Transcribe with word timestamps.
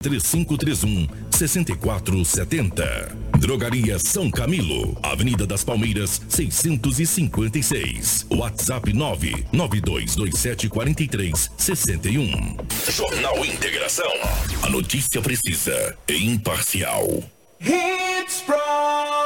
3531 0.00 1.08
6470. 1.28 3.16
Drogaria 3.40 3.98
São 3.98 4.30
Camilo, 4.30 4.96
Avenida 5.02 5.44
das 5.44 5.64
Palmeiras, 5.64 6.22
656. 6.28 8.26
WhatsApp 8.30 8.92
99227 8.92 10.68
4361. 10.68 12.56
Jornal 12.92 13.44
Integração. 13.44 14.12
A 14.62 14.70
notícia 14.70 15.20
precisa 15.20 15.96
e 16.08 16.26
imparcial. 16.26 17.04
Hits 17.60 18.44
Prime. 18.46 19.17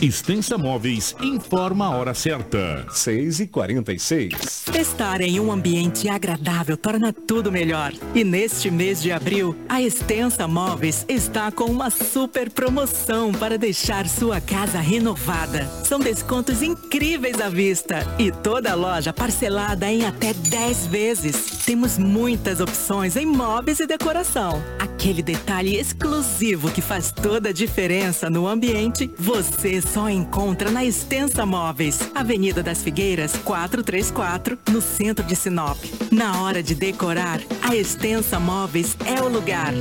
Extensa 0.00 0.56
Móveis 0.56 1.16
informa 1.20 1.86
a 1.86 1.90
hora 1.90 2.14
certa. 2.14 2.86
6 2.88 3.40
e 3.40 3.46
46 3.48 4.66
Estar 4.72 5.20
em 5.20 5.40
um 5.40 5.50
ambiente 5.50 6.08
agradável 6.08 6.76
torna 6.76 7.12
tudo 7.12 7.50
melhor. 7.50 7.92
E 8.14 8.22
neste 8.22 8.70
mês 8.70 9.02
de 9.02 9.10
abril, 9.10 9.56
a 9.68 9.82
Extensa 9.82 10.46
Móveis 10.46 11.04
está 11.08 11.50
com 11.50 11.64
uma 11.64 11.90
super 11.90 12.48
promoção 12.48 13.32
para 13.32 13.58
deixar 13.58 14.08
sua 14.08 14.40
casa 14.40 14.78
renovada. 14.78 15.66
São 15.84 15.98
descontos 15.98 16.62
incríveis 16.62 17.40
à 17.40 17.48
vista 17.48 18.06
e 18.20 18.30
toda 18.30 18.70
a 18.70 18.76
loja 18.76 19.12
parcelada 19.12 19.90
em 19.90 20.06
até 20.06 20.32
10 20.32 20.86
vezes. 20.86 21.64
Temos 21.66 21.98
muitas 21.98 22.60
opções 22.60 23.16
em 23.16 23.26
móveis 23.26 23.80
e 23.80 23.86
decoração. 23.86 24.62
Aquele 24.78 25.22
detalhe 25.22 25.76
exclusivo 25.76 26.70
que 26.70 26.80
faz 26.80 27.10
toda 27.10 27.48
a 27.48 27.52
diferença 27.52 28.30
no 28.30 28.46
ambiente, 28.46 29.10
você 29.18 29.80
só 29.92 30.08
encontra 30.10 30.70
na 30.70 30.84
Extensa 30.84 31.46
Móveis, 31.46 32.10
Avenida 32.14 32.62
das 32.62 32.82
Figueiras, 32.82 33.36
434, 33.38 34.58
no 34.70 34.80
centro 34.80 35.24
de 35.24 35.34
Sinop. 35.34 35.78
Na 36.10 36.42
hora 36.42 36.62
de 36.62 36.74
decorar, 36.74 37.40
a 37.62 37.74
Extensa 37.74 38.38
Móveis 38.38 38.96
é 39.06 39.22
o 39.22 39.28
lugar. 39.28 39.72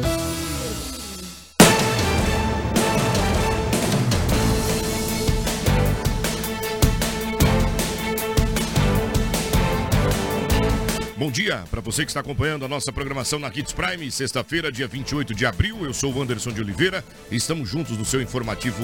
Bom 11.17 11.31
dia 11.31 11.63
para 11.71 11.81
você 11.81 12.05
que 12.05 12.11
está 12.11 12.19
acompanhando 12.19 12.63
a 12.63 12.67
nossa 12.67 12.91
programação 12.91 13.39
na 13.39 13.49
Kids 13.49 13.73
Prime, 13.73 14.11
sexta-feira, 14.11 14.71
dia 14.71 14.87
28 14.87 15.33
de 15.33 15.47
abril. 15.47 15.83
Eu 15.83 15.91
sou 15.91 16.13
o 16.13 16.21
Anderson 16.21 16.51
de 16.51 16.61
Oliveira 16.61 17.03
e 17.31 17.35
estamos 17.35 17.67
juntos 17.67 17.97
no 17.97 18.05
seu 18.05 18.21
informativo 18.21 18.83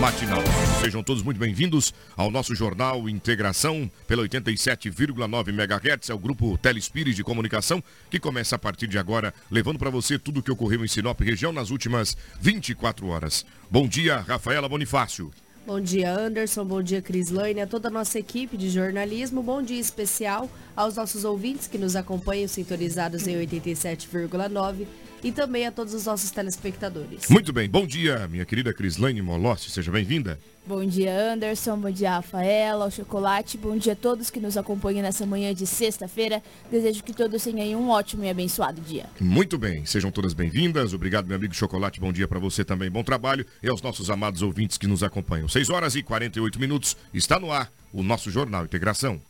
matinal. 0.00 0.42
Sejam 0.80 1.02
todos 1.02 1.22
muito 1.22 1.38
bem-vindos 1.38 1.92
ao 2.16 2.30
nosso 2.30 2.54
jornal 2.54 3.06
Integração 3.06 3.90
pela 4.06 4.22
87,9 4.22 5.48
MHz. 5.50 6.08
É 6.08 6.14
o 6.14 6.18
grupo 6.18 6.56
Telespires 6.56 7.16
de 7.16 7.22
Comunicação 7.22 7.84
que 8.08 8.18
começa 8.18 8.56
a 8.56 8.58
partir 8.58 8.86
de 8.86 8.98
agora, 8.98 9.34
levando 9.50 9.78
para 9.78 9.90
você 9.90 10.18
tudo 10.18 10.40
o 10.40 10.42
que 10.42 10.50
ocorreu 10.50 10.82
em 10.86 10.88
Sinop 10.88 11.20
região 11.20 11.52
nas 11.52 11.68
últimas 11.68 12.16
24 12.40 13.06
horas. 13.08 13.44
Bom 13.70 13.86
dia, 13.86 14.20
Rafaela 14.20 14.70
Bonifácio. 14.70 15.30
Bom 15.66 15.80
dia, 15.80 16.12
Anderson. 16.12 16.62
Bom 16.62 16.82
dia, 16.82 17.00
Crislane, 17.00 17.58
a 17.58 17.66
toda 17.66 17.88
a 17.88 17.90
nossa 17.90 18.18
equipe 18.18 18.54
de 18.54 18.68
jornalismo. 18.68 19.42
Bom 19.42 19.62
dia 19.62 19.80
especial 19.80 20.50
aos 20.76 20.96
nossos 20.96 21.24
ouvintes 21.24 21.66
que 21.66 21.78
nos 21.78 21.96
acompanham 21.96 22.46
sintonizados 22.46 23.26
em 23.26 23.34
87,9 23.34 24.86
e 25.22 25.32
também 25.32 25.66
a 25.66 25.72
todos 25.72 25.94
os 25.94 26.04
nossos 26.04 26.30
telespectadores. 26.30 27.30
Muito 27.30 27.50
bem. 27.50 27.66
Bom 27.66 27.86
dia, 27.86 28.28
minha 28.28 28.44
querida 28.44 28.74
Crislane 28.74 29.22
Molossi. 29.22 29.70
Seja 29.70 29.90
bem-vinda. 29.90 30.38
Bom 30.66 30.82
dia, 30.86 31.32
Anderson. 31.32 31.76
Bom 31.76 31.90
dia, 31.90 32.12
Rafaela, 32.12 32.86
o 32.86 32.90
Chocolate. 32.90 33.58
Bom 33.58 33.76
dia 33.76 33.92
a 33.92 33.96
todos 33.96 34.30
que 34.30 34.40
nos 34.40 34.56
acompanham 34.56 35.02
nessa 35.02 35.26
manhã 35.26 35.54
de 35.54 35.66
sexta-feira. 35.66 36.42
Desejo 36.70 37.04
que 37.04 37.12
todos 37.12 37.44
tenham 37.44 37.82
um 37.82 37.90
ótimo 37.90 38.24
e 38.24 38.30
abençoado 38.30 38.80
dia. 38.80 39.04
Muito 39.20 39.58
bem. 39.58 39.84
Sejam 39.84 40.10
todas 40.10 40.32
bem-vindas. 40.32 40.94
Obrigado, 40.94 41.26
meu 41.26 41.36
amigo 41.36 41.54
Chocolate. 41.54 42.00
Bom 42.00 42.10
dia 42.10 42.26
para 42.26 42.38
você 42.38 42.64
também. 42.64 42.90
Bom 42.90 43.04
trabalho. 43.04 43.44
E 43.62 43.68
aos 43.68 43.82
nossos 43.82 44.08
amados 44.08 44.40
ouvintes 44.40 44.78
que 44.78 44.86
nos 44.86 45.02
acompanham. 45.02 45.48
6 45.48 45.68
horas 45.68 45.96
e 45.96 46.02
48 46.02 46.58
minutos. 46.58 46.96
Está 47.12 47.38
no 47.38 47.52
ar 47.52 47.70
o 47.92 48.02
nosso 48.02 48.30
Jornal 48.30 48.64
Integração. 48.64 49.20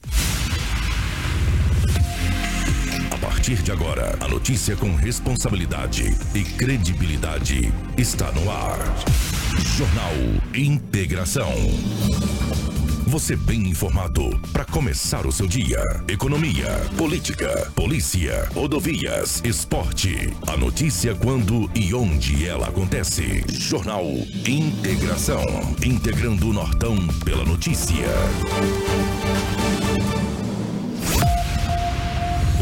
A 3.11 3.19
partir 3.19 3.61
de 3.61 3.73
agora, 3.73 4.17
a 4.21 4.29
notícia 4.29 4.77
com 4.77 4.95
responsabilidade 4.95 6.05
e 6.33 6.45
credibilidade 6.45 7.73
está 7.99 8.31
no 8.31 8.49
ar. 8.49 8.79
Jornal 9.59 10.13
Integração. 10.55 11.53
Você 13.07 13.37
bem 13.37 13.69
informado 13.69 14.41
para 14.53 14.65
começar 14.65 15.27
o 15.27 15.33
seu 15.33 15.47
dia. 15.47 15.81
Economia, 16.09 16.67
política, 16.97 17.71
polícia, 17.75 18.49
rodovias, 18.55 19.41
esporte. 19.45 20.33
A 20.47 20.57
notícia 20.57 21.15
quando 21.15 21.71
e 21.75 21.95
onde 21.95 22.47
ela 22.47 22.69
acontece. 22.69 23.45
Jornal 23.49 24.05
Integração. 24.47 25.45
Integrando 25.85 26.49
o 26.49 26.53
Nortão 26.53 26.97
pela 27.25 27.45
notícia. 27.45 28.07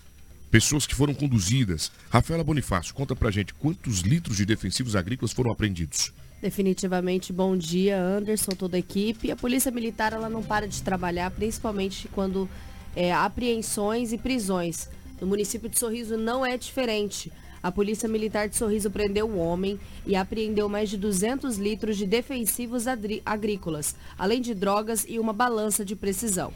Pessoas 0.53 0.87
que 0.87 0.95
foram 0.95 1.15
conduzidas. 1.15 1.91
Rafaela 2.11 2.45
Bonifácio, 2.45 2.95
conta 2.95 3.17
pra 3.17 3.31
gente 3.31 3.55
quantos 3.55 4.01
litros 4.01 4.37
de 4.37 4.45
defensivos 4.45 4.95
agrícolas 4.95 5.33
foram 5.33 5.51
apreendidos. 5.51 6.13
Definitivamente, 6.43 7.33
bom 7.33 7.57
dia, 7.57 7.99
Anderson, 7.99 8.51
toda 8.51 8.77
a 8.77 8.79
equipe. 8.79 9.31
A 9.31 9.37
Polícia 9.37 9.73
Militar 9.73 10.13
ela 10.13 10.29
não 10.29 10.43
para 10.43 10.69
de 10.69 10.83
trabalhar, 10.83 11.31
principalmente 11.31 12.07
quando 12.09 12.47
é, 12.95 13.15
apreensões 13.15 14.13
e 14.13 14.19
prisões. 14.19 14.91
No 15.19 15.27
município 15.27 15.71
de 15.71 15.79
Sorriso 15.79 16.19
não 16.19 16.45
é 16.45 16.59
diferente. 16.59 17.33
A 17.63 17.73
Polícia 17.73 18.07
Militar 18.07 18.47
de 18.47 18.57
Sorriso 18.57 18.91
prendeu 18.91 19.27
um 19.27 19.39
homem 19.39 19.81
e 20.05 20.15
apreendeu 20.15 20.69
mais 20.69 20.91
de 20.91 20.99
200 20.99 21.57
litros 21.57 21.97
de 21.97 22.05
defensivos 22.05 22.85
agrícolas, 23.25 23.97
além 24.19 24.43
de 24.43 24.53
drogas 24.53 25.07
e 25.09 25.19
uma 25.19 25.33
balança 25.33 25.83
de 25.83 25.97
precisão. 25.97 26.53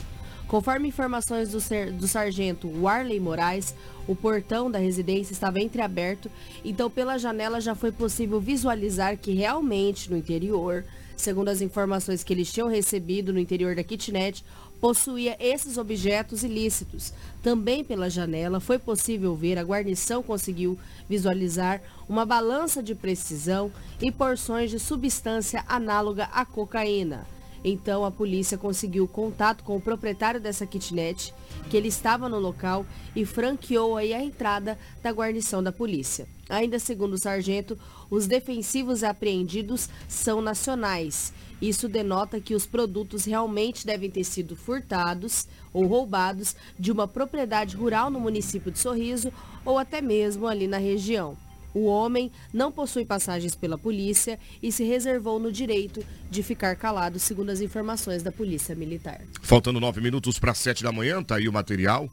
Conforme 0.49 0.89
informações 0.89 1.51
do, 1.51 1.59
do 1.99 2.07
sargento 2.07 2.69
Warley 2.81 3.19
Moraes, 3.19 3.75
o 4.07 4.15
portão 4.15 4.71
da 4.71 4.79
residência 4.79 5.33
estava 5.33 5.61
entreaberto, 5.61 6.31
então 6.65 6.89
pela 6.89 7.19
janela 7.19 7.61
já 7.61 7.75
foi 7.75 7.91
possível 7.91 8.41
visualizar 8.41 9.17
que 9.19 9.33
realmente 9.33 10.09
no 10.09 10.17
interior, 10.17 10.85
segundo 11.17 11.49
as 11.49 11.61
informações 11.61 12.23
que 12.23 12.33
eles 12.33 12.53
tinham 12.53 12.69
recebido 12.69 13.33
no 13.33 13.41
interior 13.41 13.75
da 13.75 13.83
kitnet, 13.83 14.45
possuía 14.81 15.37
esses 15.41 15.79
objetos 15.79 16.45
ilícitos. 16.45 17.13
Também 17.43 17.83
pela 17.83 18.09
janela 18.09 18.61
foi 18.61 18.79
possível 18.79 19.35
ver, 19.35 19.59
a 19.59 19.65
guarnição 19.65 20.23
conseguiu 20.23 20.79
visualizar 21.09 21.83
uma 22.09 22.25
balança 22.25 22.81
de 22.81 22.95
precisão 22.95 23.73
e 24.01 24.13
porções 24.13 24.71
de 24.71 24.79
substância 24.79 25.65
análoga 25.67 26.29
à 26.33 26.45
cocaína. 26.45 27.27
Então 27.69 28.05
a 28.05 28.13
polícia 28.13 28.57
conseguiu 28.57 29.09
contato 29.09 29.65
com 29.65 29.77
o 29.77 29.81
proprietário 29.81 30.41
dessa 30.41 30.65
kitnet, 30.65 31.35
que 31.69 31.77
ele 31.77 31.89
estava 31.89 32.29
no 32.29 32.39
local 32.39 32.87
e 33.15 33.27
franqueou 33.27 33.97
aí 33.97 34.15
a 34.15 34.23
entrada 34.23 34.79
da 35.03 35.11
guarnição 35.11 35.61
da 35.61 35.73
polícia. 35.73 36.29
Ainda 36.49 36.79
segundo 36.79 37.15
o 37.15 37.19
sargento, 37.19 37.77
os 38.09 38.29
defensivos 38.29 39.03
apreendidos 39.03 39.89
são 40.07 40.41
nacionais. 40.41 41.33
Isso 41.61 41.89
denota 41.89 42.41
que 42.41 42.55
os 42.55 42.67
produtos 42.67 43.25
realmente 43.25 43.85
devem 43.85 44.13
ter 44.13 44.23
sido 44.23 44.55
furtados 44.55 45.49
ou 45.73 45.89
roubados 45.89 46.55
de 46.79 46.93
uma 46.93 47.09
propriedade 47.09 47.77
rural 47.77 48.11
no 48.11 48.21
município 48.21 48.71
de 48.71 48.79
Sorriso 48.79 49.33
ou 49.65 49.77
até 49.77 50.01
mesmo 50.01 50.47
ali 50.47 50.69
na 50.69 50.79
região. 50.79 51.37
O 51.77 51.85
homem 51.85 52.33
não 52.55 52.73
possui 52.73 53.05
passagens 53.05 53.55
pela 53.55 53.77
polícia 53.77 54.39
e 54.63 54.73
se 54.73 54.83
reservou 54.83 55.39
no 55.39 55.53
direito 55.53 56.03
de 56.31 56.43
ficar 56.43 56.75
calado, 56.75 57.19
segundo 57.19 57.51
as 57.51 57.61
informações 57.61 58.23
da 58.23 58.33
Polícia 58.33 58.75
Militar. 58.75 59.21
Faltando 59.43 59.79
nove 59.79 60.01
minutos 60.01 60.39
para 60.39 60.55
sete 60.55 60.83
da 60.83 60.91
manhã, 60.91 61.23
tá 61.23 61.37
aí 61.37 61.47
o 61.47 61.53
material. 61.53 62.09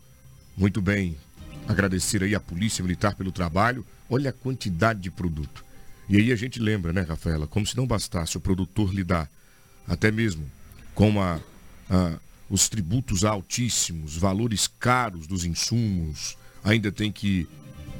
Muito 0.57 0.81
bem. 0.81 1.15
Agradecer 1.65 2.21
aí 2.21 2.36
a 2.36 2.42
Polícia 2.42 2.83
Militar 2.83 3.15
pelo 3.15 3.31
trabalho. 3.31 3.86
Olha 4.10 4.31
a 4.31 4.33
quantidade 4.33 5.00
de 5.00 5.10
produto. 5.10 5.63
E 6.09 6.18
aí 6.18 6.33
a 6.33 6.36
gente 6.36 6.59
lembra, 6.59 6.92
né, 6.92 7.00
Rafaela, 7.00 7.48
como 7.48 7.66
se 7.66 7.77
não 7.77 7.88
bastasse 7.88 8.36
o 8.36 8.42
produtor 8.42 8.94
lidar 8.94 9.31
até 9.88 10.12
mesmo 10.12 10.45
com 10.94 11.21
a, 11.21 11.39
a, 11.89 12.19
os 12.50 12.68
tributos 12.68 13.24
altíssimos, 13.24 14.18
valores 14.18 14.68
caros 14.68 15.25
dos 15.25 15.45
insumos, 15.45 16.38
ainda 16.62 16.92
tem 16.92 17.13
que 17.13 17.48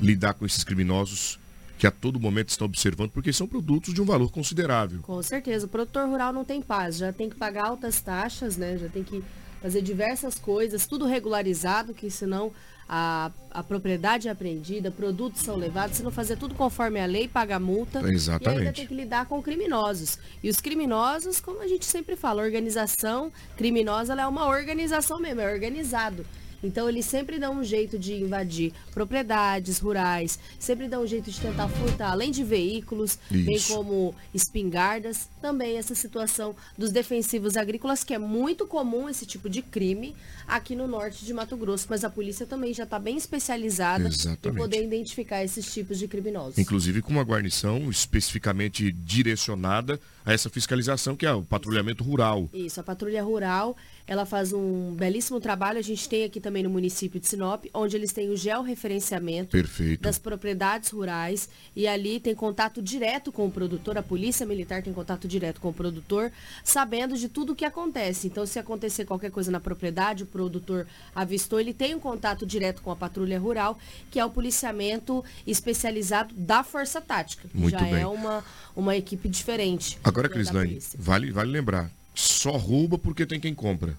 lidar 0.01 0.33
com 0.33 0.45
esses 0.45 0.66
criminosos 0.66 1.39
que 1.83 1.88
a 1.88 1.91
todo 1.91 2.18
momento 2.18 2.47
estão 2.47 2.63
observando, 2.63 3.09
porque 3.09 3.33
são 3.33 3.45
produtos 3.45 3.94
de 3.94 4.01
um 4.01 4.06
valor 4.06 4.31
considerável. 4.31 5.01
Com 5.01 5.21
certeza. 5.21 5.65
O 5.65 5.69
produtor 5.69 6.07
rural 6.07 6.31
não 6.31 6.45
tem 6.45 6.62
paz, 6.62 6.95
já 6.95 7.12
tem 7.12 7.30
que 7.30 7.35
pagar 7.35 7.65
altas 7.65 8.00
taxas, 8.00 8.56
né? 8.56 8.77
Já 8.77 8.88
tem 8.88 9.03
que 9.03 9.21
fazer 9.62 9.81
diversas 9.81 10.39
coisas, 10.39 10.88
tudo 10.88 11.06
regularizado, 11.06 11.94
que 11.94 12.09
senão 12.09 12.53
a, 12.88 13.30
a 13.51 13.62
propriedade 13.62 14.30
é 14.30 14.31
apreendida, 14.31 14.91
produtos 14.91 15.41
são 15.41 15.57
levados, 15.57 15.97
se 15.97 16.03
não 16.03 16.12
fazer 16.12 16.38
tudo 16.38 16.56
conforme 16.56 17.01
a 17.01 17.06
lei, 17.06 17.27
paga 17.27 17.59
multa. 17.59 18.00
Exatamente. 18.09 18.56
E 18.56 18.59
ainda 18.59 18.74
tem 18.74 18.88
que 18.88 18.95
lidar 18.95 19.25
com 19.25 19.44
criminosos. 19.44 20.18
E 20.41 20.50
os 20.50 20.62
criminosos, 20.62 21.41
como 21.41 21.62
a 21.62 21.68
gente 21.68 21.85
sempre 21.85 22.15
fala, 22.15 22.44
organização 22.44 23.30
criminosa 23.57 24.13
é 24.13 24.25
uma 24.25 24.47
organização 24.47 25.19
mesmo, 25.19 25.41
é 25.41 25.51
organizado. 25.51 26.25
Então 26.63 26.88
eles 26.88 27.06
sempre 27.06 27.38
dão 27.38 27.60
um 27.60 27.63
jeito 27.63 28.00
de 28.00 28.13
invadir 28.13 28.74
propriedades 28.94 29.80
rurais, 29.80 30.39
sempre 30.57 30.88
dão 30.88 31.04
um 31.04 31.07
jeito 31.07 31.30
de 31.30 31.39
tentar 31.39 31.68
furtar, 31.68 32.12
além 32.12 32.31
de 32.31 32.44
veículos, 32.44 33.19
Isso. 33.30 33.45
bem 33.45 33.60
como 33.60 34.15
espingardas, 34.33 35.27
também 35.42 35.77
essa 35.77 35.94
situação 35.94 36.56
dos 36.77 36.92
defensivos 36.92 37.57
agrícolas, 37.57 38.04
que 38.04 38.13
é 38.13 38.19
muito 38.19 38.65
comum 38.65 39.10
esse 39.10 39.25
tipo 39.25 39.50
de 39.50 39.62
crime 39.62 40.15
aqui 40.48 40.75
no 40.75 40.88
norte 40.88 41.25
de 41.25 41.33
Mato 41.33 41.57
Grosso, 41.57 41.88
mas 41.89 42.04
a 42.04 42.10
polícia 42.10 42.45
também 42.45 42.74
já 42.74 42.83
está 42.83 42.98
bem 42.98 43.18
especializada 43.18 44.09
em 44.09 44.54
poder 44.54 44.83
identificar 44.83 45.44
esses 45.44 45.71
tipos 45.74 46.00
de 46.00 46.07
criminosos. 46.07 46.57
Inclusive 46.57 47.01
com 47.01 47.12
uma 47.12 47.24
guarnição 47.24 47.89
especificamente 47.89 48.92
direcionada 48.92 50.00
a 50.25 50.33
essa 50.33 50.49
fiscalização, 50.49 51.15
que 51.15 51.25
é 51.25 51.33
o 51.33 51.43
patrulhamento 51.43 52.03
rural. 52.03 52.49
Isso, 52.53 52.79
a 52.79 52.83
patrulha 52.83 53.23
rural 53.23 53.75
ela 54.05 54.25
faz 54.25 54.51
um 54.51 54.93
belíssimo 54.93 55.39
trabalho. 55.39 55.79
A 55.79 55.81
gente 55.81 56.07
tem 56.09 56.23
aqui 56.23 56.39
também 56.39 56.63
no 56.63 56.69
município 56.69 57.19
de 57.19 57.27
Sinop, 57.27 57.65
onde 57.73 57.95
eles 57.95 58.11
têm 58.11 58.29
o 58.29 58.35
georreferenciamento 58.35 59.51
Perfeito. 59.51 60.01
das 60.01 60.17
propriedades 60.17 60.89
rurais. 60.89 61.47
E 61.75 61.87
ali 61.87 62.19
tem 62.19 62.35
contato 62.35 62.81
direto 62.81 63.31
com 63.31 63.47
o 63.47 63.51
produtor, 63.51 63.97
a 63.97 64.03
polícia 64.03 64.45
militar 64.45 64.83
tem 64.83 64.93
contato 64.93 65.27
direto 65.27 65.61
com 65.61 65.69
o 65.69 65.73
produtor, 65.73 66.31
sabendo 66.63 67.17
de 67.17 67.29
tudo 67.29 67.53
o 67.53 67.55
que 67.55 67.65
acontece. 67.65 68.27
Então, 68.27 68.45
se 68.45 68.59
acontecer 68.59 69.05
qualquer 69.05 69.31
coisa 69.31 69.51
na 69.51 69.59
propriedade, 69.59 70.23
o 70.23 70.27
produtor 70.27 70.85
avistou, 71.15 71.59
ele 71.59 71.73
tem 71.73 71.95
um 71.95 71.99
contato 71.99 72.45
direto 72.45 72.81
com 72.81 72.91
a 72.91 72.95
patrulha 72.95 73.39
rural, 73.39 73.77
que 74.11 74.19
é 74.19 74.25
o 74.25 74.29
policiamento 74.29 75.23
especializado 75.47 76.33
da 76.35 76.63
Força 76.63 76.99
Tática. 76.99 77.47
Muito 77.53 77.71
Já 77.71 77.79
bem. 77.79 78.01
é 78.01 78.07
uma, 78.07 78.43
uma 78.75 78.95
equipe 78.95 79.29
diferente. 79.29 79.97
Agora, 80.13 80.30
Crislane, 80.30 80.80
vale, 80.98 81.31
vale 81.31 81.51
lembrar, 81.51 81.92
só 82.13 82.51
rouba 82.51 82.98
porque 82.98 83.25
tem 83.25 83.39
quem 83.39 83.54
compra. 83.54 83.98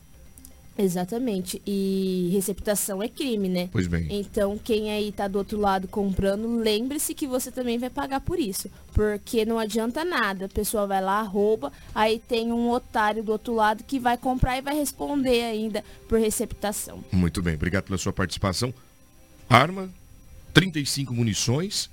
Exatamente. 0.76 1.62
E 1.66 2.30
receptação 2.32 3.02
é 3.02 3.08
crime, 3.08 3.48
né? 3.48 3.68
Pois 3.70 3.86
bem. 3.86 4.08
Então, 4.10 4.58
quem 4.58 4.90
aí 4.90 5.12
tá 5.12 5.28
do 5.28 5.38
outro 5.38 5.58
lado 5.58 5.86
comprando, 5.86 6.56
lembre-se 6.58 7.14
que 7.14 7.26
você 7.26 7.50
também 7.50 7.78
vai 7.78 7.90
pagar 7.90 8.20
por 8.20 8.38
isso. 8.38 8.68
Porque 8.92 9.44
não 9.44 9.58
adianta 9.58 10.04
nada. 10.04 10.46
A 10.46 10.48
pessoa 10.48 10.86
vai 10.86 11.00
lá, 11.00 11.22
rouba, 11.22 11.72
aí 11.94 12.18
tem 12.18 12.52
um 12.52 12.70
otário 12.70 13.22
do 13.22 13.32
outro 13.32 13.54
lado 13.54 13.84
que 13.84 14.00
vai 14.00 14.16
comprar 14.16 14.58
e 14.58 14.62
vai 14.62 14.74
responder 14.74 15.42
ainda 15.44 15.84
por 16.08 16.18
receptação. 16.18 17.04
Muito 17.12 17.40
bem. 17.40 17.54
Obrigado 17.54 17.84
pela 17.84 17.98
sua 17.98 18.12
participação. 18.12 18.74
Arma, 19.48 19.88
35 20.52 21.14
munições 21.14 21.88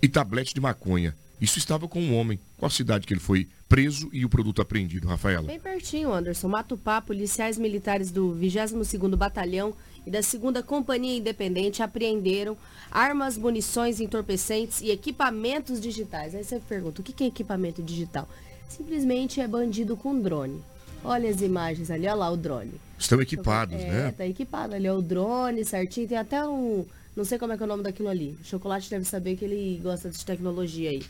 e 0.00 0.08
tablete 0.08 0.54
de 0.54 0.60
maconha. 0.60 1.16
Isso 1.42 1.58
estava 1.58 1.88
com 1.88 2.00
um 2.00 2.16
homem. 2.16 2.38
Qual 2.56 2.70
cidade 2.70 3.04
que 3.04 3.12
ele 3.12 3.20
foi 3.20 3.48
preso 3.68 4.08
e 4.12 4.24
o 4.24 4.28
produto 4.28 4.62
apreendido, 4.62 5.08
Rafaela? 5.08 5.48
Bem 5.48 5.58
pertinho, 5.58 6.12
Anderson. 6.12 6.46
Matupá, 6.46 7.00
policiais 7.02 7.58
militares 7.58 8.12
do 8.12 8.32
22º 8.40 9.16
Batalhão 9.16 9.74
e 10.06 10.10
da 10.10 10.20
2 10.20 10.64
Companhia 10.64 11.18
Independente 11.18 11.82
apreenderam 11.82 12.56
armas, 12.92 13.36
munições, 13.36 13.98
entorpecentes 13.98 14.80
e 14.82 14.92
equipamentos 14.92 15.80
digitais. 15.80 16.32
Aí 16.36 16.44
você 16.44 16.60
pergunta, 16.60 17.00
o 17.00 17.04
que 17.04 17.24
é 17.24 17.26
equipamento 17.26 17.82
digital? 17.82 18.28
Simplesmente 18.68 19.40
é 19.40 19.48
bandido 19.48 19.96
com 19.96 20.16
drone. 20.20 20.62
Olha 21.02 21.28
as 21.28 21.40
imagens 21.40 21.90
ali, 21.90 22.06
olha 22.06 22.14
lá 22.14 22.30
o 22.30 22.36
drone. 22.36 22.74
Estão 22.96 23.20
equipados, 23.20 23.80
é, 23.80 23.88
né? 23.88 24.08
Está 24.10 24.24
equipado 24.24 24.76
ali, 24.76 24.86
é 24.86 24.92
o 24.92 25.02
drone 25.02 25.64
certinho, 25.64 26.06
tem 26.06 26.16
até 26.16 26.46
um... 26.46 26.86
Não 27.16 27.24
sei 27.24 27.36
como 27.36 27.52
é 27.52 27.56
que 27.56 27.62
é 27.64 27.66
o 27.66 27.68
nome 27.68 27.82
daquilo 27.82 28.08
ali. 28.08 28.38
O 28.40 28.44
Chocolate 28.44 28.88
deve 28.88 29.04
saber 29.04 29.36
que 29.36 29.44
ele 29.44 29.80
gosta 29.82 30.08
de 30.08 30.24
tecnologia 30.24 30.88
aí. 30.88 31.02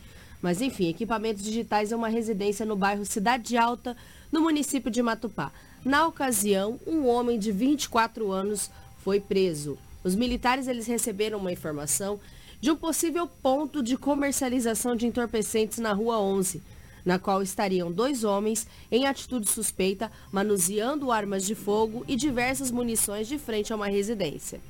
Mas 0.42 0.60
enfim, 0.60 0.88
equipamentos 0.88 1.44
digitais 1.44 1.92
é 1.92 1.96
uma 1.96 2.08
residência 2.08 2.66
no 2.66 2.74
bairro 2.74 3.06
Cidade 3.06 3.56
Alta, 3.56 3.96
no 4.30 4.40
município 4.40 4.90
de 4.90 5.00
Matupá. 5.00 5.52
Na 5.84 6.06
ocasião, 6.06 6.80
um 6.84 7.06
homem 7.06 7.38
de 7.38 7.52
24 7.52 8.30
anos 8.32 8.68
foi 8.98 9.20
preso. 9.20 9.78
Os 10.02 10.16
militares 10.16 10.66
eles 10.66 10.88
receberam 10.88 11.38
uma 11.38 11.52
informação 11.52 12.18
de 12.60 12.70
um 12.70 12.76
possível 12.76 13.26
ponto 13.26 13.82
de 13.82 13.96
comercialização 13.96 14.96
de 14.96 15.06
entorpecentes 15.06 15.78
na 15.78 15.92
Rua 15.92 16.18
11, 16.18 16.60
na 17.04 17.18
qual 17.18 17.42
estariam 17.42 17.90
dois 17.90 18.24
homens 18.24 18.66
em 18.90 19.06
atitude 19.06 19.48
suspeita, 19.48 20.10
manuseando 20.30 21.10
armas 21.10 21.44
de 21.44 21.54
fogo 21.54 22.04
e 22.06 22.16
diversas 22.16 22.70
munições 22.70 23.28
de 23.28 23.38
frente 23.38 23.72
a 23.72 23.76
uma 23.76 23.88
residência. 23.88 24.60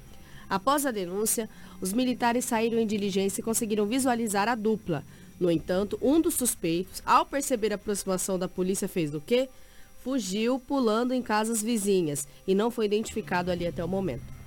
Após 0.48 0.84
a 0.84 0.90
denúncia, 0.90 1.48
os 1.80 1.92
militares 1.92 2.44
saíram 2.44 2.78
em 2.78 2.86
diligência 2.86 3.40
e 3.40 3.44
conseguiram 3.44 3.86
visualizar 3.86 4.48
a 4.48 4.54
dupla, 4.54 5.04
no 5.42 5.50
entanto, 5.50 5.98
um 6.00 6.20
dos 6.20 6.34
suspeitos, 6.34 7.02
ao 7.04 7.26
perceber 7.26 7.72
a 7.72 7.74
aproximação 7.74 8.38
da 8.38 8.46
polícia, 8.46 8.86
fez 8.86 9.12
o 9.12 9.20
quê? 9.20 9.48
Fugiu 9.98 10.60
pulando 10.60 11.12
em 11.12 11.20
casas 11.20 11.60
vizinhas 11.60 12.28
e 12.46 12.54
não 12.54 12.70
foi 12.70 12.84
identificado 12.86 13.50
ali 13.50 13.66
até 13.66 13.84
o 13.84 13.88
momento. 13.88 14.41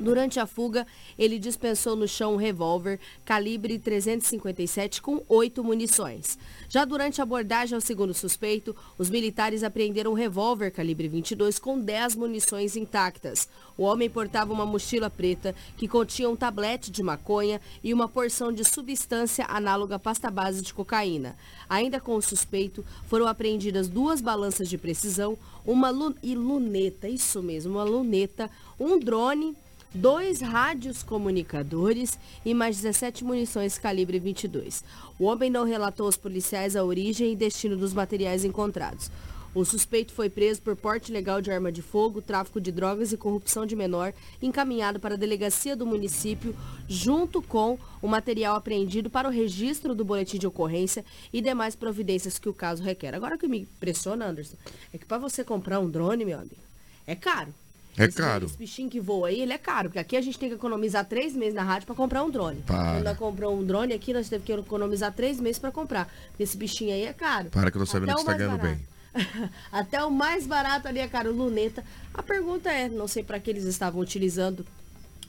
Durante 0.00 0.38
a 0.38 0.46
fuga, 0.46 0.86
ele 1.18 1.40
dispensou 1.40 1.96
no 1.96 2.06
chão 2.06 2.34
um 2.34 2.36
revólver 2.36 3.00
calibre 3.24 3.80
357 3.80 5.02
com 5.02 5.24
oito 5.28 5.64
munições. 5.64 6.38
Já 6.68 6.84
durante 6.84 7.20
a 7.20 7.24
abordagem 7.24 7.74
ao 7.74 7.80
segundo 7.80 8.14
suspeito, 8.14 8.76
os 8.96 9.10
militares 9.10 9.64
apreenderam 9.64 10.12
um 10.12 10.14
revólver 10.14 10.70
calibre 10.70 11.08
22 11.08 11.58
com 11.58 11.80
10 11.80 12.14
munições 12.14 12.76
intactas. 12.76 13.48
O 13.76 13.82
homem 13.82 14.08
portava 14.08 14.52
uma 14.52 14.64
mochila 14.64 15.10
preta 15.10 15.52
que 15.76 15.88
continha 15.88 16.30
um 16.30 16.36
tablete 16.36 16.92
de 16.92 17.02
maconha 17.02 17.60
e 17.82 17.92
uma 17.92 18.08
porção 18.08 18.52
de 18.52 18.64
substância 18.64 19.46
análoga 19.48 19.96
à 19.96 19.98
pasta 19.98 20.30
base 20.30 20.62
de 20.62 20.72
cocaína. 20.72 21.36
Ainda 21.68 21.98
com 21.98 22.14
o 22.14 22.22
suspeito, 22.22 22.84
foram 23.06 23.26
apreendidas 23.26 23.88
duas 23.88 24.20
balanças 24.20 24.68
de 24.68 24.78
precisão, 24.78 25.36
uma 25.66 25.90
lu 25.90 26.14
luneta, 26.24 27.08
isso 27.08 27.42
mesmo, 27.42 27.72
uma 27.72 27.84
luneta, 27.84 28.48
um 28.78 28.96
drone 28.96 29.56
dois 29.94 30.40
rádios 30.40 31.02
comunicadores 31.02 32.18
e 32.44 32.52
mais 32.52 32.76
17 32.76 33.24
munições 33.24 33.78
calibre 33.78 34.18
22. 34.18 34.84
O 35.18 35.24
homem 35.24 35.50
não 35.50 35.64
relatou 35.64 36.06
aos 36.06 36.16
policiais 36.16 36.76
a 36.76 36.84
origem 36.84 37.32
e 37.32 37.36
destino 37.36 37.76
dos 37.76 37.94
materiais 37.94 38.44
encontrados. 38.44 39.10
O 39.54 39.64
suspeito 39.64 40.12
foi 40.12 40.28
preso 40.28 40.60
por 40.60 40.76
porte 40.76 41.10
ilegal 41.10 41.40
de 41.40 41.50
arma 41.50 41.72
de 41.72 41.80
fogo, 41.80 42.20
tráfico 42.20 42.60
de 42.60 42.70
drogas 42.70 43.12
e 43.12 43.16
corrupção 43.16 43.64
de 43.64 43.74
menor, 43.74 44.12
encaminhado 44.42 45.00
para 45.00 45.14
a 45.14 45.18
delegacia 45.18 45.74
do 45.74 45.86
município, 45.86 46.54
junto 46.86 47.40
com 47.40 47.78
o 48.02 48.06
material 48.06 48.54
apreendido 48.54 49.08
para 49.08 49.26
o 49.26 49.32
registro 49.32 49.94
do 49.94 50.04
boletim 50.04 50.38
de 50.38 50.46
ocorrência 50.46 51.04
e 51.32 51.40
demais 51.40 51.74
providências 51.74 52.38
que 52.38 52.48
o 52.48 52.54
caso 52.54 52.82
requer. 52.82 53.14
Agora 53.14 53.36
o 53.36 53.38
que 53.38 53.48
me 53.48 53.60
impressiona, 53.60 54.26
Anderson, 54.26 54.56
é 54.92 54.98
que 54.98 55.06
para 55.06 55.18
você 55.18 55.42
comprar 55.42 55.80
um 55.80 55.90
drone, 55.90 56.26
meu 56.26 56.38
amigo, 56.38 56.62
é 57.06 57.16
caro. 57.16 57.52
É 57.98 58.04
esse, 58.06 58.16
caro. 58.16 58.46
Esse 58.46 58.56
bichinho 58.56 58.88
que 58.88 59.00
voa 59.00 59.28
aí, 59.28 59.40
ele 59.40 59.52
é 59.52 59.58
caro, 59.58 59.88
porque 59.88 59.98
aqui 59.98 60.16
a 60.16 60.20
gente 60.20 60.38
tem 60.38 60.48
que 60.48 60.54
economizar 60.54 61.04
três 61.04 61.34
meses 61.34 61.54
na 61.54 61.62
rádio 61.62 61.86
para 61.86 61.94
comprar 61.94 62.22
um 62.22 62.30
drone. 62.30 62.62
Para. 62.62 62.94
Quando 62.94 63.04
nós 63.04 63.18
comprou 63.18 63.58
um 63.58 63.64
drone 63.64 63.92
aqui, 63.92 64.12
nós 64.12 64.28
temos 64.28 64.44
que 64.46 64.52
economizar 64.52 65.12
três 65.12 65.40
meses 65.40 65.58
para 65.58 65.72
comprar. 65.72 66.06
Porque 66.28 66.42
esse 66.44 66.56
bichinho 66.56 66.92
aí 66.92 67.02
é 67.02 67.12
caro. 67.12 67.50
Para 67.50 67.70
que 67.70 67.76
eu 67.76 67.80
tô 67.80 67.86
sabendo 67.86 68.14
que 68.14 68.20
você 68.20 68.26
tá 68.26 68.34
ganhando 68.34 68.62
bem. 68.62 68.78
Até 69.72 70.04
o 70.04 70.10
mais 70.10 70.46
barato 70.46 70.86
ali 70.86 71.00
é 71.00 71.08
caro, 71.08 71.32
luneta. 71.32 71.84
A 72.14 72.22
pergunta 72.22 72.70
é, 72.70 72.88
não 72.88 73.08
sei 73.08 73.22
para 73.22 73.40
que 73.40 73.50
eles 73.50 73.64
estavam 73.64 74.00
utilizando 74.00 74.64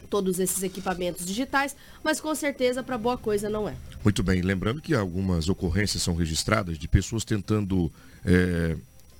todos 0.09 0.39
esses 0.39 0.63
equipamentos 0.63 1.25
digitais, 1.25 1.75
mas 2.03 2.19
com 2.19 2.33
certeza 2.33 2.81
para 2.81 2.97
boa 2.97 3.17
coisa 3.17 3.49
não 3.49 3.69
é. 3.69 3.75
Muito 4.03 4.23
bem, 4.23 4.41
lembrando 4.41 4.81
que 4.81 4.95
algumas 4.95 5.49
ocorrências 5.49 6.01
são 6.01 6.15
registradas 6.15 6.77
de 6.77 6.87
pessoas 6.87 7.23
tentando 7.23 7.91
é, 8.25 8.75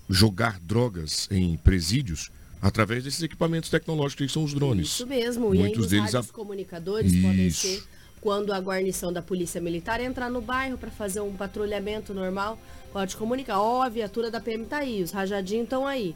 jogar 0.09 0.59
drogas 0.59 1.27
em 1.29 1.55
presídios 1.57 2.31
através 2.61 3.03
desses 3.03 3.21
equipamentos 3.23 3.69
tecnológicos 3.69 4.25
que 4.27 4.31
são 4.33 4.43
os 4.43 4.53
drones. 4.53 4.87
Isso 4.87 5.07
mesmo. 5.07 5.53
e 5.53 5.59
Muitos 5.59 5.85
aí 5.85 5.89
deles 5.91 6.13
os 6.13 6.29
a- 6.29 6.33
comunicadores 6.33 7.11
podem 7.21 7.47
Isso. 7.47 7.67
ser 7.67 7.83
quando 8.21 8.51
a 8.51 8.59
guarnição 8.59 9.13
da 9.13 9.21
Polícia 9.21 9.61
Militar 9.61 10.01
entrar 10.01 10.29
no 10.29 10.41
bairro 10.41 10.77
para 10.77 10.91
fazer 10.91 11.21
um 11.21 11.33
patrulhamento 11.33 12.13
normal, 12.13 12.59
pode 12.91 13.15
comunicar. 13.15 13.59
Ó, 13.61 13.81
a 13.81 13.87
viatura 13.89 14.29
da 14.29 14.41
PM 14.41 14.65
tá 14.65 14.79
aí, 14.79 15.01
os 15.01 15.11
rajadinhos 15.11 15.63
estão 15.63 15.87
aí. 15.87 16.13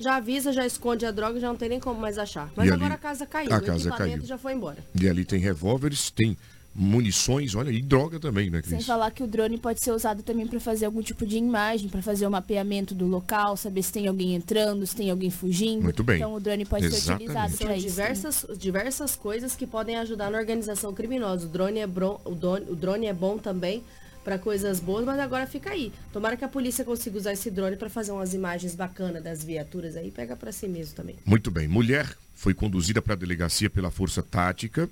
Já 0.00 0.16
avisa, 0.16 0.50
já 0.52 0.64
esconde 0.66 1.04
a 1.04 1.10
droga, 1.10 1.38
já 1.38 1.46
não 1.48 1.56
tem 1.56 1.68
nem 1.68 1.78
como 1.78 2.00
mais 2.00 2.16
achar. 2.18 2.50
Mas 2.56 2.68
E 2.68 2.72
agora 2.72 2.86
ali- 2.86 2.94
a 2.94 2.98
casa 2.98 3.26
caiu, 3.26 3.52
a 3.52 3.58
o 3.58 3.60
casa 3.62 3.88
equipamento 3.88 4.16
caiu. 4.16 4.26
já 4.26 4.38
foi 4.38 4.54
embora. 4.54 4.78
E 4.98 5.06
ali 5.08 5.24
tem 5.26 5.38
revólveres, 5.38 6.10
tem 6.10 6.36
munições, 6.74 7.54
olha, 7.54 7.70
e 7.70 7.82
droga 7.82 8.20
também, 8.20 8.48
né, 8.48 8.60
Sem 8.62 8.74
Cris? 8.76 8.86
falar 8.86 9.10
que 9.10 9.22
o 9.22 9.26
drone 9.26 9.58
pode 9.58 9.80
ser 9.82 9.90
usado 9.92 10.22
também 10.22 10.46
para 10.46 10.60
fazer 10.60 10.86
algum 10.86 11.02
tipo 11.02 11.26
de 11.26 11.36
imagem, 11.36 11.88
para 11.88 12.00
fazer 12.00 12.26
o 12.26 12.30
mapeamento 12.30 12.94
do 12.94 13.06
local, 13.06 13.56
saber 13.56 13.82
se 13.82 13.92
tem 13.92 14.06
alguém 14.06 14.34
entrando, 14.34 14.86
se 14.86 14.94
tem 14.94 15.10
alguém 15.10 15.30
fugindo. 15.30 15.82
Muito 15.82 16.04
bem. 16.04 16.16
Então 16.16 16.32
o 16.34 16.40
drone 16.40 16.64
pode 16.64 16.88
ser 16.88 16.96
Exatamente. 16.96 17.22
utilizado 17.24 17.56
São 17.56 17.66
para 17.66 17.76
isso. 17.76 17.86
diversas, 17.86 18.46
diversas 18.58 19.16
coisas 19.16 19.56
que 19.56 19.66
podem 19.66 19.96
ajudar 19.96 20.30
na 20.30 20.38
organização 20.38 20.94
criminosa. 20.94 21.46
O 21.46 21.48
drone 21.48 21.80
é, 21.80 21.86
bron- 21.86 22.20
o 22.24 22.34
drone, 22.34 22.66
o 22.70 22.76
drone 22.76 23.06
é 23.06 23.12
bom 23.12 23.36
também 23.36 23.82
para 24.22 24.38
coisas 24.38 24.78
boas, 24.80 25.04
mas 25.04 25.18
agora 25.18 25.46
fica 25.46 25.70
aí. 25.70 25.92
Tomara 26.12 26.36
que 26.36 26.44
a 26.44 26.48
polícia 26.48 26.84
consiga 26.84 27.16
usar 27.18 27.32
esse 27.32 27.50
drone 27.50 27.76
para 27.76 27.88
fazer 27.90 28.12
umas 28.12 28.32
imagens 28.34 28.74
bacanas 28.74 29.22
das 29.24 29.42
viaturas 29.42 29.96
aí, 29.96 30.10
pega 30.10 30.36
para 30.36 30.52
si 30.52 30.68
mesmo 30.68 30.94
também. 30.94 31.16
Muito 31.24 31.50
bem. 31.50 31.66
Mulher 31.66 32.06
foi 32.34 32.54
conduzida 32.54 33.02
para 33.02 33.14
a 33.14 33.16
delegacia 33.16 33.68
pela 33.68 33.90
Força 33.90 34.22
Tática. 34.22 34.88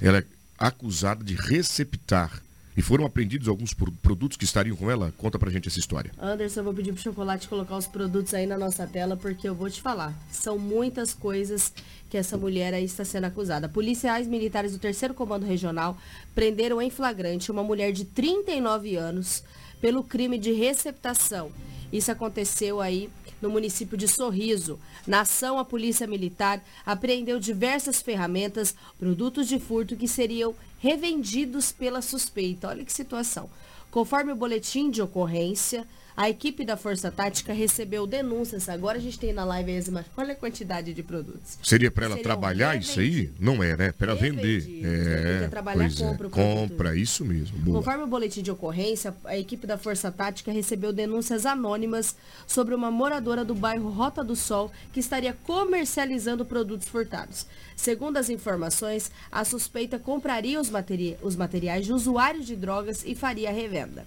Ela 0.00 0.18
é 0.18 0.24
acusada 0.66 1.24
de 1.24 1.34
receptar. 1.34 2.42
E 2.74 2.80
foram 2.80 3.04
apreendidos 3.04 3.48
alguns 3.48 3.74
pro- 3.74 3.92
produtos 3.92 4.36
que 4.38 4.44
estariam 4.44 4.74
com 4.74 4.90
ela? 4.90 5.12
Conta 5.18 5.38
pra 5.38 5.50
gente 5.50 5.68
essa 5.68 5.78
história. 5.78 6.10
Anderson, 6.18 6.60
eu 6.60 6.64
vou 6.64 6.72
pedir 6.72 6.92
pro 6.94 7.02
Chocolate 7.02 7.46
colocar 7.46 7.76
os 7.76 7.86
produtos 7.86 8.32
aí 8.32 8.46
na 8.46 8.56
nossa 8.56 8.86
tela, 8.86 9.14
porque 9.14 9.46
eu 9.46 9.54
vou 9.54 9.68
te 9.68 9.82
falar. 9.82 10.14
São 10.30 10.58
muitas 10.58 11.12
coisas 11.12 11.70
que 12.08 12.16
essa 12.16 12.38
mulher 12.38 12.72
aí 12.72 12.84
está 12.84 13.04
sendo 13.04 13.24
acusada. 13.24 13.68
Policiais 13.68 14.26
militares 14.26 14.72
do 14.72 14.78
3 14.78 15.02
Comando 15.14 15.44
Regional 15.44 15.98
prenderam 16.34 16.80
em 16.80 16.88
flagrante 16.88 17.50
uma 17.50 17.62
mulher 17.62 17.92
de 17.92 18.06
39 18.06 18.96
anos 18.96 19.44
pelo 19.82 20.04
crime 20.04 20.38
de 20.38 20.52
receptação. 20.52 21.50
Isso 21.92 22.10
aconteceu 22.10 22.80
aí 22.80 23.10
no 23.42 23.50
município 23.50 23.98
de 23.98 24.06
Sorriso. 24.06 24.78
Na 25.04 25.22
ação, 25.22 25.58
a 25.58 25.64
Polícia 25.64 26.06
Militar 26.06 26.64
apreendeu 26.86 27.40
diversas 27.40 28.00
ferramentas, 28.00 28.76
produtos 28.96 29.48
de 29.48 29.58
furto 29.58 29.96
que 29.96 30.06
seriam 30.06 30.54
revendidos 30.78 31.72
pela 31.72 32.00
suspeita. 32.00 32.68
Olha 32.68 32.84
que 32.84 32.92
situação. 32.92 33.50
Conforme 33.90 34.32
o 34.32 34.36
boletim 34.36 34.88
de 34.88 35.02
ocorrência, 35.02 35.86
a 36.16 36.28
equipe 36.28 36.64
da 36.64 36.76
Força 36.76 37.10
Tática 37.10 37.52
recebeu 37.52 38.06
denúncias. 38.06 38.68
Agora 38.68 38.98
a 38.98 39.00
gente 39.00 39.18
tem 39.18 39.32
na 39.32 39.44
live 39.44 39.70
imagens. 39.72 40.12
Olha 40.16 40.32
a 40.32 40.36
quantidade 40.36 40.92
de 40.92 41.02
produtos. 41.02 41.58
Seria 41.62 41.90
para 41.90 42.06
ela 42.06 42.14
Seriam 42.16 42.24
trabalhar 42.24 42.78
isso 42.78 43.00
aí? 43.00 43.30
Não 43.38 43.62
é, 43.62 43.76
né? 43.76 43.92
Para 43.92 44.12
ela 44.12 44.20
vender. 44.20 44.82
É, 44.84 45.40
quer 45.40 45.50
trabalhar, 45.50 45.86
é. 45.86 45.88
compra 45.88 46.26
o 46.26 46.30
produto. 46.30 46.32
Compra, 46.32 46.96
isso 46.96 47.24
mesmo. 47.24 47.58
Boa. 47.58 47.78
Conforme 47.78 48.04
o 48.04 48.06
boletim 48.06 48.42
de 48.42 48.50
ocorrência, 48.50 49.14
a 49.24 49.36
equipe 49.36 49.66
da 49.66 49.78
Força 49.78 50.10
Tática 50.10 50.52
recebeu 50.52 50.92
denúncias 50.92 51.46
anônimas 51.46 52.14
sobre 52.46 52.74
uma 52.74 52.90
moradora 52.90 53.44
do 53.44 53.54
bairro 53.54 53.90
Rota 53.90 54.22
do 54.22 54.36
Sol 54.36 54.70
que 54.92 55.00
estaria 55.00 55.32
comercializando 55.44 56.44
produtos 56.44 56.88
furtados. 56.88 57.46
Segundo 57.76 58.16
as 58.16 58.28
informações, 58.28 59.10
a 59.30 59.44
suspeita 59.44 59.98
compraria 59.98 60.60
os, 60.60 60.70
materi- 60.70 61.16
os 61.22 61.36
materiais 61.36 61.86
de 61.86 61.92
usuários 61.92 62.46
de 62.46 62.54
drogas 62.54 63.02
e 63.04 63.14
faria 63.14 63.48
a 63.48 63.52
revenda. 63.52 64.04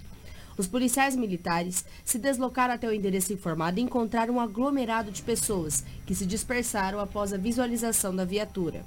Os 0.58 0.68
policiais 0.68 1.16
militares 1.16 1.84
se 2.04 2.18
deslocaram 2.18 2.74
até 2.74 2.88
o 2.88 2.94
endereço 2.94 3.34
informado 3.34 3.80
e 3.80 3.84
encontraram 3.84 4.36
um 4.36 4.40
aglomerado 4.40 5.12
de 5.12 5.22
pessoas 5.22 5.84
que 6.06 6.16
se 6.16 6.26
dispersaram 6.26 7.00
após 7.00 7.34
a 7.34 7.38
visualização 7.38 8.16
da 8.16 8.24
viatura. 8.24 8.86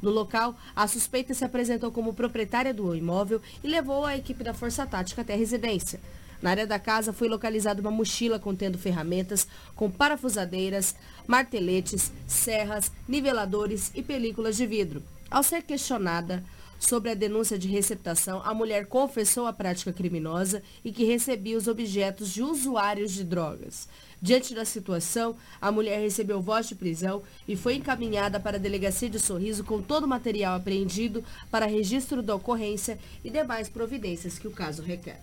No 0.00 0.10
local, 0.10 0.56
a 0.74 0.86
suspeita 0.86 1.34
se 1.34 1.44
apresentou 1.44 1.90
como 1.90 2.14
proprietária 2.14 2.72
do 2.72 2.94
imóvel 2.94 3.40
e 3.62 3.68
levou 3.68 4.04
a 4.04 4.16
equipe 4.16 4.42
da 4.42 4.54
Força 4.54 4.86
Tática 4.86 5.22
até 5.22 5.34
a 5.34 5.36
residência. 5.36 6.00
Na 6.40 6.50
área 6.50 6.66
da 6.66 6.78
casa 6.78 7.12
foi 7.12 7.28
localizada 7.28 7.82
uma 7.82 7.90
mochila 7.90 8.38
contendo 8.38 8.78
ferramentas 8.78 9.46
com 9.76 9.90
parafusadeiras, 9.90 10.94
marteletes, 11.26 12.10
serras, 12.26 12.90
niveladores 13.06 13.90
e 13.94 14.02
películas 14.02 14.56
de 14.56 14.66
vidro. 14.66 15.02
Ao 15.30 15.42
ser 15.42 15.62
questionada 15.62 16.42
sobre 16.80 17.10
a 17.10 17.14
denúncia 17.14 17.58
de 17.58 17.68
receptação, 17.68 18.42
a 18.42 18.54
mulher 18.54 18.86
confessou 18.86 19.46
a 19.46 19.52
prática 19.52 19.92
criminosa 19.92 20.62
e 20.82 20.90
que 20.90 21.04
recebia 21.04 21.56
os 21.56 21.68
objetos 21.68 22.30
de 22.30 22.42
usuários 22.42 23.12
de 23.12 23.22
drogas. 23.22 23.86
Diante 24.22 24.54
da 24.54 24.64
situação, 24.64 25.36
a 25.60 25.70
mulher 25.70 26.00
recebeu 26.00 26.42
voz 26.42 26.68
de 26.68 26.74
prisão 26.74 27.22
e 27.46 27.56
foi 27.56 27.76
encaminhada 27.76 28.40
para 28.40 28.56
a 28.56 28.60
delegacia 28.60 29.08
de 29.08 29.18
Sorriso 29.18 29.62
com 29.62 29.80
todo 29.80 30.04
o 30.04 30.08
material 30.08 30.56
apreendido 30.56 31.22
para 31.50 31.66
registro 31.66 32.22
da 32.22 32.34
ocorrência 32.34 32.98
e 33.22 33.30
demais 33.30 33.68
providências 33.68 34.38
que 34.38 34.48
o 34.48 34.50
caso 34.50 34.82
requer. 34.82 35.20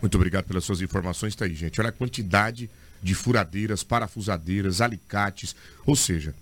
Muito 0.00 0.14
obrigado 0.16 0.46
pelas 0.46 0.64
suas 0.64 0.80
informações. 0.80 1.32
Está 1.32 1.44
aí, 1.44 1.54
gente. 1.54 1.80
Olha 1.80 1.90
a 1.90 1.92
quantidade 1.92 2.70
de 3.02 3.14
furadeiras, 3.14 3.82
parafusadeiras, 3.82 4.80
alicates. 4.80 5.54
Ou 5.86 5.94
seja, 5.94 6.34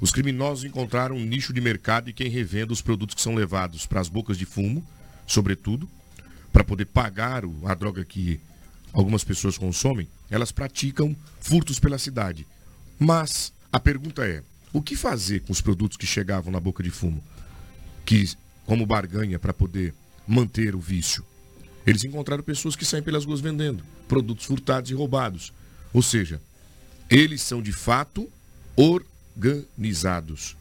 os 0.00 0.10
criminosos 0.10 0.64
encontraram 0.64 1.16
um 1.16 1.24
nicho 1.24 1.52
de 1.52 1.60
mercado 1.60 2.10
e 2.10 2.12
quem 2.12 2.28
revenda 2.28 2.72
os 2.72 2.82
produtos 2.82 3.14
que 3.14 3.22
são 3.22 3.34
levados 3.34 3.86
para 3.86 4.00
as 4.00 4.08
bocas 4.08 4.36
de 4.36 4.44
fumo, 4.44 4.84
sobretudo, 5.26 5.88
para 6.52 6.64
poder 6.64 6.86
pagar 6.86 7.42
a 7.64 7.74
droga 7.74 8.04
que 8.04 8.40
algumas 8.92 9.24
pessoas 9.24 9.58
consomem, 9.58 10.08
elas 10.30 10.52
praticam 10.52 11.16
furtos 11.40 11.78
pela 11.78 11.98
cidade. 11.98 12.46
Mas 12.98 13.52
a 13.72 13.80
pergunta 13.80 14.26
é: 14.26 14.42
o 14.72 14.82
que 14.82 14.96
fazer 14.96 15.40
com 15.40 15.52
os 15.52 15.60
produtos 15.60 15.96
que 15.96 16.06
chegavam 16.06 16.52
na 16.52 16.60
boca 16.60 16.82
de 16.82 16.90
fumo? 16.90 17.22
Que, 18.04 18.28
como 18.66 18.86
barganha 18.86 19.38
para 19.38 19.54
poder 19.54 19.94
manter 20.26 20.74
o 20.74 20.80
vício? 20.80 21.24
Eles 21.86 22.04
encontraram 22.04 22.42
pessoas 22.42 22.76
que 22.76 22.84
saem 22.84 23.02
pelas 23.02 23.24
ruas 23.24 23.40
vendendo 23.40 23.84
produtos 24.08 24.46
furtados 24.46 24.90
e 24.90 24.94
roubados. 24.94 25.52
Ou 25.92 26.02
seja, 26.02 26.40
eles 27.10 27.42
são 27.42 27.62
de 27.62 27.72
fato 27.72 28.28
organizados. 29.36 30.56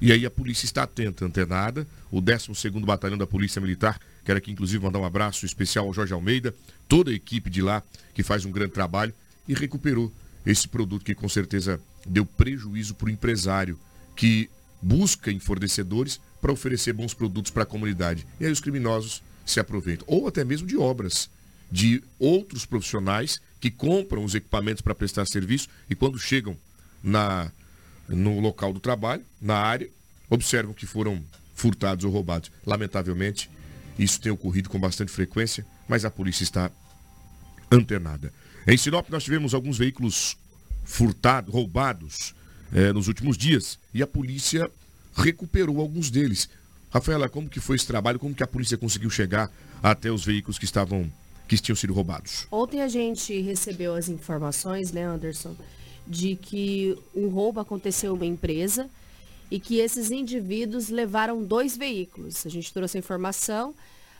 E 0.00 0.12
aí 0.12 0.26
a 0.26 0.30
polícia 0.30 0.66
está 0.66 0.82
atenta, 0.82 1.24
antenada. 1.24 1.86
O 2.10 2.20
12º 2.20 2.84
Batalhão 2.84 3.18
da 3.18 3.26
Polícia 3.26 3.60
Militar, 3.60 3.98
quero 4.24 4.38
aqui 4.38 4.50
inclusive 4.50 4.82
mandar 4.82 4.98
um 4.98 5.04
abraço 5.04 5.46
especial 5.46 5.86
ao 5.86 5.94
Jorge 5.94 6.12
Almeida, 6.12 6.54
toda 6.88 7.10
a 7.10 7.14
equipe 7.14 7.50
de 7.50 7.62
lá 7.62 7.82
que 8.12 8.22
faz 8.22 8.44
um 8.44 8.52
grande 8.52 8.72
trabalho 8.72 9.12
e 9.48 9.54
recuperou 9.54 10.12
esse 10.44 10.68
produto 10.68 11.04
que 11.04 11.14
com 11.14 11.28
certeza 11.28 11.80
deu 12.06 12.26
prejuízo 12.26 12.94
para 12.94 13.06
o 13.06 13.10
empresário 13.10 13.78
que 14.14 14.50
busca 14.80 15.32
em 15.32 15.38
fornecedores 15.38 16.20
para 16.40 16.52
oferecer 16.52 16.92
bons 16.92 17.14
produtos 17.14 17.50
para 17.50 17.62
a 17.62 17.66
comunidade. 17.66 18.26
E 18.38 18.44
aí 18.44 18.52
os 18.52 18.60
criminosos 18.60 19.22
se 19.46 19.58
aproveitam. 19.58 20.04
Ou 20.06 20.28
até 20.28 20.44
mesmo 20.44 20.66
de 20.66 20.76
obras 20.76 21.30
de 21.72 22.02
outros 22.18 22.66
profissionais 22.66 23.40
que 23.58 23.70
compram 23.70 24.22
os 24.22 24.34
equipamentos 24.34 24.82
para 24.82 24.94
prestar 24.94 25.26
serviço 25.26 25.68
e 25.88 25.94
quando 25.94 26.18
chegam 26.18 26.56
na, 27.02 27.50
no 28.08 28.40
local 28.40 28.72
do 28.72 28.80
trabalho, 28.80 29.22
na 29.40 29.56
área, 29.56 29.88
observam 30.28 30.74
que 30.74 30.86
foram 30.86 31.22
furtados 31.54 32.04
ou 32.04 32.10
roubados. 32.10 32.50
Lamentavelmente, 32.66 33.50
isso 33.98 34.20
tem 34.20 34.32
ocorrido 34.32 34.68
com 34.68 34.78
bastante 34.78 35.12
frequência, 35.12 35.64
mas 35.88 36.04
a 36.04 36.10
polícia 36.10 36.42
está 36.42 36.70
antenada. 37.70 38.32
Em 38.66 38.76
Sinop, 38.76 39.08
nós 39.10 39.24
tivemos 39.24 39.54
alguns 39.54 39.78
veículos 39.78 40.36
furtados, 40.84 41.52
roubados 41.52 42.34
eh, 42.72 42.92
nos 42.92 43.08
últimos 43.08 43.36
dias 43.36 43.78
e 43.92 44.02
a 44.02 44.06
polícia 44.06 44.70
recuperou 45.16 45.80
alguns 45.80 46.10
deles. 46.10 46.48
Rafaela, 46.90 47.28
como 47.28 47.48
que 47.48 47.60
foi 47.60 47.76
esse 47.76 47.86
trabalho? 47.86 48.18
Como 48.18 48.34
que 48.34 48.42
a 48.42 48.46
polícia 48.46 48.76
conseguiu 48.76 49.10
chegar 49.10 49.50
até 49.82 50.10
os 50.10 50.24
veículos 50.24 50.58
que 50.58 50.64
estavam 50.64 51.10
que 51.46 51.58
tinham 51.58 51.76
sido 51.76 51.92
roubados. 51.92 52.46
Ontem 52.50 52.80
a 52.80 52.88
gente 52.88 53.38
recebeu 53.42 53.94
as 53.94 54.08
informações, 54.08 54.92
né, 54.92 55.04
Anderson, 55.04 55.54
de 56.06 56.36
que 56.36 56.96
um 57.14 57.28
roubo 57.28 57.60
aconteceu 57.60 58.12
em 58.12 58.16
uma 58.16 58.26
empresa 58.26 58.88
e 59.50 59.60
que 59.60 59.78
esses 59.78 60.10
indivíduos 60.10 60.88
levaram 60.88 61.42
dois 61.42 61.76
veículos. 61.76 62.44
A 62.46 62.48
gente 62.48 62.72
trouxe 62.72 62.96
a 62.96 63.00
informação, 63.00 63.74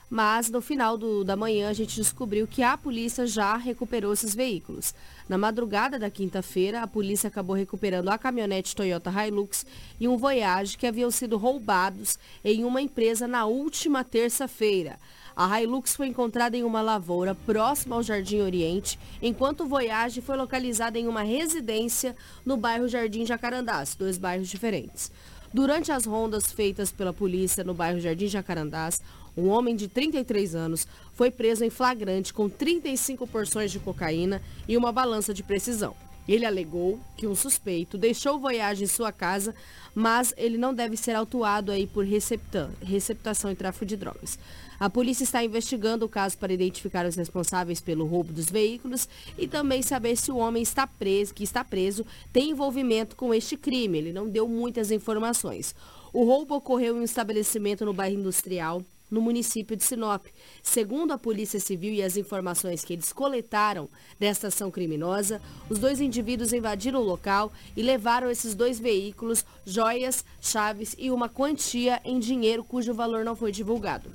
mas 0.08 0.50
no 0.50 0.60
final 0.60 0.96
do, 0.96 1.24
da 1.24 1.34
manhã 1.34 1.68
a 1.68 1.72
gente 1.72 1.96
descobriu 1.96 2.46
que 2.46 2.62
a 2.62 2.76
polícia 2.76 3.26
já 3.26 3.56
recuperou 3.56 4.12
esses 4.12 4.34
veículos. 4.34 4.94
Na 5.28 5.38
madrugada 5.38 5.98
da 5.98 6.10
quinta-feira, 6.10 6.82
a 6.82 6.86
polícia 6.86 7.28
acabou 7.28 7.56
recuperando 7.56 8.10
a 8.10 8.18
caminhonete 8.18 8.76
Toyota 8.76 9.10
Hilux 9.10 9.66
e 9.98 10.06
um 10.06 10.16
Voyage 10.16 10.78
que 10.78 10.86
haviam 10.86 11.10
sido 11.10 11.36
roubados 11.36 12.18
em 12.44 12.64
uma 12.64 12.80
empresa 12.80 13.26
na 13.26 13.46
última 13.46 14.04
terça-feira. 14.04 14.98
A 15.36 15.60
Hilux 15.60 15.96
foi 15.96 16.06
encontrada 16.06 16.56
em 16.56 16.62
uma 16.62 16.80
lavoura 16.80 17.34
próxima 17.34 17.96
ao 17.96 18.04
Jardim 18.04 18.40
Oriente, 18.40 18.96
enquanto 19.20 19.66
Voyage 19.66 20.20
foi 20.20 20.36
localizada 20.36 20.96
em 20.96 21.08
uma 21.08 21.22
residência 21.22 22.14
no 22.46 22.56
bairro 22.56 22.86
Jardim 22.86 23.26
Jacarandás, 23.26 23.96
dois 23.96 24.16
bairros 24.16 24.48
diferentes. 24.48 25.10
Durante 25.52 25.90
as 25.90 26.04
rondas 26.04 26.52
feitas 26.52 26.92
pela 26.92 27.12
polícia 27.12 27.64
no 27.64 27.74
bairro 27.74 27.98
Jardim 27.98 28.28
Jacarandás, 28.28 29.02
um 29.36 29.48
homem 29.48 29.74
de 29.74 29.88
33 29.88 30.54
anos 30.54 30.86
foi 31.12 31.32
preso 31.32 31.64
em 31.64 31.70
flagrante 31.70 32.32
com 32.32 32.48
35 32.48 33.26
porções 33.26 33.72
de 33.72 33.80
cocaína 33.80 34.40
e 34.68 34.76
uma 34.76 34.92
balança 34.92 35.34
de 35.34 35.42
precisão. 35.42 35.96
Ele 36.28 36.46
alegou 36.46 36.98
que 37.16 37.26
um 37.26 37.34
suspeito 37.34 37.98
deixou 37.98 38.38
Voyage 38.38 38.84
em 38.84 38.86
sua 38.86 39.12
casa, 39.12 39.54
mas 39.94 40.32
ele 40.36 40.56
não 40.56 40.74
deve 40.74 40.96
ser 40.96 41.14
autuado 41.14 41.70
aí 41.70 41.86
por 41.86 42.04
receptação 42.04 43.50
e 43.50 43.54
tráfico 43.54 43.84
de 43.84 43.96
drogas. 43.96 44.38
A 44.80 44.90
polícia 44.90 45.24
está 45.24 45.44
investigando 45.44 46.04
o 46.04 46.08
caso 46.08 46.36
para 46.36 46.52
identificar 46.52 47.06
os 47.06 47.14
responsáveis 47.14 47.80
pelo 47.80 48.06
roubo 48.06 48.32
dos 48.32 48.46
veículos 48.46 49.08
e 49.38 49.46
também 49.46 49.82
saber 49.82 50.16
se 50.16 50.32
o 50.32 50.36
homem 50.36 50.62
está 50.62 50.86
preso, 50.86 51.34
que 51.34 51.44
está 51.44 51.62
preso 51.62 52.04
tem 52.32 52.50
envolvimento 52.50 53.14
com 53.14 53.32
este 53.32 53.56
crime. 53.56 53.98
Ele 53.98 54.12
não 54.12 54.28
deu 54.28 54.48
muitas 54.48 54.90
informações. 54.90 55.74
O 56.12 56.24
roubo 56.24 56.56
ocorreu 56.56 56.96
em 56.96 57.00
um 57.00 57.04
estabelecimento 57.04 57.84
no 57.84 57.92
bairro 57.92 58.18
industrial 58.18 58.82
no 59.14 59.20
município 59.22 59.76
de 59.76 59.84
Sinop. 59.84 60.26
Segundo 60.62 61.12
a 61.12 61.18
Polícia 61.18 61.60
Civil 61.60 61.94
e 61.94 62.02
as 62.02 62.16
informações 62.16 62.84
que 62.84 62.92
eles 62.92 63.12
coletaram 63.12 63.88
desta 64.18 64.48
ação 64.48 64.70
criminosa, 64.70 65.40
os 65.70 65.78
dois 65.78 66.00
indivíduos 66.00 66.52
invadiram 66.52 67.00
o 67.00 67.04
local 67.04 67.52
e 67.76 67.82
levaram 67.82 68.28
esses 68.28 68.54
dois 68.54 68.78
veículos, 68.78 69.44
joias, 69.64 70.24
chaves 70.40 70.96
e 70.98 71.10
uma 71.10 71.28
quantia 71.28 72.00
em 72.04 72.18
dinheiro 72.18 72.64
cujo 72.64 72.92
valor 72.92 73.24
não 73.24 73.36
foi 73.36 73.52
divulgado. 73.52 74.10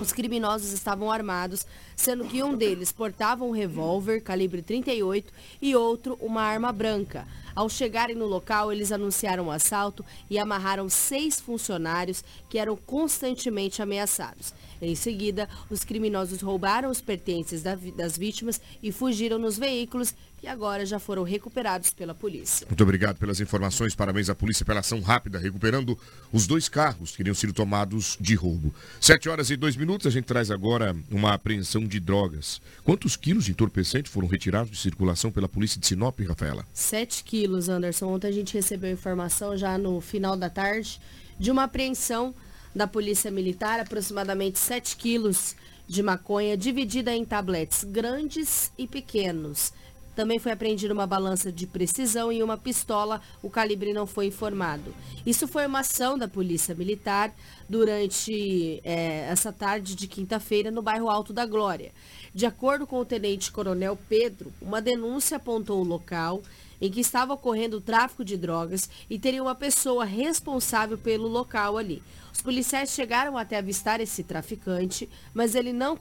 Os 0.00 0.12
criminosos 0.12 0.72
estavam 0.72 1.10
armados, 1.10 1.64
sendo 1.94 2.26
que 2.26 2.42
um 2.42 2.54
deles 2.54 2.92
portava 2.92 3.44
um 3.44 3.50
revólver 3.50 4.20
calibre 4.20 4.60
38 4.60 5.32
e 5.62 5.74
outro 5.74 6.18
uma 6.20 6.42
arma 6.42 6.70
branca. 6.70 7.26
Ao 7.56 7.70
chegarem 7.70 8.14
no 8.14 8.26
local, 8.26 8.70
eles 8.70 8.92
anunciaram 8.92 9.44
o 9.44 9.46
um 9.46 9.50
assalto 9.50 10.04
e 10.28 10.38
amarraram 10.38 10.90
seis 10.90 11.40
funcionários 11.40 12.22
que 12.50 12.58
eram 12.58 12.76
constantemente 12.76 13.80
ameaçados. 13.80 14.52
Em 14.80 14.94
seguida, 14.94 15.48
os 15.70 15.82
criminosos 15.82 16.42
roubaram 16.42 16.90
os 16.90 17.00
pertences 17.00 17.62
das 17.62 18.18
vítimas 18.18 18.60
e 18.82 18.92
fugiram 18.92 19.38
nos 19.38 19.56
veículos 19.56 20.14
que 20.38 20.46
agora 20.46 20.84
já 20.84 20.98
foram 20.98 21.22
recuperados 21.22 21.90
pela 21.90 22.14
polícia. 22.14 22.66
Muito 22.68 22.82
obrigado 22.82 23.16
pelas 23.16 23.40
informações. 23.40 23.94
Parabéns 23.94 24.28
à 24.28 24.34
polícia 24.34 24.64
pela 24.64 24.80
ação 24.80 25.00
rápida, 25.00 25.38
recuperando 25.38 25.98
os 26.32 26.46
dois 26.46 26.68
carros 26.68 27.12
que 27.12 27.18
teriam 27.18 27.34
sido 27.34 27.52
tomados 27.52 28.16
de 28.20 28.34
roubo. 28.34 28.74
Sete 29.00 29.28
horas 29.28 29.50
e 29.50 29.56
dois 29.56 29.76
minutos, 29.76 30.06
a 30.06 30.10
gente 30.10 30.24
traz 30.24 30.50
agora 30.50 30.94
uma 31.10 31.34
apreensão 31.34 31.86
de 31.86 31.98
drogas. 31.98 32.60
Quantos 32.84 33.16
quilos 33.16 33.46
de 33.46 33.52
entorpecente 33.52 34.10
foram 34.10 34.28
retirados 34.28 34.70
de 34.70 34.76
circulação 34.76 35.30
pela 35.32 35.48
polícia 35.48 35.80
de 35.80 35.86
Sinop, 35.86 36.20
Rafaela? 36.20 36.66
Sete 36.72 37.24
quilos, 37.24 37.68
Anderson. 37.68 38.06
Ontem 38.06 38.28
a 38.28 38.32
gente 38.32 38.54
recebeu 38.54 38.92
informação 38.92 39.56
já 39.56 39.78
no 39.78 40.00
final 40.00 40.36
da 40.36 40.50
tarde 40.50 41.00
de 41.38 41.50
uma 41.50 41.64
apreensão 41.64 42.34
da 42.74 42.86
Polícia 42.86 43.30
Militar, 43.30 43.80
aproximadamente 43.80 44.58
7 44.58 44.96
quilos 44.96 45.56
de 45.88 46.02
maconha 46.02 46.56
dividida 46.56 47.14
em 47.14 47.24
tabletes 47.24 47.84
grandes 47.84 48.70
e 48.76 48.86
pequenos. 48.86 49.72
Também 50.16 50.38
foi 50.38 50.50
apreendida 50.50 50.94
uma 50.94 51.06
balança 51.06 51.52
de 51.52 51.66
precisão 51.66 52.32
e 52.32 52.42
uma 52.42 52.56
pistola, 52.56 53.20
o 53.42 53.50
calibre 53.50 53.92
não 53.92 54.06
foi 54.06 54.26
informado. 54.28 54.94
Isso 55.26 55.46
foi 55.46 55.66
uma 55.66 55.80
ação 55.80 56.16
da 56.16 56.26
Polícia 56.26 56.74
Militar 56.74 57.34
durante 57.68 58.80
é, 58.82 59.28
essa 59.28 59.52
tarde 59.52 59.94
de 59.94 60.08
quinta-feira 60.08 60.70
no 60.70 60.80
bairro 60.80 61.10
Alto 61.10 61.34
da 61.34 61.44
Glória. 61.44 61.92
De 62.34 62.46
acordo 62.46 62.86
com 62.86 62.98
o 62.98 63.04
Tenente 63.04 63.52
Coronel 63.52 63.98
Pedro, 64.08 64.50
uma 64.60 64.80
denúncia 64.80 65.36
apontou 65.36 65.82
o 65.82 65.86
local 65.86 66.42
em 66.80 66.90
que 66.90 67.00
estava 67.00 67.34
ocorrendo 67.34 67.76
o 67.76 67.80
tráfico 67.80 68.24
de 68.24 68.38
drogas 68.38 68.88
e 69.08 69.18
teria 69.18 69.42
uma 69.42 69.54
pessoa 69.54 70.04
responsável 70.04 70.96
pelo 70.96 71.28
local 71.28 71.76
ali. 71.76 72.02
Os 72.32 72.40
policiais 72.40 72.90
chegaram 72.90 73.36
até 73.36 73.56
avistar 73.56 74.00
esse 74.00 74.22
traficante, 74.22 75.08
mas 75.34 75.54
ele, 75.54 75.72
não 75.72 75.98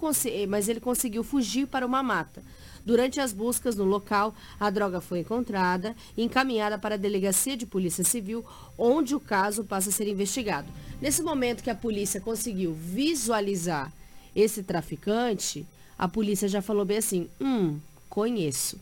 mas 0.47 0.67
ele 0.67 0.79
conseguiu 0.79 1.23
fugir 1.23 1.67
para 1.67 1.85
uma 1.85 2.03
mata. 2.03 2.43
Durante 2.85 3.19
as 3.19 3.33
buscas 3.33 3.75
no 3.75 3.83
local, 3.83 4.35
a 4.59 4.69
droga 4.69 5.01
foi 5.01 5.19
encontrada 5.19 5.95
e 6.15 6.23
encaminhada 6.23 6.77
para 6.77 6.93
a 6.93 6.97
Delegacia 6.99 7.57
de 7.57 7.65
Polícia 7.65 8.03
Civil, 8.03 8.45
onde 8.77 9.15
o 9.15 9.19
caso 9.19 9.63
passa 9.63 9.89
a 9.89 9.91
ser 9.91 10.07
investigado. 10.07 10.71
Nesse 11.01 11.23
momento 11.23 11.63
que 11.63 11.69
a 11.71 11.75
polícia 11.75 12.21
conseguiu 12.21 12.73
visualizar 12.73 13.91
esse 14.35 14.61
traficante, 14.61 15.65
a 15.97 16.07
polícia 16.07 16.47
já 16.47 16.61
falou 16.61 16.85
bem 16.85 16.97
assim: 16.97 17.27
hum, 17.41 17.79
conheço. 18.07 18.79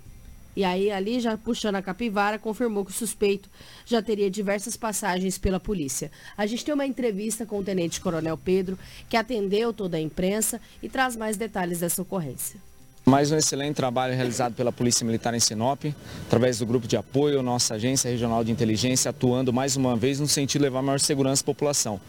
E 0.55 0.63
aí, 0.63 0.91
ali, 0.91 1.19
já 1.19 1.35
puxando 1.35 1.75
a 1.75 1.81
capivara, 1.81 2.37
confirmou 2.37 2.85
que 2.85 2.91
o 2.91 2.93
suspeito 2.93 3.49
já 3.85 4.01
teria 4.03 4.29
diversas 4.29 4.77
passagens 4.77 5.37
pela 5.37 5.59
polícia. 5.59 6.11
A 6.37 6.45
gente 6.45 6.63
tem 6.63 6.73
uma 6.73 6.85
entrevista 6.85 7.45
com 7.45 7.57
o 7.57 7.63
Tenente 7.63 7.99
Coronel 7.99 8.37
Pedro, 8.37 8.77
que 9.09 9.17
atendeu 9.17 9.73
toda 9.73 9.97
a 9.97 10.01
imprensa 10.01 10.61
e 10.81 10.89
traz 10.89 11.15
mais 11.15 11.37
detalhes 11.37 11.79
dessa 11.79 12.01
ocorrência. 12.01 12.59
Mais 13.05 13.33
um 13.33 13.35
excelente 13.35 13.75
trabalho 13.75 14.15
realizado 14.15 14.53
pela 14.53 14.71
Polícia 14.71 15.05
Militar 15.05 15.33
em 15.33 15.39
Sinop, 15.39 15.83
através 16.25 16.59
do 16.59 16.65
grupo 16.65 16.87
de 16.87 16.95
apoio, 16.95 17.43
nossa 17.43 17.73
agência 17.73 18.09
regional 18.09 18.45
de 18.45 18.51
inteligência, 18.51 19.09
atuando 19.09 19.51
mais 19.51 19.75
uma 19.75 19.93
vez 19.97 20.21
no 20.21 20.27
sentido 20.27 20.61
de 20.61 20.63
levar 20.63 20.81
maior 20.81 21.01
segurança 21.01 21.43
à 21.43 21.45
população. 21.45 21.99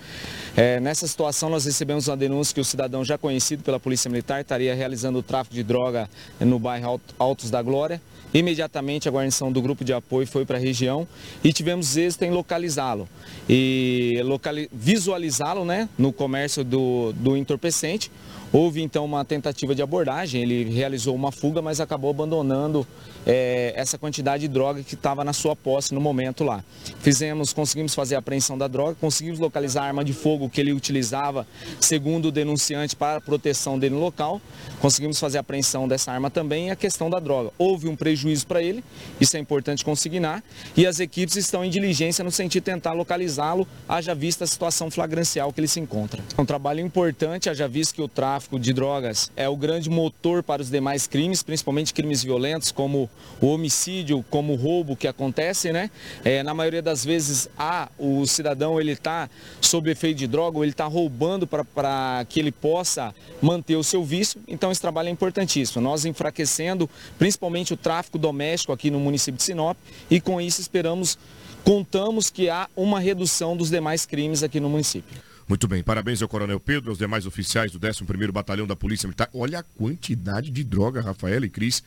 É, 0.56 0.78
nessa 0.78 1.08
situação, 1.08 1.50
nós 1.50 1.64
recebemos 1.64 2.06
uma 2.06 2.16
denúncia 2.16 2.54
que 2.54 2.60
o 2.60 2.64
cidadão 2.64 3.04
já 3.04 3.18
conhecido 3.18 3.64
pela 3.64 3.80
Polícia 3.80 4.08
Militar 4.08 4.40
estaria 4.40 4.72
realizando 4.72 5.18
o 5.18 5.22
tráfico 5.22 5.56
de 5.56 5.64
droga 5.64 6.08
no 6.38 6.60
bairro 6.60 7.00
Altos 7.18 7.50
da 7.50 7.60
Glória. 7.60 8.00
Imediatamente 8.32 9.08
a 9.08 9.12
guarnição 9.12 9.50
do 9.50 9.60
grupo 9.60 9.84
de 9.84 9.92
apoio 9.92 10.28
foi 10.28 10.44
para 10.44 10.58
a 10.58 10.60
região 10.60 11.08
e 11.42 11.52
tivemos 11.52 11.96
êxito 11.96 12.24
em 12.24 12.30
localizá-lo 12.30 13.08
e 13.48 14.20
locali 14.24 14.68
visualizá-lo 14.72 15.64
né, 15.64 15.88
no 15.98 16.12
comércio 16.12 16.62
do, 16.62 17.12
do 17.12 17.36
entorpecente. 17.36 18.12
Houve 18.54 18.82
então 18.82 19.04
uma 19.04 19.24
tentativa 19.24 19.74
de 19.74 19.82
abordagem, 19.82 20.40
ele 20.40 20.62
realizou 20.72 21.12
uma 21.12 21.32
fuga, 21.32 21.60
mas 21.60 21.80
acabou 21.80 22.08
abandonando 22.08 22.86
é, 23.26 23.72
essa 23.76 23.98
quantidade 23.98 24.42
de 24.42 24.48
droga 24.48 24.82
que 24.82 24.94
estava 24.94 25.24
na 25.24 25.32
sua 25.32 25.54
posse 25.54 25.94
no 25.94 26.00
momento 26.00 26.44
lá. 26.44 26.64
Fizemos, 27.00 27.52
conseguimos 27.52 27.94
fazer 27.94 28.16
a 28.16 28.18
apreensão 28.18 28.56
da 28.56 28.68
droga, 28.68 28.96
conseguimos 29.00 29.38
localizar 29.38 29.82
a 29.82 29.86
arma 29.86 30.04
de 30.04 30.12
fogo 30.12 30.48
que 30.48 30.60
ele 30.60 30.72
utilizava, 30.72 31.46
segundo 31.80 32.26
o 32.26 32.32
denunciante, 32.32 32.96
para 32.96 33.18
a 33.18 33.20
proteção 33.20 33.78
dele 33.78 33.94
no 33.94 34.00
local. 34.00 34.40
Conseguimos 34.80 35.18
fazer 35.18 35.38
a 35.38 35.40
apreensão 35.40 35.88
dessa 35.88 36.12
arma 36.12 36.30
também 36.30 36.68
e 36.68 36.70
a 36.70 36.76
questão 36.76 37.10
da 37.10 37.18
droga. 37.18 37.50
Houve 37.58 37.88
um 37.88 37.96
prejuízo 37.96 38.46
para 38.46 38.62
ele, 38.62 38.84
isso 39.20 39.36
é 39.36 39.40
importante 39.40 39.84
consignar, 39.84 40.42
e 40.76 40.86
as 40.86 41.00
equipes 41.00 41.36
estão 41.36 41.64
em 41.64 41.70
diligência 41.70 42.24
no 42.24 42.30
sentido 42.30 42.54
de 42.54 42.60
tentar 42.60 42.92
localizá-lo, 42.92 43.66
haja 43.88 44.14
vista 44.14 44.44
a 44.44 44.46
situação 44.46 44.90
flagrancial 44.90 45.52
que 45.52 45.60
ele 45.60 45.66
se 45.66 45.80
encontra. 45.80 46.22
É 46.36 46.40
um 46.40 46.44
trabalho 46.44 46.80
importante, 46.80 47.50
haja 47.50 47.66
visto 47.66 47.94
que 47.94 48.02
o 48.02 48.06
tráfico 48.06 48.60
de 48.60 48.72
drogas 48.72 49.30
é 49.34 49.48
o 49.48 49.56
grande 49.56 49.90
motor 49.90 50.42
para 50.42 50.62
os 50.62 50.70
demais 50.70 51.06
crimes, 51.06 51.42
principalmente 51.42 51.92
crimes 51.92 52.22
violentos, 52.22 52.70
como 52.70 53.10
o 53.40 53.46
homicídio, 53.46 54.24
como 54.30 54.52
o 54.52 54.56
roubo 54.56 54.96
que 54.96 55.06
acontece, 55.06 55.72
né? 55.72 55.90
É, 56.24 56.42
na 56.42 56.54
maioria 56.54 56.82
das 56.82 57.04
vezes, 57.04 57.48
a, 57.58 57.88
o 57.98 58.26
cidadão 58.26 58.80
ele 58.80 58.92
está 58.92 59.28
sob 59.60 59.90
efeito 59.90 60.18
de 60.18 60.26
droga, 60.26 60.58
ou 60.58 60.64
ele 60.64 60.72
está 60.72 60.86
roubando 60.86 61.46
para 61.46 62.24
que 62.28 62.40
ele 62.40 62.52
possa 62.52 63.14
manter 63.40 63.76
o 63.76 63.84
seu 63.84 64.04
vício. 64.04 64.40
Então 64.48 64.70
esse 64.70 64.80
trabalho 64.80 65.08
é 65.08 65.12
importantíssimo. 65.12 65.82
Nós 65.82 66.04
enfraquecendo 66.04 66.88
principalmente 67.18 67.74
o 67.74 67.76
tráfico 67.76 68.18
doméstico 68.18 68.72
aqui 68.72 68.90
no 68.90 69.00
município 69.00 69.36
de 69.36 69.42
Sinop 69.42 69.76
e 70.10 70.20
com 70.20 70.40
isso 70.40 70.60
esperamos, 70.60 71.18
contamos 71.64 72.30
que 72.30 72.48
há 72.48 72.68
uma 72.76 73.00
redução 73.00 73.56
dos 73.56 73.70
demais 73.70 74.06
crimes 74.06 74.42
aqui 74.42 74.60
no 74.60 74.68
município. 74.68 75.16
Muito 75.46 75.68
bem, 75.68 75.82
parabéns 75.82 76.22
ao 76.22 76.28
Coronel 76.28 76.58
Pedro, 76.58 76.90
aos 76.90 76.98
demais 76.98 77.26
oficiais 77.26 77.70
do 77.70 77.78
11º 77.78 78.32
Batalhão 78.32 78.66
da 78.66 78.74
Polícia 78.74 79.06
Militar. 79.06 79.28
Olha 79.34 79.58
a 79.58 79.62
quantidade 79.62 80.50
de 80.50 80.64
droga, 80.64 81.02
Rafael 81.02 81.44
e 81.44 81.50
Cris, 81.50 81.82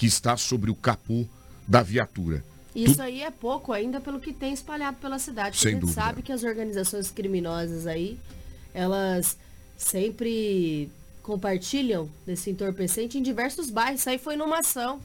que 0.00 0.06
está 0.06 0.34
sobre 0.34 0.70
o 0.70 0.74
capô 0.74 1.26
da 1.68 1.82
viatura. 1.82 2.42
Isso 2.74 2.94
tu... 2.94 3.02
aí 3.02 3.20
é 3.20 3.30
pouco 3.30 3.70
ainda 3.70 4.00
pelo 4.00 4.18
que 4.18 4.32
tem 4.32 4.50
espalhado 4.50 4.96
pela 4.96 5.18
cidade. 5.18 5.58
Sem 5.58 5.68
a 5.68 5.72
gente 5.72 5.80
dúvida. 5.82 6.00
sabe 6.00 6.22
que 6.22 6.32
as 6.32 6.42
organizações 6.42 7.10
criminosas 7.10 7.86
aí, 7.86 8.18
elas 8.72 9.36
sempre 9.76 10.90
compartilham 11.22 12.08
desse 12.24 12.48
entorpecente 12.48 13.18
em 13.18 13.22
diversos 13.22 13.68
bairros. 13.68 14.00
Isso 14.00 14.08
aí 14.08 14.16
foi 14.16 14.36
numa 14.36 14.60
ação. 14.60 15.02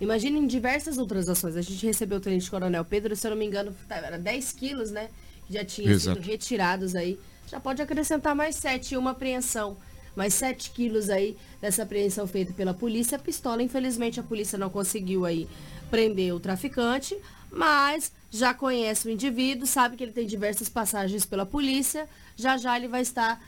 Imagina 0.00 0.36
em 0.36 0.46
diversas 0.48 0.98
outras 0.98 1.28
ações. 1.28 1.54
A 1.54 1.62
gente 1.62 1.86
recebeu 1.86 2.18
o 2.18 2.20
Tenente 2.20 2.50
Coronel 2.50 2.84
Pedro, 2.84 3.14
se 3.14 3.24
eu 3.24 3.30
não 3.30 3.38
me 3.38 3.46
engano, 3.46 3.72
tá, 3.86 3.94
era 3.98 4.18
10 4.18 4.52
quilos, 4.54 4.90
né? 4.90 5.08
Que 5.46 5.54
já 5.54 5.64
tinham 5.64 5.96
sido 6.00 6.18
retirados 6.18 6.96
aí. 6.96 7.16
Já 7.46 7.60
pode 7.60 7.80
acrescentar 7.80 8.34
mais 8.34 8.56
7 8.56 8.94
e 8.94 8.96
uma 8.96 9.12
apreensão. 9.12 9.76
Mais 10.14 10.34
7 10.34 10.70
quilos 10.70 11.08
aí 11.08 11.36
dessa 11.60 11.82
apreensão 11.82 12.26
feita 12.26 12.52
pela 12.52 12.74
polícia. 12.74 13.16
A 13.16 13.20
pistola, 13.20 13.62
infelizmente, 13.62 14.20
a 14.20 14.22
polícia 14.22 14.58
não 14.58 14.70
conseguiu 14.70 15.24
aí 15.24 15.48
prender 15.90 16.34
o 16.34 16.40
traficante, 16.40 17.16
mas 17.50 18.12
já 18.30 18.54
conhece 18.54 19.06
o 19.06 19.10
indivíduo, 19.10 19.66
sabe 19.66 19.96
que 19.96 20.02
ele 20.02 20.12
tem 20.12 20.26
diversas 20.26 20.68
passagens 20.68 21.24
pela 21.24 21.44
polícia. 21.44 22.08
Já 22.36 22.56
já 22.56 22.76
ele 22.76 22.88
vai 22.88 23.02
estar 23.02 23.40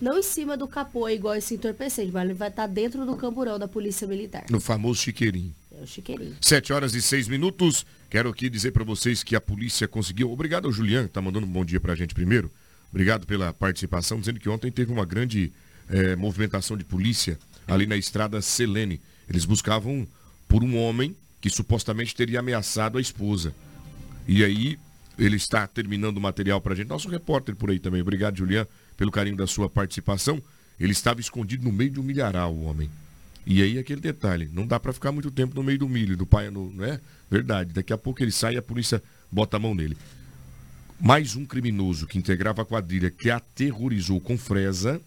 não 0.00 0.18
em 0.18 0.22
cima 0.22 0.56
do 0.56 0.68
capô, 0.68 1.08
igual 1.08 1.34
esse 1.34 1.54
entorpecente, 1.54 2.12
mas 2.12 2.24
ele 2.24 2.34
vai 2.34 2.48
estar 2.48 2.66
dentro 2.66 3.06
do 3.06 3.16
camburão 3.16 3.58
da 3.58 3.66
Polícia 3.66 4.06
Militar. 4.06 4.44
No 4.50 4.60
famoso 4.60 5.00
chiqueirinho. 5.00 5.54
É 5.72 5.82
o 5.82 5.86
chiqueirinho. 5.86 6.36
Sete 6.40 6.72
horas 6.72 6.94
e 6.94 7.00
seis 7.00 7.28
minutos. 7.28 7.86
Quero 8.10 8.28
aqui 8.28 8.50
dizer 8.50 8.72
para 8.72 8.84
vocês 8.84 9.22
que 9.22 9.34
a 9.34 9.40
polícia 9.40 9.88
conseguiu. 9.88 10.30
Obrigado 10.30 10.66
ao 10.66 10.72
Julian, 10.72 11.04
que 11.04 11.08
está 11.08 11.22
mandando 11.22 11.46
um 11.46 11.50
bom 11.50 11.64
dia 11.64 11.80
para 11.80 11.94
a 11.94 11.96
gente 11.96 12.14
primeiro. 12.14 12.50
Obrigado 12.90 13.26
pela 13.26 13.52
participação, 13.52 14.20
dizendo 14.20 14.38
que 14.38 14.48
ontem 14.48 14.70
teve 14.70 14.92
uma 14.92 15.04
grande 15.04 15.52
é, 15.88 16.16
movimentação 16.16 16.76
de 16.76 16.84
polícia 16.84 17.38
ali 17.66 17.86
na 17.86 17.96
estrada 17.96 18.40
Selene. 18.40 19.00
Eles 19.28 19.44
buscavam 19.44 20.06
por 20.48 20.62
um 20.62 20.76
homem 20.76 21.16
que 21.40 21.50
supostamente 21.50 22.14
teria 22.14 22.40
ameaçado 22.40 22.98
a 22.98 23.00
esposa. 23.00 23.54
E 24.26 24.44
aí, 24.44 24.78
ele 25.18 25.36
está 25.36 25.66
terminando 25.66 26.18
o 26.18 26.20
material 26.20 26.60
para 26.60 26.72
a 26.72 26.76
gente. 26.76 26.88
Nosso 26.88 27.08
repórter 27.08 27.54
por 27.56 27.70
aí 27.70 27.78
também. 27.78 28.00
Obrigado, 28.00 28.36
Julian 28.36 28.66
pelo 28.96 29.10
carinho 29.10 29.36
da 29.36 29.46
sua 29.46 29.68
participação. 29.68 30.42
Ele 30.80 30.92
estava 30.92 31.20
escondido 31.20 31.64
no 31.64 31.72
meio 31.72 31.92
do 31.92 32.02
milharal, 32.02 32.52
o 32.54 32.64
homem. 32.64 32.90
E 33.44 33.62
aí 33.62 33.78
aquele 33.78 34.00
detalhe, 34.00 34.50
não 34.52 34.66
dá 34.66 34.80
para 34.80 34.92
ficar 34.92 35.12
muito 35.12 35.30
tempo 35.30 35.54
no 35.54 35.62
meio 35.62 35.78
do 35.78 35.88
milho, 35.88 36.16
do 36.16 36.26
pai, 36.26 36.50
não 36.50 36.72
é? 36.84 37.00
Verdade. 37.30 37.72
Daqui 37.72 37.92
a 37.92 37.98
pouco 37.98 38.22
ele 38.22 38.32
sai 38.32 38.54
e 38.54 38.56
a 38.56 38.62
polícia 38.62 39.02
bota 39.30 39.56
a 39.56 39.60
mão 39.60 39.74
nele. 39.74 39.96
Mais 40.98 41.36
um 41.36 41.44
criminoso 41.44 42.06
que 42.06 42.18
integrava 42.18 42.62
a 42.62 42.64
quadrilha 42.64 43.10
que 43.10 43.30
aterrorizou 43.30 44.20
com 44.20 44.36
Fresa, 44.36 45.00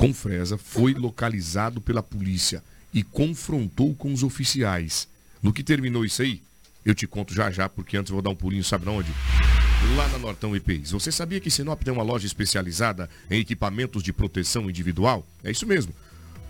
com 0.00 0.14
Fresa, 0.14 0.56
foi 0.56 0.94
localizado 0.94 1.78
pela 1.78 2.02
polícia 2.02 2.64
e 2.92 3.02
confrontou 3.02 3.94
com 3.94 4.10
os 4.14 4.22
oficiais. 4.22 5.06
No 5.42 5.52
que 5.52 5.62
terminou 5.62 6.06
isso 6.06 6.22
aí, 6.22 6.40
eu 6.86 6.94
te 6.94 7.06
conto 7.06 7.34
já 7.34 7.50
já, 7.50 7.68
porque 7.68 7.98
antes 7.98 8.10
vou 8.10 8.22
dar 8.22 8.30
um 8.30 8.34
pulinho, 8.34 8.64
sabe 8.64 8.88
onde? 8.88 9.10
lá 9.96 10.08
na 10.08 10.18
Nortão 10.18 10.56
EPIs. 10.56 10.92
Você 10.92 11.12
sabia 11.12 11.38
que 11.40 11.50
Sinop 11.50 11.82
tem 11.82 11.92
uma 11.92 12.02
loja 12.02 12.26
especializada 12.26 13.10
em 13.30 13.40
equipamentos 13.40 14.02
de 14.02 14.12
proteção 14.12 14.70
individual? 14.70 15.26
É 15.44 15.50
isso 15.50 15.66
mesmo. 15.66 15.92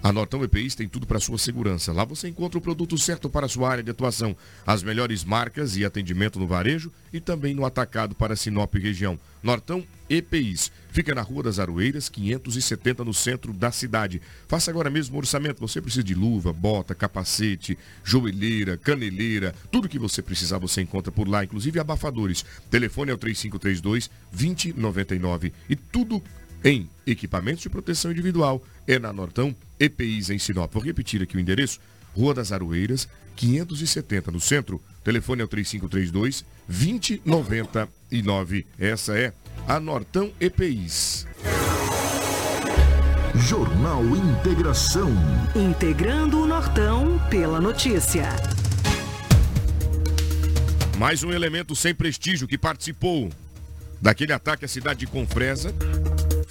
A 0.03 0.11
Nortão 0.11 0.43
EPIs 0.43 0.75
tem 0.75 0.89
tudo 0.89 1.07
para 1.07 1.21
sua 1.21 1.37
segurança. 1.37 1.93
Lá 1.93 2.05
você 2.05 2.27
encontra 2.27 2.59
o 2.59 2.63
produto 2.63 2.97
certo 2.97 3.29
para 3.29 3.45
a 3.45 3.49
sua 3.49 3.71
área 3.71 3.83
de 3.83 3.91
atuação, 3.91 4.35
as 4.67 4.83
melhores 4.83 5.25
marcas 5.25 5.77
e 5.77 5.85
atendimento 5.85 6.39
no 6.39 6.47
varejo 6.47 6.91
e 7.13 7.21
também 7.21 7.55
no 7.55 7.67
atacado 7.67 8.15
para 8.15 8.35
Sinop 8.35 8.75
região. 8.77 9.19
Nortão 9.43 9.85
EPIs. 10.09 10.73
Fica 10.91 11.15
na 11.15 11.21
Rua 11.21 11.45
das 11.45 11.59
Aroeiras, 11.59 12.09
570 12.09 13.05
no 13.05 13.13
centro 13.13 13.53
da 13.53 13.71
cidade. 13.71 14.23
Faça 14.49 14.71
agora 14.71 14.91
mesmo 14.91 15.17
o 15.17 15.19
orçamento. 15.19 15.61
Você 15.61 15.81
precisa 15.83 16.03
de 16.03 16.15
luva, 16.15 16.53
bota, 16.53 16.95
capacete, 16.95 17.79
joelheira, 18.03 18.79
caneleira, 18.79 19.55
tudo 19.71 19.89
que 19.89 19.99
você 19.99 20.23
precisar 20.23 20.59
você 20.59 20.81
encontra 20.81 21.13
por 21.13 21.29
lá, 21.29 21.45
inclusive 21.45 21.79
abafadores. 21.79 22.45
Telefone 22.71 23.11
é 23.11 23.15
o 23.15 23.19
3532 23.19 24.11
2099 24.33 25.53
e 25.69 25.77
tudo 25.77 26.23
em 26.65 26.89
equipamentos 27.07 27.63
de 27.63 27.71
proteção 27.71 28.11
individual 28.11 28.63
é 28.87 28.99
na 28.99 29.13
Nortão 29.13 29.55
EPIs 29.79 30.31
em 30.31 30.39
Sinop. 30.39 30.73
Vou 30.73 30.83
repetir 30.83 31.23
aqui 31.23 31.37
o 31.37 31.41
endereço. 31.41 31.81
Rua 32.15 32.35
das 32.35 32.53
Aroeiras, 32.53 33.09
570 33.37 34.31
no 34.31 34.41
centro. 34.41 34.83
Telefone 35.03 35.43
é 35.43 35.45
o 35.45 35.49
3532 35.49 36.45
2099. 36.69 38.67
Essa 38.79 39.17
é 39.17 39.33
a 39.67 39.81
Nortão 39.81 40.33
EPIs. 40.41 41.27
Jornal 43.35 44.05
Integração. 44.05 45.11
Integrando 45.55 46.43
o 46.43 46.47
Nortão 46.47 47.19
pela 47.31 47.61
notícia. 47.61 48.29
Mais 50.99 51.23
um 51.23 51.33
elemento 51.33 51.75
sem 51.75 51.95
prestígio 51.95 52.47
que 52.47 52.59
participou 52.59 53.31
daquele 54.01 54.33
ataque 54.33 54.65
à 54.65 54.69
cidade 54.69 55.01
de 55.01 55.07
Confresa 55.07 55.75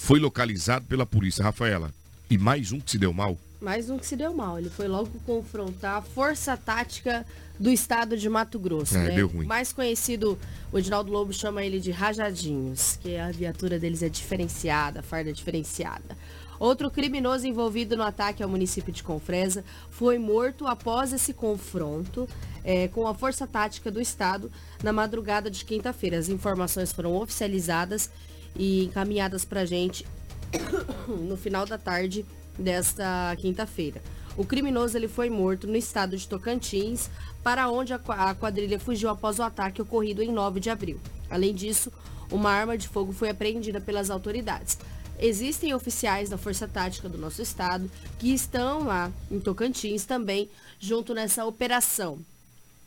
foi 0.09 0.19
localizado 0.19 0.87
pela 0.87 1.05
polícia. 1.05 1.43
Rafaela, 1.43 1.93
e 2.31 2.35
mais 2.35 2.71
um 2.71 2.79
que 2.79 2.89
se 2.89 2.97
deu 2.97 3.13
mal? 3.13 3.37
Mais 3.61 3.91
um 3.91 3.99
que 3.99 4.07
se 4.07 4.15
deu 4.15 4.33
mal. 4.33 4.57
Ele 4.57 4.67
foi 4.67 4.87
logo 4.87 5.11
confrontar 5.23 5.97
a 5.97 6.01
força 6.01 6.57
tática 6.57 7.23
do 7.59 7.69
estado 7.69 8.17
de 8.17 8.27
Mato 8.27 8.57
Grosso. 8.57 8.97
É, 8.97 9.03
né? 9.03 9.11
deu 9.11 9.27
ruim. 9.27 9.45
Mais 9.45 9.71
conhecido, 9.71 10.35
o 10.71 10.79
Edinaldo 10.79 11.11
Lobo 11.11 11.31
chama 11.31 11.63
ele 11.63 11.79
de 11.79 11.91
Rajadinhos, 11.91 12.97
que 12.99 13.17
a 13.17 13.29
viatura 13.29 13.77
deles 13.77 14.01
é 14.01 14.09
diferenciada, 14.09 15.03
farda 15.03 15.31
diferenciada. 15.31 16.17
Outro 16.59 16.89
criminoso 16.89 17.45
envolvido 17.45 17.95
no 17.95 18.01
ataque 18.01 18.41
ao 18.41 18.49
município 18.49 18.91
de 18.91 19.03
Confresa 19.03 19.63
foi 19.91 20.17
morto 20.17 20.65
após 20.65 21.13
esse 21.13 21.33
confronto 21.33 22.27
é, 22.63 22.87
com 22.87 23.07
a 23.07 23.13
Força 23.13 23.45
Tática 23.45 23.91
do 23.91 24.01
Estado 24.01 24.51
na 24.81 24.91
madrugada 24.91 25.51
de 25.51 25.63
quinta-feira. 25.63 26.17
As 26.17 26.29
informações 26.29 26.91
foram 26.91 27.13
oficializadas 27.15 28.09
e 28.55 28.85
encaminhadas 28.85 29.45
para 29.45 29.65
gente 29.65 30.05
no 31.07 31.37
final 31.37 31.65
da 31.65 31.77
tarde 31.77 32.25
desta 32.57 33.35
quinta-feira. 33.37 34.01
O 34.37 34.45
criminoso 34.45 34.97
ele 34.97 35.07
foi 35.07 35.29
morto 35.29 35.67
no 35.67 35.75
estado 35.75 36.15
de 36.15 36.27
Tocantins, 36.27 37.09
para 37.43 37.69
onde 37.69 37.93
a 37.93 37.99
quadrilha 38.35 38.79
fugiu 38.79 39.09
após 39.09 39.39
o 39.39 39.43
ataque 39.43 39.81
ocorrido 39.81 40.21
em 40.21 40.31
9 40.31 40.59
de 40.59 40.69
abril. 40.69 40.99
Além 41.29 41.53
disso, 41.53 41.91
uma 42.31 42.51
arma 42.51 42.77
de 42.77 42.87
fogo 42.87 43.11
foi 43.11 43.29
apreendida 43.29 43.81
pelas 43.81 44.09
autoridades. 44.09 44.77
Existem 45.19 45.73
oficiais 45.73 46.29
da 46.29 46.37
Força 46.37 46.67
Tática 46.67 47.09
do 47.09 47.17
nosso 47.17 47.41
estado 47.41 47.91
que 48.17 48.33
estão 48.33 48.85
lá 48.85 49.11
em 49.29 49.39
Tocantins 49.39 50.05
também, 50.05 50.49
junto 50.79 51.13
nessa 51.13 51.45
operação. 51.45 52.19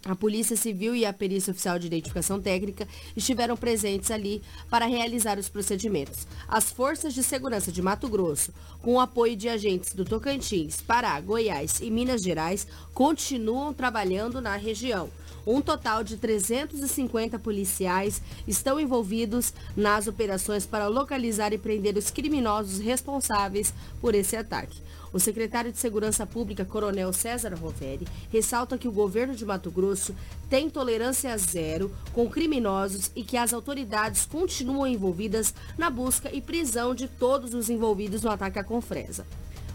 A 0.05 0.17
Polícia 0.17 0.57
Civil 0.57 0.97
e 0.97 1.07
a 1.07 1.13
Perícia 1.13 1.53
Oficial 1.53 1.79
de 1.79 1.87
Identificação 1.87 2.41
Técnica 2.43 2.89
estiveram 3.17 3.57
presentes 3.57 4.11
ali 4.11 4.43
para 4.69 4.85
realizar 4.85 5.39
os 5.39 5.49
procedimentos. 5.49 6.27
As 6.49 6.73
forças 6.73 7.15
de 7.15 7.23
segurança 7.23 7.71
de 7.71 7.81
Mato 7.81 8.09
Grosso, 8.09 8.53
com 8.81 8.95
o 8.95 9.01
apoio 9.01 9.37
de 9.37 9.49
agentes 9.49 9.95
do 9.95 10.05
Tocantins, 10.05 10.83
Pará, 10.83 11.21
Goiás 11.21 11.81
e 11.81 11.89
Minas 11.89 12.21
Gerais, 12.21 12.67
continuam 12.93 13.73
trabalhando 13.73 14.41
na 14.41 14.57
região. 14.57 15.09
Um 15.47 15.61
total 15.61 16.03
de 16.03 16.17
350 16.17 17.39
policiais 17.39 18.21
estão 18.47 18.81
envolvidos 18.81 19.53
nas 19.77 20.09
operações 20.09 20.67
para 20.67 20.89
localizar 20.89 21.53
e 21.53 21.59
prender 21.59 21.97
os 21.97 22.11
criminosos 22.11 22.81
responsáveis 22.81 23.73
por 24.01 24.17
esse 24.17 24.37
ataque. 24.37 24.81
O 25.13 25.21
secretário 25.21 25.71
de 25.71 25.79
Segurança 25.79 26.27
Pública, 26.27 26.65
Coronel 26.65 27.13
César 27.13 27.55
Roveri, 27.55 28.07
ressalta 28.31 28.79
que 28.79 28.89
o 28.89 28.93
governo 28.93 29.35
de 29.35 29.45
Mato 29.45 29.71
Grosso 29.71 30.15
tem 30.49 30.71
tolerância 30.71 31.37
zero 31.37 31.93
com 32.15 32.31
criminosos 32.31 33.11
e 33.15 33.23
que 33.23 33.37
as 33.37 33.53
autoridades 33.53 34.25
continuam 34.25 34.87
envolvidas 34.87 35.55
na 35.77 35.91
busca 35.91 36.35
e 36.35 36.41
prisão 36.41 36.95
de 36.95 37.09
todos 37.09 37.53
os 37.53 37.69
envolvidos 37.69 38.23
no 38.23 38.31
ataque 38.31 38.59
à 38.59 38.65
Confresa. 38.65 39.27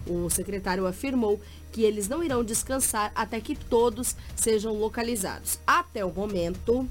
O 0.08 0.30
secretário 0.30 0.88
afirmou 0.88 1.40
que 1.72 1.84
eles 1.84 2.08
não 2.08 2.24
irão 2.24 2.44
descansar 2.44 3.12
até 3.14 3.40
que 3.40 3.56
todos 3.56 4.16
sejam 4.36 4.74
localizados. 4.74 5.60
Até 5.68 6.04
o 6.04 6.12
momento 6.12 6.88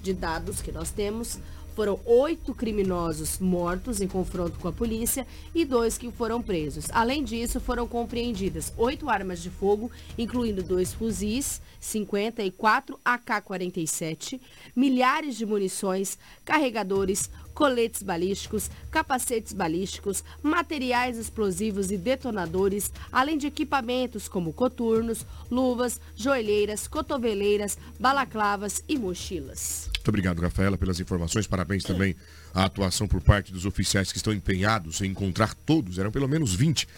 de 0.00 0.14
dados 0.14 0.62
que 0.62 0.72
nós 0.72 0.90
temos, 0.90 1.38
foram 1.74 1.98
oito 2.04 2.54
criminosos 2.54 3.38
mortos 3.38 4.00
em 4.00 4.08
confronto 4.08 4.58
com 4.58 4.68
a 4.68 4.72
polícia 4.72 5.26
e 5.54 5.64
dois 5.64 5.96
que 5.96 6.10
foram 6.10 6.42
presos. 6.42 6.86
Além 6.92 7.24
disso, 7.24 7.60
foram 7.60 7.86
compreendidas 7.86 8.72
oito 8.76 9.08
armas 9.08 9.42
de 9.42 9.50
fogo, 9.50 9.90
incluindo 10.16 10.62
dois 10.62 10.92
fuzis, 10.92 11.60
54 11.80 12.98
AK-47, 13.04 14.40
milhares 14.74 15.36
de 15.36 15.44
munições, 15.44 16.18
carregadores, 16.44 17.28
coletes 17.54 18.02
balísticos, 18.02 18.70
capacetes 18.90 19.52
balísticos, 19.52 20.24
materiais 20.42 21.16
explosivos 21.16 21.90
e 21.90 21.96
detonadores, 21.96 22.90
além 23.10 23.38
de 23.38 23.46
equipamentos 23.46 24.28
como 24.28 24.52
coturnos, 24.52 25.26
luvas, 25.50 26.00
joelheiras, 26.16 26.86
cotoveleiras, 26.86 27.78
balaclavas 27.98 28.82
e 28.88 28.98
mochilas. 28.98 29.88
Muito 29.96 30.08
obrigado, 30.08 30.40
Rafaela, 30.40 30.76
pelas 30.76 30.98
informações. 30.98 31.46
Parabéns 31.46 31.84
também 31.84 32.16
à 32.52 32.64
atuação 32.64 33.06
por 33.06 33.20
parte 33.20 33.52
dos 33.52 33.64
oficiais 33.64 34.10
que 34.10 34.18
estão 34.18 34.32
empenhados 34.32 35.00
em 35.00 35.10
encontrar 35.10 35.54
todos, 35.54 35.98
eram 35.98 36.10
pelo 36.10 36.28
menos 36.28 36.54
20 36.54 36.88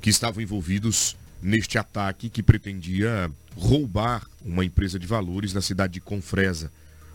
que 0.00 0.10
estavam 0.10 0.42
envolvidos 0.42 1.16
neste 1.40 1.78
ataque 1.78 2.28
que 2.28 2.42
pretendia 2.42 3.30
roubar 3.56 4.26
uma 4.44 4.64
empresa 4.64 4.98
de 4.98 5.06
valores 5.06 5.52
na 5.52 5.60
cidade 5.60 5.94
de 5.94 6.00
Confresa. 6.00 6.70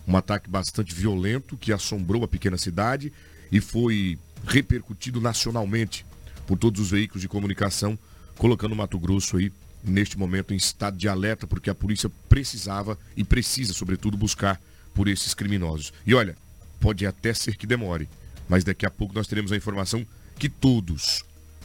Um 0.08 0.18
ataque 0.18 0.50
bastante 0.50 0.94
violento 0.94 1.58
que 1.58 1.72
assombrou 1.72 2.24
a 2.24 2.28
pequena 2.28 2.58
cidade 2.58 3.12
e 3.52 3.62
foi 3.62 4.18
repercutido 4.46 5.22
nacionalmente. 5.22 6.06
por 6.46 6.58
todos 6.58 6.82
os 6.82 6.92
veículos 6.92 7.22
de 7.22 7.28
comunicação, 7.28 7.98
colocando 8.38 8.74
o 8.74 8.76
Mato 8.76 9.00
Grosso 9.00 9.38
aí 9.38 9.52
neste 9.84 10.18
momento 10.18 10.54
em 10.54 10.58
estado 10.58 10.98
de 10.98 11.08
alerta, 11.08 11.46
porque 11.46 11.70
a 11.70 11.76
polícia 11.76 12.10
precisava 12.30 12.98
e 13.16 13.24
precisa, 13.24 13.74
sobretudo, 13.74 14.18
buscar 14.18 14.60
por 14.94 15.08
esses 15.08 15.34
criminosos. 15.34 15.94
E 16.06 16.14
olha, 16.14 16.36
pode 16.80 17.06
até 17.06 17.34
ser 17.34 17.58
que 17.58 17.68
demore, 17.68 18.08
mas 18.48 18.64
daqui 18.64 18.86
a 18.86 18.92
pouco 18.92 19.14
nós 19.14 19.28
teremos 19.28 19.52
a 19.52 19.58
informação 19.58 20.06
que 20.38 20.50
todos 20.50 21.24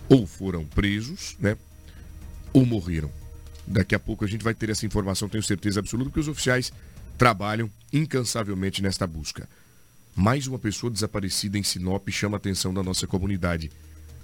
ou 0.09 0.27
foram 0.27 0.65
presos, 0.65 1.37
né, 1.39 1.57
ou 2.53 2.65
morreram. 2.65 3.11
Daqui 3.67 3.95
a 3.95 3.99
pouco 3.99 4.25
a 4.25 4.29
gente 4.29 4.43
vai 4.43 4.55
ter 4.55 4.71
essa 4.71 4.87
informação, 4.87 5.29
tenho 5.29 5.43
certeza 5.43 5.81
absoluta, 5.81 6.11
que 6.11 6.21
os 6.21 6.29
oficiais 6.29 6.73
trabalham 7.19 7.69
incansavelmente 7.93 8.81
nesta 8.81 9.07
busca. 9.07 9.49
Mais 10.15 10.47
uma 10.47 10.59
pessoa 10.59 10.91
desaparecida 10.91 11.59
em 11.59 11.63
Sinop 11.65 12.09
chama 12.11 12.37
a 12.37 12.39
atenção 12.39 12.73
da 12.73 12.83
nossa 12.83 13.07
comunidade. 13.07 13.71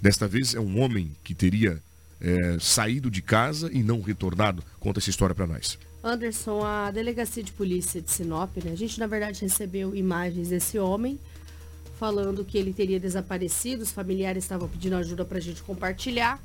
Desta 0.01 0.27
vez 0.27 0.55
é 0.55 0.59
um 0.59 0.79
homem 0.79 1.11
que 1.23 1.35
teria 1.35 1.81
é, 2.21 2.57
saído 2.59 3.11
de 3.11 3.21
casa 3.21 3.69
e 3.71 3.83
não 3.83 4.01
retornado. 4.01 4.63
Conta 4.79 4.99
essa 4.99 5.09
história 5.09 5.35
para 5.35 5.45
nós. 5.45 5.77
Anderson, 6.03 6.63
a 6.63 6.91
delegacia 6.91 7.43
de 7.43 7.51
polícia 7.51 8.01
de 8.01 8.09
Sinop, 8.09 8.55
né? 8.63 8.71
A 8.71 8.77
gente 8.77 8.99
na 8.99 9.07
verdade 9.07 9.41
recebeu 9.41 9.95
imagens 9.95 10.49
desse 10.49 10.79
homem 10.79 11.19
falando 11.99 12.45
que 12.45 12.57
ele 12.57 12.71
teria 12.71 12.99
desaparecido. 12.99 13.83
Os 13.83 13.91
familiares 13.91 14.43
estavam 14.43 14.69
pedindo 14.69 14.95
ajuda 14.95 15.25
para 15.25 15.37
a 15.37 15.41
gente 15.41 15.63
compartilhar 15.63 16.41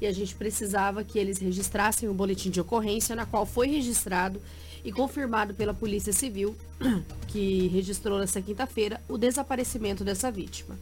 e 0.00 0.06
a 0.06 0.12
gente 0.12 0.34
precisava 0.34 1.04
que 1.04 1.18
eles 1.18 1.38
registrassem 1.38 2.08
um 2.08 2.14
boletim 2.14 2.50
de 2.50 2.60
ocorrência 2.60 3.14
na 3.14 3.26
qual 3.26 3.46
foi 3.46 3.68
registrado 3.68 4.40
e 4.84 4.92
confirmado 4.92 5.54
pela 5.54 5.72
Polícia 5.72 6.12
Civil, 6.12 6.54
que 7.28 7.68
registrou 7.68 8.18
nesta 8.18 8.42
quinta-feira 8.42 9.00
o 9.08 9.16
desaparecimento 9.16 10.04
dessa 10.04 10.30
vítima. 10.30 10.78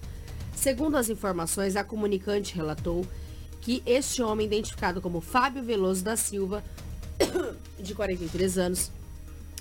Segundo 0.54 0.96
as 0.96 1.08
informações, 1.08 1.76
a 1.76 1.84
comunicante 1.84 2.54
relatou 2.54 3.06
que 3.60 3.82
este 3.86 4.22
homem, 4.22 4.46
identificado 4.46 5.00
como 5.00 5.20
Fábio 5.20 5.62
Veloso 5.62 6.02
da 6.02 6.16
Silva, 6.16 6.64
de 7.78 7.94
43 7.94 8.58
anos, 8.58 8.90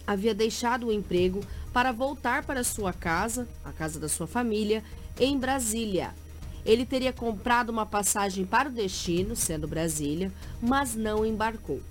havia 0.05 0.33
deixado 0.33 0.87
o 0.87 0.91
emprego 0.91 1.41
para 1.71 1.91
voltar 1.91 2.43
para 2.43 2.63
sua 2.63 2.91
casa, 2.91 3.47
a 3.63 3.71
casa 3.71 3.99
da 3.99 4.09
sua 4.09 4.27
família, 4.27 4.83
em 5.19 5.37
Brasília. 5.37 6.13
Ele 6.65 6.85
teria 6.85 7.13
comprado 7.13 7.69
uma 7.69 7.85
passagem 7.85 8.45
para 8.45 8.69
o 8.69 8.71
destino, 8.71 9.35
sendo 9.35 9.67
Brasília, 9.67 10.31
mas 10.61 10.95
não 10.95 11.25
embarcou. 11.25 11.81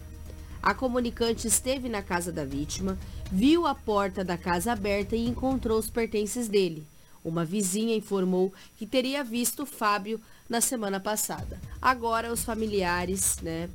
A 0.62 0.74
comunicante 0.74 1.46
esteve 1.46 1.88
na 1.88 2.02
casa 2.02 2.30
da 2.30 2.44
vítima, 2.44 2.98
viu 3.32 3.66
a 3.66 3.74
porta 3.74 4.22
da 4.22 4.36
casa 4.36 4.72
aberta 4.72 5.16
e 5.16 5.26
encontrou 5.26 5.78
os 5.78 5.88
pertences 5.88 6.48
dele. 6.48 6.86
Uma 7.24 7.44
vizinha 7.44 7.96
informou 7.96 8.52
que 8.76 8.86
teria 8.86 9.24
visto 9.24 9.64
Fábio 9.64 10.20
na 10.48 10.60
semana 10.60 10.98
passada. 11.00 11.58
Agora 11.80 12.32
os 12.32 12.44
familiares, 12.44 13.38
né, 13.42 13.68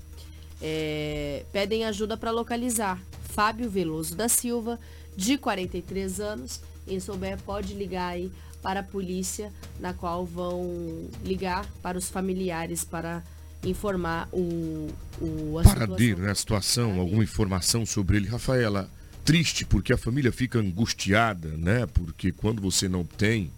é, 0.62 1.45
pedem 1.52 1.86
ajuda 1.86 2.17
para 2.17 2.32
localizar 2.32 3.00
Fábio 3.30 3.69
Veloso 3.69 4.15
da 4.15 4.30
Silva, 4.30 4.80
de 5.15 5.38
43 5.38 6.19
anos. 6.19 6.62
Quem 6.86 7.00
souber 7.00 7.39
pode 7.41 7.74
ligar 7.74 8.10
aí 8.10 8.32
para 8.62 8.80
a 8.80 8.84
polícia, 8.84 9.52
na 9.80 9.93
qual 9.93 10.26
vão 10.26 11.08
ligar 11.24 11.65
para 11.82 11.98
os 11.98 12.10
familiares 12.10 12.84
para 12.84 13.24
informar 13.65 14.30
o, 14.32 14.89
o 15.19 15.60
a 15.60 15.63
paradeiro, 15.63 16.21
né, 16.21 16.32
a 16.32 16.36
situação, 16.36 16.84
Paradeiro. 16.84 17.01
alguma 17.01 17.23
informação 17.23 17.86
sobre 17.86 18.17
ele. 18.17 18.28
Rafaela, 18.28 18.89
triste 19.23 19.65
porque 19.65 19.91
a 19.91 19.97
família 19.97 20.32
fica 20.32 20.60
angustiada, 20.60 21.49
né? 21.58 21.86
Porque 21.88 22.32
quando 22.32 22.62
você 22.62 22.88
não 22.88 23.04
tem 23.04 23.51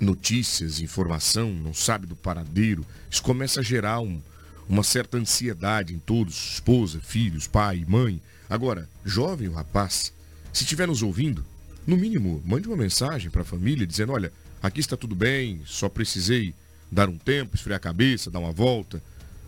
notícias, 0.00 0.80
informação, 0.80 1.52
não 1.52 1.72
sabe 1.72 2.06
do 2.06 2.16
paradeiro, 2.16 2.84
isso 3.08 3.22
começa 3.22 3.60
a 3.60 3.62
gerar 3.62 4.00
um, 4.00 4.20
uma 4.68 4.82
certa 4.82 5.16
ansiedade 5.16 5.94
em 5.94 5.98
todos, 5.98 6.54
esposa, 6.54 7.00
filhos, 7.00 7.46
pai, 7.46 7.84
mãe. 7.86 8.20
Agora, 8.50 8.88
jovem 9.04 9.48
o 9.48 9.52
rapaz, 9.52 10.12
se 10.52 10.64
estiver 10.64 10.88
nos 10.88 11.02
ouvindo, 11.02 11.44
no 11.86 11.96
mínimo, 11.96 12.42
mande 12.44 12.68
uma 12.68 12.76
mensagem 12.76 13.30
para 13.30 13.42
a 13.42 13.44
família 13.44 13.86
dizendo: 13.86 14.12
olha, 14.12 14.32
aqui 14.62 14.80
está 14.80 14.96
tudo 14.96 15.14
bem, 15.14 15.62
só 15.64 15.88
precisei 15.88 16.54
dar 16.90 17.08
um 17.08 17.16
tempo, 17.16 17.54
esfriar 17.54 17.76
a 17.76 17.80
cabeça, 17.80 18.30
dar 18.30 18.38
uma 18.40 18.52
volta. 18.52 19.02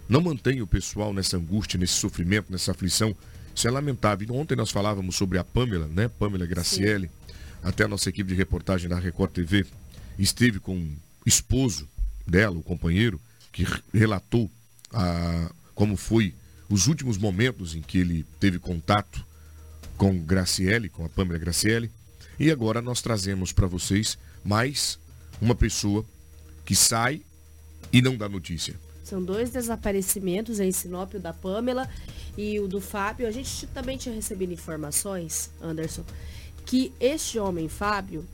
Não 0.08 0.20
mantenha 0.20 0.62
o 0.62 0.66
pessoal 0.66 1.12
nessa 1.12 1.36
angústia, 1.36 1.78
nesse 1.78 1.94
sofrimento, 1.94 2.52
nessa 2.52 2.72
aflição. 2.72 3.16
Isso 3.54 3.66
é 3.66 3.70
lamentável. 3.70 4.34
Ontem 4.34 4.56
nós 4.56 4.70
falávamos 4.70 5.16
sobre 5.16 5.38
a 5.38 5.44
Pamela, 5.44 5.86
né? 5.86 6.08
Pamela 6.08 6.46
Graciele. 6.46 7.06
Sim. 7.06 7.34
Até 7.62 7.84
a 7.84 7.88
nossa 7.88 8.10
equipe 8.10 8.28
de 8.28 8.34
reportagem 8.34 8.88
da 8.88 8.98
Record 8.98 9.32
TV 9.32 9.64
esteve 10.18 10.60
com 10.60 10.76
o 10.76 10.96
esposo 11.26 11.88
dela, 12.26 12.58
o 12.58 12.62
companheiro, 12.62 13.20
que 13.50 13.66
relatou 13.92 14.50
a, 14.92 15.50
como 15.74 15.96
foi 15.96 16.34
os 16.68 16.86
últimos 16.86 17.16
momentos 17.16 17.74
em 17.74 17.80
que 17.80 17.98
ele 17.98 18.24
teve 18.38 18.58
contato 18.58 19.24
com 19.96 20.18
Graciele, 20.18 20.88
com 20.88 21.04
a 21.04 21.08
Pamela 21.08 21.38
Graciele. 21.38 21.90
E 22.38 22.50
agora 22.50 22.82
nós 22.82 23.00
trazemos 23.00 23.52
para 23.52 23.66
vocês 23.66 24.18
mais 24.44 24.98
uma 25.40 25.54
pessoa 25.54 26.04
que 26.64 26.74
sai 26.74 27.22
e 27.92 28.02
não 28.02 28.16
dá 28.16 28.28
notícia. 28.28 28.74
São 29.14 29.22
dois 29.22 29.50
desaparecimentos 29.50 30.58
em 30.58 30.72
Sinop, 30.72 31.14
o 31.14 31.20
da 31.20 31.32
Pamela 31.32 31.88
e 32.36 32.58
o 32.58 32.66
do 32.66 32.80
Fábio. 32.80 33.28
A 33.28 33.30
gente 33.30 33.64
também 33.68 33.96
tinha 33.96 34.12
recebido 34.12 34.52
informações, 34.52 35.52
Anderson, 35.62 36.02
que 36.66 36.92
este 36.98 37.38
homem, 37.38 37.68
Fábio, 37.68 38.26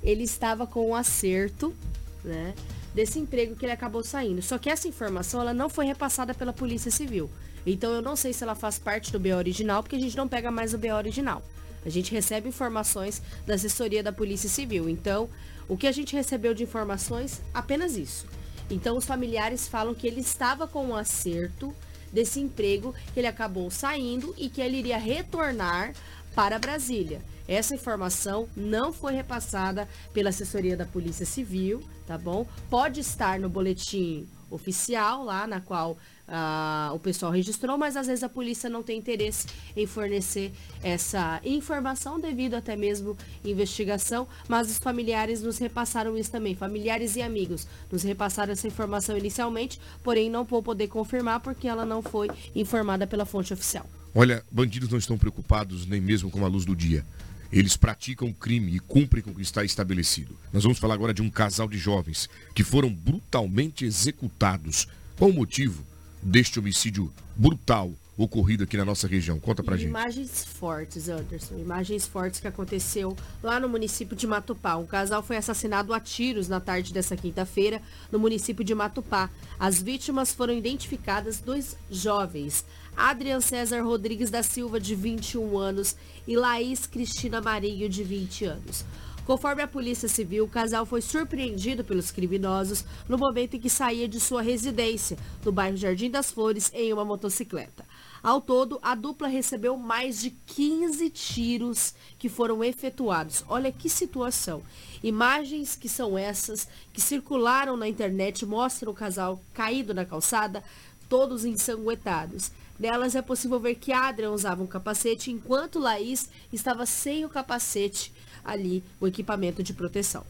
ele 0.00 0.22
estava 0.22 0.64
com 0.64 0.90
um 0.90 0.94
acerto, 0.94 1.74
né? 2.22 2.54
Desse 2.94 3.18
emprego 3.18 3.56
que 3.56 3.64
ele 3.64 3.72
acabou 3.72 4.04
saindo. 4.04 4.40
Só 4.40 4.58
que 4.58 4.70
essa 4.70 4.86
informação 4.86 5.40
ela 5.40 5.52
não 5.52 5.68
foi 5.68 5.86
repassada 5.86 6.32
pela 6.32 6.52
Polícia 6.52 6.92
Civil. 6.92 7.28
Então 7.66 7.90
eu 7.90 8.00
não 8.00 8.14
sei 8.14 8.32
se 8.32 8.44
ela 8.44 8.54
faz 8.54 8.78
parte 8.78 9.10
do 9.10 9.18
BO 9.18 9.34
original, 9.34 9.82
porque 9.82 9.96
a 9.96 10.00
gente 10.00 10.16
não 10.16 10.28
pega 10.28 10.52
mais 10.52 10.72
o 10.72 10.78
BO 10.78 10.94
original. 10.94 11.42
A 11.84 11.88
gente 11.88 12.12
recebe 12.12 12.48
informações 12.48 13.20
da 13.44 13.54
assessoria 13.54 14.04
da 14.04 14.12
Polícia 14.12 14.48
Civil. 14.48 14.88
Então, 14.88 15.28
o 15.68 15.76
que 15.76 15.88
a 15.88 15.92
gente 15.92 16.14
recebeu 16.14 16.54
de 16.54 16.62
informações, 16.62 17.42
apenas 17.52 17.96
isso. 17.96 18.24
Então, 18.70 18.96
os 18.96 19.06
familiares 19.06 19.66
falam 19.66 19.94
que 19.94 20.06
ele 20.06 20.20
estava 20.20 20.66
com 20.66 20.86
um 20.86 20.96
acerto 20.96 21.74
desse 22.12 22.40
emprego, 22.40 22.94
que 23.12 23.20
ele 23.20 23.26
acabou 23.26 23.70
saindo 23.70 24.34
e 24.36 24.48
que 24.48 24.60
ele 24.60 24.78
iria 24.78 24.98
retornar 24.98 25.92
para 26.34 26.58
Brasília. 26.58 27.20
Essa 27.46 27.74
informação 27.74 28.48
não 28.54 28.92
foi 28.92 29.14
repassada 29.14 29.88
pela 30.12 30.28
assessoria 30.28 30.76
da 30.76 30.84
Polícia 30.84 31.24
Civil, 31.24 31.82
tá 32.06 32.18
bom? 32.18 32.46
Pode 32.68 33.00
estar 33.00 33.38
no 33.38 33.48
boletim 33.48 34.28
oficial 34.50 35.24
lá 35.24 35.46
na 35.46 35.60
qual 35.60 35.92
uh, 36.28 36.94
o 36.94 36.98
pessoal 36.98 37.32
registrou, 37.32 37.76
mas 37.78 37.96
às 37.96 38.06
vezes 38.06 38.22
a 38.22 38.28
polícia 38.28 38.68
não 38.68 38.82
tem 38.82 38.98
interesse 38.98 39.46
em 39.76 39.86
fornecer 39.86 40.52
essa 40.82 41.40
informação 41.44 42.20
devido 42.20 42.54
até 42.54 42.76
mesmo 42.76 43.16
investigação, 43.44 44.28
mas 44.48 44.70
os 44.70 44.78
familiares 44.78 45.42
nos 45.42 45.58
repassaram 45.58 46.16
isso 46.16 46.30
também, 46.30 46.54
familiares 46.54 47.16
e 47.16 47.22
amigos 47.22 47.66
nos 47.90 48.02
repassaram 48.02 48.52
essa 48.52 48.66
informação 48.66 49.16
inicialmente, 49.16 49.80
porém 50.02 50.30
não 50.30 50.44
vou 50.44 50.62
poder 50.62 50.88
confirmar 50.88 51.40
porque 51.40 51.66
ela 51.66 51.84
não 51.84 52.02
foi 52.02 52.28
informada 52.54 53.06
pela 53.06 53.24
fonte 53.24 53.52
oficial. 53.52 53.86
Olha, 54.14 54.42
bandidos 54.50 54.88
não 54.88 54.98
estão 54.98 55.18
preocupados 55.18 55.86
nem 55.86 56.00
mesmo 56.00 56.30
com 56.30 56.44
a 56.44 56.48
luz 56.48 56.64
do 56.64 56.74
dia. 56.74 57.04
Eles 57.52 57.76
praticam 57.76 58.32
crime 58.32 58.76
e 58.76 58.78
cumprem 58.78 59.22
com 59.22 59.30
o 59.30 59.34
que 59.34 59.42
está 59.42 59.64
estabelecido. 59.64 60.38
Nós 60.52 60.62
vamos 60.62 60.78
falar 60.78 60.94
agora 60.94 61.14
de 61.14 61.22
um 61.22 61.30
casal 61.30 61.66
de 61.68 61.78
jovens 61.78 62.28
que 62.54 62.62
foram 62.62 62.92
brutalmente 62.92 63.84
executados. 63.84 64.86
Qual 65.16 65.30
o 65.30 65.34
motivo 65.34 65.84
deste 66.22 66.58
homicídio 66.58 67.12
brutal 67.34 67.92
ocorrido 68.16 68.64
aqui 68.64 68.76
na 68.76 68.84
nossa 68.84 69.06
região? 69.06 69.40
Conta 69.40 69.62
pra 69.62 69.76
gente. 69.76 69.88
Imagens 69.88 70.44
fortes, 70.44 71.08
Anderson. 71.08 71.56
Imagens 71.56 72.06
fortes 72.06 72.40
que 72.40 72.48
aconteceu 72.48 73.16
lá 73.42 73.58
no 73.58 73.68
município 73.68 74.16
de 74.16 74.26
Matupá. 74.26 74.76
Um 74.76 74.86
casal 74.86 75.22
foi 75.22 75.36
assassinado 75.36 75.94
a 75.94 76.00
tiros 76.00 76.48
na 76.48 76.60
tarde 76.60 76.92
dessa 76.92 77.16
quinta-feira 77.16 77.80
no 78.12 78.18
município 78.18 78.64
de 78.64 78.74
Matupá. 78.74 79.30
As 79.58 79.80
vítimas 79.80 80.32
foram 80.32 80.52
identificadas 80.52 81.40
dois 81.40 81.76
jovens. 81.90 82.64
Adrian 82.98 83.40
César 83.40 83.80
Rodrigues 83.82 84.28
da 84.28 84.42
Silva, 84.42 84.80
de 84.80 84.96
21 84.96 85.56
anos, 85.56 85.94
e 86.26 86.36
Laís 86.36 86.84
Cristina 86.84 87.40
Marinho, 87.40 87.88
de 87.88 88.02
20 88.02 88.44
anos. 88.44 88.84
Conforme 89.24 89.62
a 89.62 89.68
Polícia 89.68 90.08
Civil, 90.08 90.44
o 90.44 90.48
casal 90.48 90.84
foi 90.84 91.00
surpreendido 91.00 91.84
pelos 91.84 92.10
criminosos 92.10 92.84
no 93.08 93.16
momento 93.16 93.54
em 93.54 93.60
que 93.60 93.70
saía 93.70 94.08
de 94.08 94.18
sua 94.18 94.42
residência, 94.42 95.16
no 95.44 95.52
bairro 95.52 95.76
Jardim 95.76 96.10
das 96.10 96.32
Flores, 96.32 96.72
em 96.74 96.92
uma 96.92 97.04
motocicleta. 97.04 97.84
Ao 98.20 98.40
todo, 98.40 98.80
a 98.82 98.96
dupla 98.96 99.28
recebeu 99.28 99.76
mais 99.76 100.20
de 100.20 100.30
15 100.30 101.08
tiros 101.10 101.94
que 102.18 102.28
foram 102.28 102.64
efetuados. 102.64 103.44
Olha 103.48 103.70
que 103.70 103.88
situação. 103.88 104.60
Imagens 105.04 105.76
que 105.76 105.88
são 105.88 106.18
essas, 106.18 106.66
que 106.92 107.00
circularam 107.00 107.76
na 107.76 107.86
internet, 107.86 108.44
mostram 108.44 108.90
o 108.90 108.94
casal 108.94 109.40
caído 109.54 109.94
na 109.94 110.04
calçada, 110.04 110.64
todos 111.08 111.44
ensanguentados. 111.44 112.50
Nelas 112.78 113.14
é 113.14 113.22
possível 113.22 113.58
ver 113.58 113.74
que 113.74 113.92
Adrian 113.92 114.30
usava 114.30 114.62
um 114.62 114.66
capacete, 114.66 115.30
enquanto 115.30 115.80
Laís 115.80 116.28
estava 116.52 116.86
sem 116.86 117.24
o 117.24 117.28
capacete 117.28 118.12
ali, 118.44 118.84
o 119.00 119.06
equipamento 119.06 119.62
de 119.62 119.72
proteção. 119.72 120.24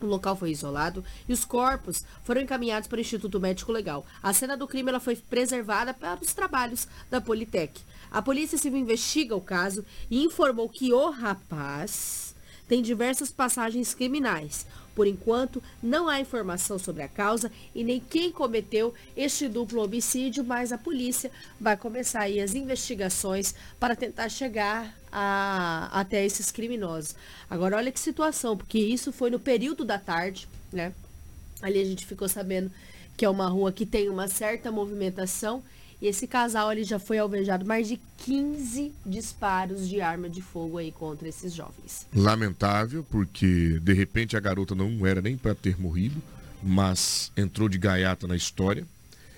O 0.00 0.06
local 0.06 0.34
foi 0.36 0.50
isolado 0.50 1.04
e 1.28 1.32
os 1.32 1.44
corpos 1.44 2.04
foram 2.24 2.40
encaminhados 2.40 2.88
para 2.88 2.98
o 2.98 3.00
Instituto 3.00 3.40
Médico 3.40 3.72
Legal. 3.72 4.06
A 4.22 4.32
cena 4.32 4.56
do 4.56 4.66
crime 4.66 4.88
ela 4.88 5.00
foi 5.00 5.16
preservada 5.16 5.92
para 5.92 6.20
os 6.22 6.32
trabalhos 6.32 6.88
da 7.10 7.20
Politec. 7.20 7.80
A 8.10 8.22
Polícia 8.22 8.58
Civil 8.58 8.80
investiga 8.80 9.36
o 9.36 9.40
caso 9.40 9.84
e 10.10 10.24
informou 10.24 10.68
que 10.68 10.92
o 10.92 11.10
rapaz 11.10 12.34
tem 12.66 12.82
diversas 12.82 13.30
passagens 13.30 13.94
criminais. 13.94 14.66
Por 15.00 15.06
enquanto, 15.06 15.62
não 15.82 16.10
há 16.10 16.20
informação 16.20 16.78
sobre 16.78 17.02
a 17.02 17.08
causa 17.08 17.50
e 17.74 17.82
nem 17.82 17.98
quem 17.98 18.30
cometeu 18.30 18.92
este 19.16 19.48
duplo 19.48 19.82
homicídio, 19.82 20.44
mas 20.44 20.72
a 20.72 20.76
polícia 20.76 21.30
vai 21.58 21.74
começar 21.74 22.20
aí 22.20 22.38
as 22.38 22.54
investigações 22.54 23.54
para 23.78 23.96
tentar 23.96 24.28
chegar 24.28 24.94
a, 25.10 25.88
até 25.90 26.22
esses 26.22 26.50
criminosos. 26.50 27.14
Agora, 27.48 27.78
olha 27.78 27.90
que 27.90 27.98
situação, 27.98 28.58
porque 28.58 28.78
isso 28.78 29.10
foi 29.10 29.30
no 29.30 29.40
período 29.40 29.86
da 29.86 29.98
tarde, 29.98 30.46
né? 30.70 30.92
Ali 31.62 31.80
a 31.80 31.84
gente 31.86 32.04
ficou 32.04 32.28
sabendo 32.28 32.70
que 33.16 33.24
é 33.24 33.30
uma 33.30 33.48
rua 33.48 33.72
que 33.72 33.86
tem 33.86 34.10
uma 34.10 34.28
certa 34.28 34.70
movimentação 34.70 35.62
e 36.00 36.06
esse 36.06 36.26
casal 36.26 36.72
ele 36.72 36.84
já 36.84 36.98
foi 36.98 37.18
alvejado 37.18 37.64
mais 37.66 37.86
de 37.88 38.00
15 38.18 38.92
disparos 39.04 39.88
de 39.88 40.00
arma 40.00 40.28
de 40.28 40.40
fogo 40.40 40.78
aí 40.78 40.90
contra 40.90 41.28
esses 41.28 41.52
jovens. 41.52 42.06
Lamentável, 42.14 43.04
porque 43.10 43.78
de 43.80 43.92
repente 43.92 44.36
a 44.36 44.40
garota 44.40 44.74
não 44.74 45.06
era 45.06 45.20
nem 45.20 45.36
para 45.36 45.54
ter 45.54 45.78
morrido, 45.80 46.22
mas 46.62 47.30
entrou 47.36 47.68
de 47.68 47.78
gaiata 47.78 48.26
na 48.26 48.36
história 48.36 48.86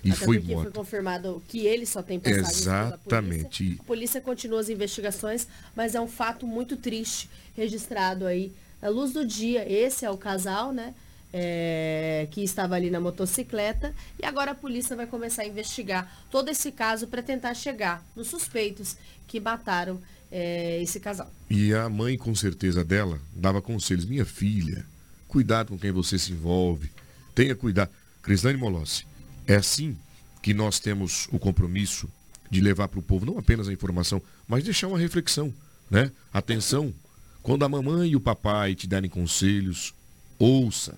e 0.03 0.11
Até 0.11 0.25
foi 0.25 0.37
porque 0.37 0.53
morta. 0.53 0.71
foi 0.71 0.79
confirmado 0.83 1.41
que 1.47 1.65
ele 1.65 1.85
só 1.85 2.01
tem 2.01 2.19
passagens 2.19 2.61
Exatamente. 2.61 3.63
polícia. 3.63 3.77
A 3.79 3.83
polícia 3.83 4.21
continua 4.21 4.59
as 4.59 4.69
investigações, 4.69 5.47
mas 5.75 5.95
é 5.95 6.01
um 6.01 6.07
fato 6.07 6.45
muito 6.45 6.75
triste 6.75 7.29
registrado 7.55 8.25
aí 8.25 8.51
à 8.81 8.89
luz 8.89 9.13
do 9.13 9.25
dia. 9.25 9.69
Esse 9.71 10.05
é 10.05 10.11
o 10.11 10.17
casal, 10.17 10.73
né? 10.73 10.93
É, 11.33 12.27
que 12.29 12.43
estava 12.43 12.75
ali 12.75 12.91
na 12.91 12.99
motocicleta 12.99 13.93
e 14.21 14.25
agora 14.25 14.51
a 14.51 14.55
polícia 14.55 14.95
vai 14.95 15.07
começar 15.07 15.41
a 15.41 15.47
investigar 15.47 16.25
todo 16.29 16.49
esse 16.49 16.71
caso 16.71 17.07
para 17.07 17.23
tentar 17.23 17.55
chegar 17.55 18.05
nos 18.15 18.27
suspeitos 18.27 18.95
que 19.27 19.39
mataram 19.39 19.99
é, 20.31 20.81
esse 20.81 20.99
casal. 20.99 21.31
E 21.49 21.73
a 21.73 21.89
mãe, 21.89 22.17
com 22.17 22.33
certeza 22.35 22.83
dela, 22.83 23.19
dava 23.35 23.61
conselhos. 23.61 24.05
Minha 24.05 24.25
filha, 24.25 24.85
cuidado 25.27 25.69
com 25.69 25.77
quem 25.77 25.91
você 25.91 26.19
se 26.19 26.31
envolve. 26.31 26.91
Tenha 27.33 27.55
cuidado. 27.55 27.89
Crislane 28.21 28.57
Molossi, 28.57 29.05
é 29.47 29.55
assim 29.55 29.97
que 30.41 30.53
nós 30.53 30.79
temos 30.79 31.27
o 31.31 31.39
compromisso 31.39 32.07
de 32.49 32.61
levar 32.61 32.87
para 32.87 32.99
o 32.99 33.03
povo 33.03 33.25
não 33.25 33.37
apenas 33.37 33.67
a 33.67 33.73
informação, 33.73 34.21
mas 34.47 34.63
deixar 34.63 34.87
uma 34.87 34.99
reflexão. 34.99 35.53
Né? 35.89 36.11
Atenção, 36.31 36.93
quando 37.41 37.65
a 37.65 37.69
mamãe 37.69 38.11
e 38.11 38.15
o 38.15 38.21
papai 38.21 38.75
te 38.75 38.87
darem 38.87 39.09
conselhos, 39.09 39.93
ouça. 40.37 40.97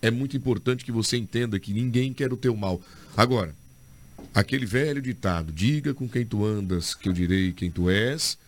É 0.00 0.10
muito 0.10 0.36
importante 0.36 0.84
que 0.84 0.92
você 0.92 1.16
entenda 1.16 1.58
que 1.58 1.72
ninguém 1.72 2.12
quer 2.12 2.32
o 2.32 2.36
teu 2.36 2.54
mal. 2.56 2.80
Agora, 3.16 3.54
aquele 4.34 4.66
velho 4.66 5.00
ditado, 5.00 5.52
diga 5.52 5.94
com 5.94 6.08
quem 6.08 6.24
tu 6.24 6.44
andas, 6.44 6.94
que 6.94 7.08
eu 7.08 7.12
direi 7.12 7.52
quem 7.52 7.70
tu 7.70 7.88
és, 7.88 8.38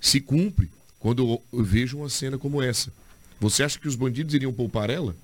se 0.00 0.20
cumpre 0.20 0.70
quando 0.98 1.42
eu 1.52 1.62
vejo 1.62 1.98
uma 1.98 2.08
cena 2.08 2.38
como 2.38 2.62
essa. 2.62 2.92
Você 3.40 3.62
acha 3.62 3.78
que 3.78 3.88
os 3.88 3.96
bandidos 3.96 4.34
iriam 4.34 4.52
poupar 4.52 4.90
ela? 4.90 5.16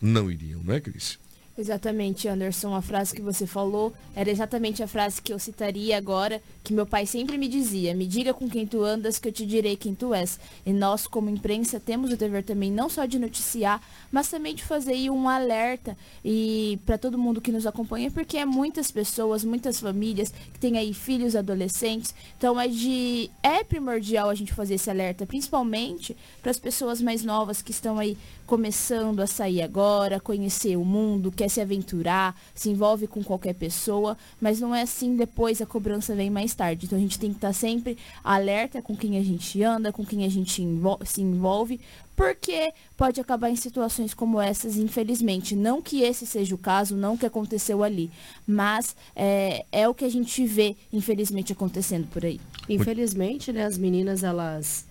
Não 0.00 0.30
iriam, 0.30 0.62
não 0.62 0.74
é, 0.74 0.80
Cris? 0.80 1.18
Exatamente, 1.58 2.28
Anderson. 2.28 2.74
A 2.74 2.80
frase 2.80 3.14
que 3.14 3.20
você 3.20 3.46
falou 3.46 3.92
era 4.14 4.30
exatamente 4.30 4.82
a 4.82 4.86
frase 4.86 5.20
que 5.20 5.32
eu 5.32 5.38
citaria 5.38 5.96
agora, 5.96 6.40
que 6.62 6.72
meu 6.72 6.86
pai 6.86 7.06
sempre 7.06 7.36
me 7.36 7.48
dizia: 7.48 7.94
Me 7.94 8.06
diga 8.06 8.32
com 8.32 8.48
quem 8.48 8.66
tu 8.66 8.82
andas, 8.82 9.18
que 9.18 9.28
eu 9.28 9.32
te 9.32 9.44
direi 9.44 9.76
quem 9.76 9.94
tu 9.94 10.14
és. 10.14 10.38
E 10.64 10.72
nós, 10.72 11.06
como 11.06 11.28
imprensa, 11.28 11.80
temos 11.80 12.12
o 12.12 12.16
dever 12.16 12.44
também 12.44 12.70
não 12.70 12.88
só 12.88 13.04
de 13.04 13.18
noticiar, 13.18 13.82
mas 14.12 14.30
também 14.30 14.54
de 14.54 14.62
fazer 14.62 14.92
aí 14.92 15.10
um 15.10 15.28
alerta 15.28 15.96
e 16.24 16.78
para 16.86 16.96
todo 16.96 17.18
mundo 17.18 17.40
que 17.40 17.52
nos 17.52 17.66
acompanha, 17.66 18.10
porque 18.10 18.38
é 18.38 18.44
muitas 18.44 18.90
pessoas, 18.90 19.44
muitas 19.44 19.80
famílias 19.80 20.32
que 20.52 20.58
têm 20.58 20.78
aí 20.78 20.94
filhos, 20.94 21.34
adolescentes. 21.34 22.14
Então 22.38 22.58
é 22.60 22.68
de 22.68 23.28
é 23.42 23.64
primordial 23.64 24.30
a 24.30 24.34
gente 24.34 24.54
fazer 24.54 24.74
esse 24.74 24.88
alerta, 24.88 25.26
principalmente 25.26 26.16
para 26.40 26.50
as 26.50 26.58
pessoas 26.58 27.02
mais 27.02 27.24
novas 27.24 27.60
que 27.60 27.72
estão 27.72 27.98
aí 27.98 28.16
começando 28.46 29.20
a 29.20 29.28
sair 29.28 29.62
agora, 29.62 30.18
conhecer 30.18 30.76
o 30.76 30.84
mundo, 30.84 31.30
quer 31.40 31.48
se 31.48 31.58
aventurar, 31.58 32.38
se 32.54 32.68
envolve 32.68 33.06
com 33.06 33.24
qualquer 33.24 33.54
pessoa, 33.54 34.14
mas 34.38 34.60
não 34.60 34.74
é 34.74 34.82
assim 34.82 35.16
depois 35.16 35.62
a 35.62 35.66
cobrança 35.66 36.14
vem 36.14 36.28
mais 36.28 36.54
tarde. 36.54 36.84
Então 36.84 36.98
a 36.98 37.00
gente 37.00 37.18
tem 37.18 37.30
que 37.30 37.38
estar 37.38 37.54
sempre 37.54 37.96
alerta 38.22 38.82
com 38.82 38.94
quem 38.94 39.16
a 39.16 39.22
gente 39.22 39.62
anda, 39.62 39.90
com 39.90 40.04
quem 40.04 40.26
a 40.26 40.28
gente 40.28 40.62
se 41.06 41.22
envolve, 41.22 41.80
porque 42.14 42.74
pode 42.94 43.22
acabar 43.22 43.48
em 43.48 43.56
situações 43.56 44.12
como 44.12 44.38
essas, 44.38 44.76
infelizmente. 44.76 45.56
Não 45.56 45.80
que 45.80 46.02
esse 46.02 46.26
seja 46.26 46.54
o 46.54 46.58
caso, 46.58 46.94
não 46.94 47.16
que 47.16 47.24
aconteceu 47.24 47.82
ali, 47.82 48.10
mas 48.46 48.94
é, 49.16 49.64
é 49.72 49.88
o 49.88 49.94
que 49.94 50.04
a 50.04 50.10
gente 50.10 50.44
vê, 50.44 50.76
infelizmente, 50.92 51.54
acontecendo 51.54 52.06
por 52.08 52.22
aí. 52.22 52.38
Infelizmente, 52.68 53.50
né, 53.50 53.64
as 53.64 53.78
meninas, 53.78 54.22
elas 54.22 54.89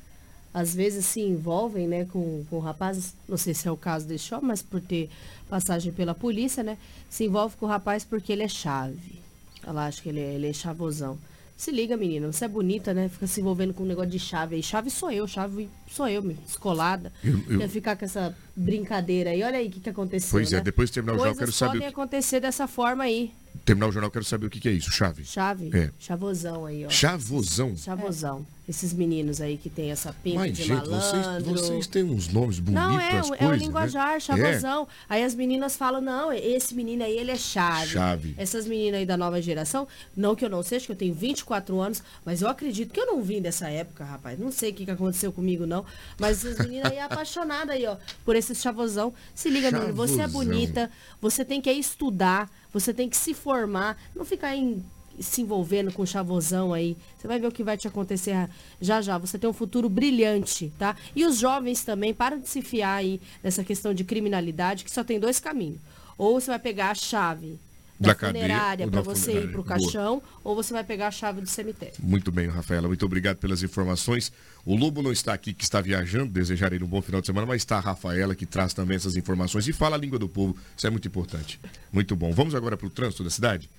às 0.53 0.73
vezes 0.73 1.05
se 1.05 1.21
envolvem 1.21 1.87
né, 1.87 2.05
com, 2.05 2.43
com 2.49 2.59
rapazes, 2.59 3.13
não 3.27 3.37
sei 3.37 3.53
se 3.53 3.67
é 3.67 3.71
o 3.71 3.77
caso 3.77 4.05
desse 4.07 4.33
homem, 4.33 4.47
mas 4.47 4.61
por 4.61 4.81
ter 4.81 5.09
passagem 5.49 5.91
pela 5.91 6.13
polícia, 6.15 6.63
né? 6.63 6.77
Se 7.09 7.23
envolve 7.25 7.55
com 7.57 7.65
o 7.65 7.69
rapaz 7.69 8.03
porque 8.03 8.31
ele 8.31 8.43
é 8.43 8.47
chave. 8.47 9.19
Ela 9.65 9.87
acha 9.87 10.01
que 10.01 10.09
ele 10.09 10.19
é, 10.19 10.33
ele 10.35 10.47
é 10.47 10.53
chavosão. 10.53 11.17
Se 11.57 11.71
liga, 11.71 11.97
menina, 11.97 12.31
você 12.31 12.45
é 12.45 12.47
bonita, 12.47 12.93
né? 12.93 13.09
Fica 13.09 13.27
se 13.27 13.41
envolvendo 13.41 13.73
com 13.73 13.83
um 13.83 13.85
negócio 13.85 14.09
de 14.09 14.17
chave 14.17 14.55
aí. 14.55 14.63
Chave 14.63 14.89
sou 14.89 15.11
eu, 15.11 15.27
chave 15.27 15.69
sou 15.91 16.07
eu, 16.07 16.23
me 16.23 16.33
descolada. 16.33 17.11
Eu- 17.21 17.37
eu- 17.49 17.59
Quer 17.59 17.67
ficar 17.67 17.97
com 17.97 18.05
essa 18.05 18.33
brincadeira 18.55 19.31
aí. 19.31 19.43
Olha 19.43 19.57
aí 19.57 19.67
o 19.67 19.71
que, 19.71 19.81
que 19.81 19.89
aconteceu. 19.89 20.29
Pois 20.31 20.53
é, 20.53 20.57
né? 20.57 20.61
depois 20.61 20.89
de 20.89 20.93
terminar 20.93 21.13
o 21.13 21.17
jornal, 21.17 21.35
Coisas 21.35 21.39
quero 21.57 21.57
saber 21.57 21.71
podem 21.79 21.87
o 21.89 21.91
que- 21.91 21.99
acontecer 21.99 22.39
dessa 22.39 22.65
forma 22.65 23.03
aí. 23.03 23.33
Terminar 23.65 23.87
o 23.87 23.91
jornal, 23.91 24.07
eu 24.07 24.11
quero 24.13 24.23
saber 24.23 24.45
o 24.45 24.49
que, 24.49 24.59
que 24.59 24.69
é 24.69 24.71
isso, 24.71 24.89
chave. 24.89 25.25
Chave, 25.25 25.69
É. 25.77 25.91
chavosão 25.99 26.65
aí, 26.65 26.85
ó. 26.85 26.89
Chavosão. 26.89 27.75
Chavosão. 27.75 28.47
Esses 28.69 28.93
meninos 28.93 29.41
aí 29.41 29.57
que 29.57 29.67
tem 29.67 29.89
essa 29.89 30.13
pinta 30.13 30.37
Mas, 30.41 30.55
de 30.55 30.63
gente, 30.63 30.87
vocês, 30.87 31.25
malandro. 31.25 31.51
vocês 31.53 31.87
têm 31.87 32.03
uns 32.03 32.27
nomes 32.27 32.59
bonitos 32.59 32.83
Não, 32.87 32.99
é, 32.99 33.13
o- 33.13 33.15
é 33.15 33.21
o 33.21 33.37
coisas, 33.47 33.61
linguajar, 33.63 34.13
né? 34.13 34.19
chavosão. 34.19 34.87
Aí 35.09 35.23
as 35.23 35.33
meninas 35.33 35.75
falam, 35.75 35.99
não, 35.99 36.31
esse 36.31 36.75
menino 36.75 37.03
aí, 37.03 37.17
ele 37.17 37.31
é 37.31 37.35
chave. 37.35 37.87
Chave. 37.87 38.35
Essas 38.37 38.67
meninas 38.67 38.99
aí 38.99 39.07
da 39.07 39.17
nova 39.17 39.41
geração, 39.41 39.87
não 40.15 40.35
que 40.35 40.45
eu 40.45 40.49
não 40.51 40.61
seja, 40.61 40.85
que 40.85 40.91
eu 40.91 40.95
tenho 40.95 41.15
24 41.15 41.81
anos, 41.81 42.03
mas 42.23 42.43
eu 42.43 42.47
acredito 42.47 42.93
que 42.93 42.99
eu 42.99 43.07
não 43.07 43.23
vim 43.23 43.41
dessa 43.41 43.67
época, 43.71 44.03
rapaz. 44.05 44.37
Não 44.37 44.51
sei 44.51 44.69
o 44.69 44.73
que, 44.75 44.85
que 44.85 44.91
aconteceu 44.91 45.31
comigo, 45.33 45.65
não. 45.65 45.83
Mas 46.19 46.45
as 46.45 46.59
meninas 46.59 46.91
aí 46.91 46.97
é 46.99 47.01
apaixonadas 47.01 47.75
aí, 47.75 47.87
ó, 47.87 47.97
por 48.23 48.35
esse 48.35 48.53
chavosão. 48.53 49.11
Se 49.33 49.49
liga, 49.49 49.71
menino, 49.71 49.95
você 49.95 50.13
é 50.13 50.17
Chavosão. 50.27 50.45
bonita, 50.45 50.91
você 51.19 51.43
tem 51.43 51.59
que 51.59 51.71
estudar, 51.71 52.47
você 52.71 52.93
tem 52.93 53.09
que 53.09 53.17
se 53.17 53.33
formar, 53.33 53.97
não 54.15 54.23
ficar 54.23 54.55
em 54.55 54.85
se 55.19 55.41
envolvendo 55.41 55.91
com 55.91 56.05
chavosão 56.05 56.73
aí. 56.73 56.95
Você 57.17 57.27
vai 57.27 57.39
ver 57.39 57.47
o 57.47 57.51
que 57.51 57.63
vai 57.63 57.77
te 57.77 57.87
acontecer 57.87 58.49
já 58.79 59.01
já. 59.01 59.17
Você 59.17 59.37
tem 59.37 59.49
um 59.49 59.53
futuro 59.53 59.89
brilhante, 59.89 60.71
tá? 60.77 60.95
E 61.15 61.25
os 61.25 61.37
jovens 61.37 61.83
também, 61.83 62.13
para 62.13 62.37
de 62.37 62.47
se 62.49 62.61
fiar 62.61 62.97
aí 62.97 63.19
nessa 63.43 63.63
questão 63.63 63.93
de 63.93 64.03
criminalidade, 64.03 64.83
que 64.83 64.91
só 64.91 65.03
tem 65.03 65.19
dois 65.19 65.39
caminhos. 65.39 65.79
Ou 66.17 66.39
você 66.39 66.47
vai 66.51 66.59
pegar 66.59 66.91
a 66.91 66.95
chave 66.95 67.57
da, 67.99 68.13
Da 68.13 68.27
funerária 68.27 68.87
para 68.87 69.01
você 69.01 69.31
ir 69.31 69.33
funerária. 69.33 69.51
pro 69.51 69.63
Boa. 69.63 69.77
caixão, 69.77 70.23
ou 70.43 70.55
você 70.55 70.73
vai 70.73 70.83
pegar 70.85 71.07
a 71.07 71.11
chave 71.11 71.41
do 71.41 71.47
cemitério. 71.47 71.95
Muito 71.99 72.31
bem, 72.31 72.47
Rafaela. 72.47 72.87
Muito 72.87 73.05
obrigado 73.05 73.37
pelas 73.37 73.61
informações. 73.61 74.31
O 74.65 74.75
Lobo 74.75 75.01
não 75.01 75.11
está 75.11 75.33
aqui, 75.33 75.53
que 75.53 75.63
está 75.63 75.81
viajando. 75.81 76.31
Desejar 76.31 76.71
ele 76.71 76.83
um 76.83 76.87
bom 76.87 77.01
final 77.01 77.19
de 77.19 77.27
semana, 77.27 77.45
mas 77.45 77.57
está 77.61 77.77
a 77.77 77.81
Rafaela, 77.81 78.35
que 78.35 78.45
traz 78.45 78.73
também 78.73 78.95
essas 78.95 79.17
informações 79.17 79.67
e 79.67 79.73
fala 79.73 79.97
a 79.97 79.99
língua 79.99 80.17
do 80.17 80.29
povo. 80.29 80.55
Isso 80.77 80.87
é 80.87 80.89
muito 80.89 81.07
importante. 81.09 81.59
Muito 81.91 82.15
bom. 82.15 82.31
Vamos 82.31 82.55
agora 82.55 82.77
para 82.77 82.87
o 82.87 82.89
trânsito 82.89 83.23
da 83.23 83.29
cidade? 83.29 83.69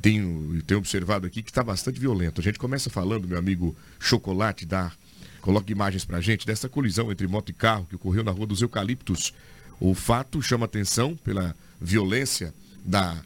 Tenho, 0.00 0.62
tenho 0.62 0.78
observado 0.78 1.26
aqui 1.26 1.42
que 1.42 1.50
está 1.50 1.62
bastante 1.62 2.00
violento. 2.00 2.40
A 2.40 2.44
gente 2.44 2.58
começa 2.58 2.88
falando, 2.90 3.28
meu 3.28 3.38
amigo 3.38 3.76
Chocolate, 3.98 4.64
da, 4.64 4.90
coloca 5.42 5.70
imagens 5.70 6.04
para 6.04 6.18
a 6.18 6.20
gente, 6.20 6.46
dessa 6.46 6.68
colisão 6.68 7.12
entre 7.12 7.26
moto 7.26 7.50
e 7.50 7.52
carro 7.52 7.86
que 7.88 7.96
ocorreu 7.96 8.24
na 8.24 8.30
Rua 8.30 8.46
dos 8.46 8.62
Eucaliptos. 8.62 9.34
O 9.78 9.94
fato 9.94 10.40
chama 10.42 10.64
atenção 10.66 11.16
pela 11.16 11.54
violência 11.80 12.54
da, 12.84 13.16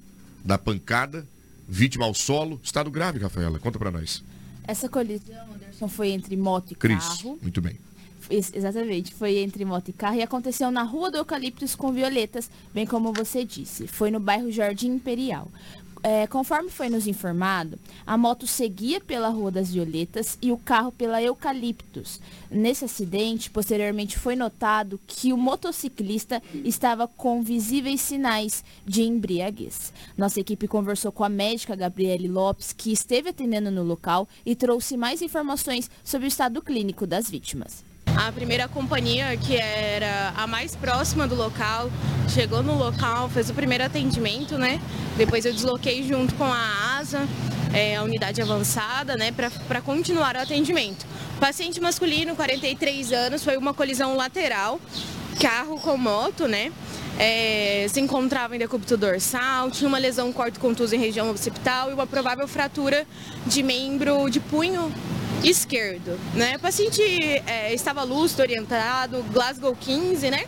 da 0.44 0.58
pancada, 0.58 1.26
vítima 1.68 2.04
ao 2.06 2.14
solo. 2.14 2.60
Estado 2.62 2.90
grave, 2.90 3.18
Rafaela. 3.20 3.58
Conta 3.58 3.78
para 3.78 3.90
nós. 3.90 4.22
Essa 4.66 4.88
colisão, 4.88 5.36
Anderson, 5.54 5.88
foi 5.88 6.08
entre 6.10 6.36
moto 6.36 6.72
e 6.72 6.74
Cris, 6.74 7.04
carro. 7.04 7.38
muito 7.42 7.60
bem. 7.60 7.76
Ex- 8.30 8.52
Exatamente, 8.54 9.12
foi 9.14 9.36
entre 9.38 9.64
moto 9.64 9.90
e 9.90 9.92
carro 9.92 10.16
e 10.16 10.22
aconteceu 10.22 10.70
na 10.70 10.82
Rua 10.82 11.10
do 11.10 11.18
Eucaliptus 11.18 11.74
com 11.74 11.92
Violetas, 11.92 12.50
bem 12.72 12.86
como 12.86 13.12
você 13.12 13.44
disse. 13.44 13.86
Foi 13.86 14.10
no 14.10 14.18
bairro 14.18 14.50
Jardim 14.50 14.88
Imperial. 14.92 15.50
É, 16.06 16.26
conforme 16.26 16.68
foi 16.68 16.90
nos 16.90 17.06
informado, 17.06 17.78
a 18.06 18.18
moto 18.18 18.46
seguia 18.46 19.00
pela 19.00 19.30
Rua 19.30 19.50
das 19.50 19.72
Violetas 19.72 20.36
e 20.42 20.52
o 20.52 20.58
carro 20.58 20.92
pela 20.92 21.22
Eucaliptus. 21.22 22.20
Nesse 22.50 22.84
acidente, 22.84 23.48
posteriormente 23.48 24.18
foi 24.18 24.36
notado 24.36 25.00
que 25.06 25.32
o 25.32 25.38
motociclista 25.38 26.42
estava 26.62 27.08
com 27.08 27.42
visíveis 27.42 28.02
sinais 28.02 28.62
de 28.84 29.02
embriaguez. 29.02 29.94
Nossa 30.14 30.40
equipe 30.40 30.68
conversou 30.68 31.10
com 31.10 31.24
a 31.24 31.30
médica 31.30 31.74
Gabriele 31.74 32.28
Lopes, 32.28 32.74
que 32.74 32.92
esteve 32.92 33.30
atendendo 33.30 33.70
no 33.70 33.82
local 33.82 34.28
e 34.44 34.54
trouxe 34.54 34.98
mais 34.98 35.22
informações 35.22 35.90
sobre 36.04 36.26
o 36.26 36.28
estado 36.28 36.60
clínico 36.60 37.06
das 37.06 37.30
vítimas. 37.30 37.82
A 38.16 38.30
primeira 38.30 38.68
companhia, 38.68 39.36
que 39.36 39.56
era 39.56 40.32
a 40.36 40.46
mais 40.46 40.76
próxima 40.76 41.26
do 41.26 41.34
local, 41.34 41.90
chegou 42.28 42.62
no 42.62 42.74
local, 42.76 43.28
fez 43.28 43.50
o 43.50 43.54
primeiro 43.54 43.84
atendimento, 43.84 44.56
né? 44.56 44.80
Depois 45.16 45.44
eu 45.44 45.52
desloquei 45.52 46.06
junto 46.06 46.34
com 46.36 46.44
a 46.44 46.96
ASA, 46.98 47.26
é, 47.72 47.96
a 47.96 48.02
unidade 48.04 48.40
avançada, 48.40 49.16
né, 49.16 49.32
para 49.32 49.80
continuar 49.80 50.36
o 50.36 50.40
atendimento. 50.40 51.04
Paciente 51.40 51.80
masculino, 51.80 52.36
43 52.36 53.12
anos, 53.12 53.42
foi 53.42 53.56
uma 53.56 53.74
colisão 53.74 54.16
lateral, 54.16 54.80
carro 55.40 55.78
com 55.80 55.96
moto, 55.96 56.46
né? 56.46 56.70
É, 57.18 57.86
se 57.88 58.00
encontrava 58.00 58.56
em 58.56 58.58
decúbito 58.58 58.96
dorsal, 58.96 59.70
tinha 59.70 59.88
uma 59.88 59.98
lesão 59.98 60.32
corto-contusa 60.32 60.96
em 60.96 60.98
região 60.98 61.30
occipital 61.30 61.90
e 61.90 61.94
uma 61.94 62.06
provável 62.06 62.46
fratura 62.48 63.06
de 63.46 63.62
membro 63.62 64.28
de 64.28 64.40
punho 64.40 64.92
esquerdo. 65.42 66.18
Né? 66.34 66.56
O 66.56 66.60
paciente 66.60 67.02
é, 67.02 67.72
estava 67.72 68.02
lúcido, 68.02 68.42
orientado, 68.42 69.22
Glasgow 69.32 69.76
15, 69.78 70.30
né? 70.30 70.44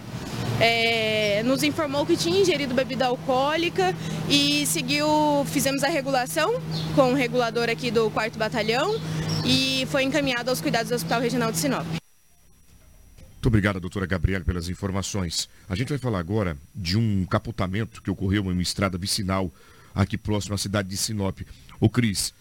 É, 0.58 1.42
nos 1.44 1.62
informou 1.62 2.06
que 2.06 2.16
tinha 2.16 2.40
ingerido 2.40 2.74
bebida 2.74 3.06
alcoólica 3.06 3.94
e 4.28 4.64
seguiu, 4.66 5.44
fizemos 5.52 5.84
a 5.84 5.88
regulação 5.88 6.60
com 6.94 7.12
o 7.12 7.14
regulador 7.14 7.68
aqui 7.68 7.90
do 7.90 8.10
4 8.10 8.38
Batalhão 8.38 8.98
e 9.44 9.86
foi 9.90 10.04
encaminhado 10.04 10.48
aos 10.48 10.60
cuidados 10.60 10.88
do 10.88 10.94
Hospital 10.94 11.20
Regional 11.20 11.52
de 11.52 11.58
Sinop. 11.58 11.86
Muito 13.46 13.52
obrigado, 13.52 13.78
doutora 13.78 14.06
Gabriela, 14.06 14.44
pelas 14.44 14.68
informações. 14.68 15.48
A 15.68 15.76
gente 15.76 15.90
vai 15.90 15.98
falar 15.98 16.18
agora 16.18 16.58
de 16.74 16.98
um 16.98 17.24
capotamento 17.24 18.02
que 18.02 18.10
ocorreu 18.10 18.46
em 18.46 18.52
uma 18.54 18.60
estrada 18.60 18.98
vicinal 18.98 19.54
aqui 19.94 20.18
próximo 20.18 20.56
à 20.56 20.58
cidade 20.58 20.88
de 20.88 20.96
Sinop. 20.96 21.42
O 21.78 21.88
Cris, 21.88 22.34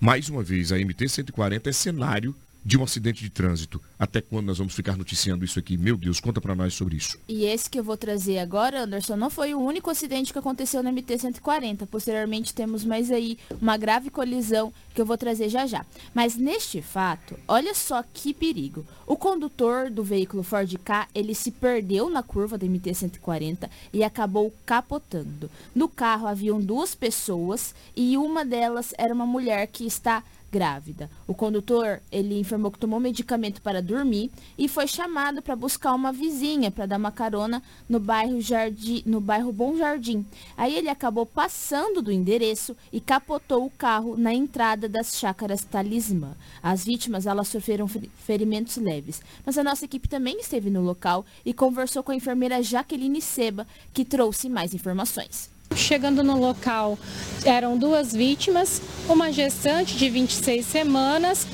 mais 0.00 0.30
uma 0.30 0.42
vez, 0.42 0.72
a 0.72 0.78
MT-140 0.78 1.66
é 1.66 1.72
cenário 1.72 2.34
de 2.64 2.78
um 2.78 2.84
acidente 2.84 3.22
de 3.22 3.30
trânsito. 3.30 3.80
Até 3.98 4.20
quando 4.20 4.46
nós 4.46 4.58
vamos 4.58 4.74
ficar 4.74 4.96
noticiando 4.96 5.44
isso 5.44 5.58
aqui? 5.58 5.76
Meu 5.76 5.96
Deus, 5.96 6.20
conta 6.20 6.40
para 6.40 6.54
nós 6.54 6.74
sobre 6.74 6.96
isso. 6.96 7.18
E 7.28 7.44
esse 7.44 7.68
que 7.68 7.78
eu 7.78 7.84
vou 7.84 7.96
trazer 7.96 8.38
agora, 8.38 8.84
Anderson, 8.84 9.16
não 9.16 9.30
foi 9.30 9.54
o 9.54 9.60
único 9.60 9.90
acidente 9.90 10.32
que 10.32 10.38
aconteceu 10.38 10.82
na 10.82 10.92
MT-140. 10.92 11.86
Posteriormente 11.86 12.54
temos 12.54 12.84
mais 12.84 13.10
aí 13.10 13.38
uma 13.60 13.76
grave 13.76 14.10
colisão 14.10 14.72
que 14.94 15.00
eu 15.00 15.06
vou 15.06 15.18
trazer 15.18 15.48
já 15.48 15.66
já. 15.66 15.84
Mas 16.14 16.36
neste 16.36 16.80
fato, 16.80 17.38
olha 17.48 17.74
só 17.74 18.02
que 18.02 18.32
perigo. 18.32 18.86
O 19.06 19.16
condutor 19.16 19.90
do 19.90 20.04
veículo 20.04 20.42
Ford 20.42 20.72
K, 20.78 21.08
ele 21.14 21.34
se 21.34 21.50
perdeu 21.50 22.08
na 22.08 22.22
curva 22.22 22.56
da 22.56 22.66
MT-140 22.66 23.68
e 23.92 24.04
acabou 24.04 24.52
capotando. 24.64 25.50
No 25.74 25.88
carro 25.88 26.26
haviam 26.26 26.60
duas 26.60 26.94
pessoas 26.94 27.74
e 27.96 28.16
uma 28.16 28.44
delas 28.44 28.94
era 28.96 29.12
uma 29.12 29.26
mulher 29.26 29.66
que 29.66 29.86
está 29.86 30.22
grávida. 30.52 31.10
O 31.26 31.34
condutor, 31.34 32.02
ele 32.12 32.38
informou 32.38 32.70
que 32.70 32.78
tomou 32.78 33.00
medicamento 33.00 33.62
para 33.62 33.80
dormir 33.80 34.30
e 34.58 34.68
foi 34.68 34.86
chamado 34.86 35.40
para 35.40 35.56
buscar 35.56 35.94
uma 35.94 36.12
vizinha 36.12 36.70
para 36.70 36.84
dar 36.84 36.98
uma 36.98 37.10
carona 37.10 37.62
no 37.88 37.98
bairro 37.98 38.38
Jardim, 38.38 39.02
no 39.06 39.18
bairro 39.18 39.50
Bom 39.50 39.78
Jardim. 39.78 40.26
Aí 40.54 40.76
ele 40.76 40.90
acabou 40.90 41.24
passando 41.24 42.02
do 42.02 42.12
endereço 42.12 42.76
e 42.92 43.00
capotou 43.00 43.64
o 43.64 43.70
carro 43.70 44.14
na 44.14 44.34
entrada 44.34 44.90
das 44.90 45.16
chácaras 45.16 45.64
Talismã. 45.64 46.36
As 46.62 46.84
vítimas, 46.84 47.26
elas 47.26 47.48
sofreram 47.48 47.88
ferimentos 47.88 48.76
leves, 48.76 49.22
mas 49.46 49.56
a 49.56 49.64
nossa 49.64 49.86
equipe 49.86 50.06
também 50.06 50.38
esteve 50.38 50.68
no 50.68 50.82
local 50.82 51.24
e 51.46 51.54
conversou 51.54 52.02
com 52.02 52.12
a 52.12 52.16
enfermeira 52.16 52.62
Jaqueline 52.62 53.22
Seba, 53.22 53.66
que 53.94 54.04
trouxe 54.04 54.50
mais 54.50 54.74
informações. 54.74 55.51
Chegando 55.74 56.22
no 56.22 56.38
local, 56.38 56.98
eram 57.44 57.76
duas 57.76 58.12
vítimas, 58.12 58.80
uma 59.08 59.32
gestante 59.32 59.96
de 59.96 60.08
26 60.08 60.64
semanas, 60.64 61.46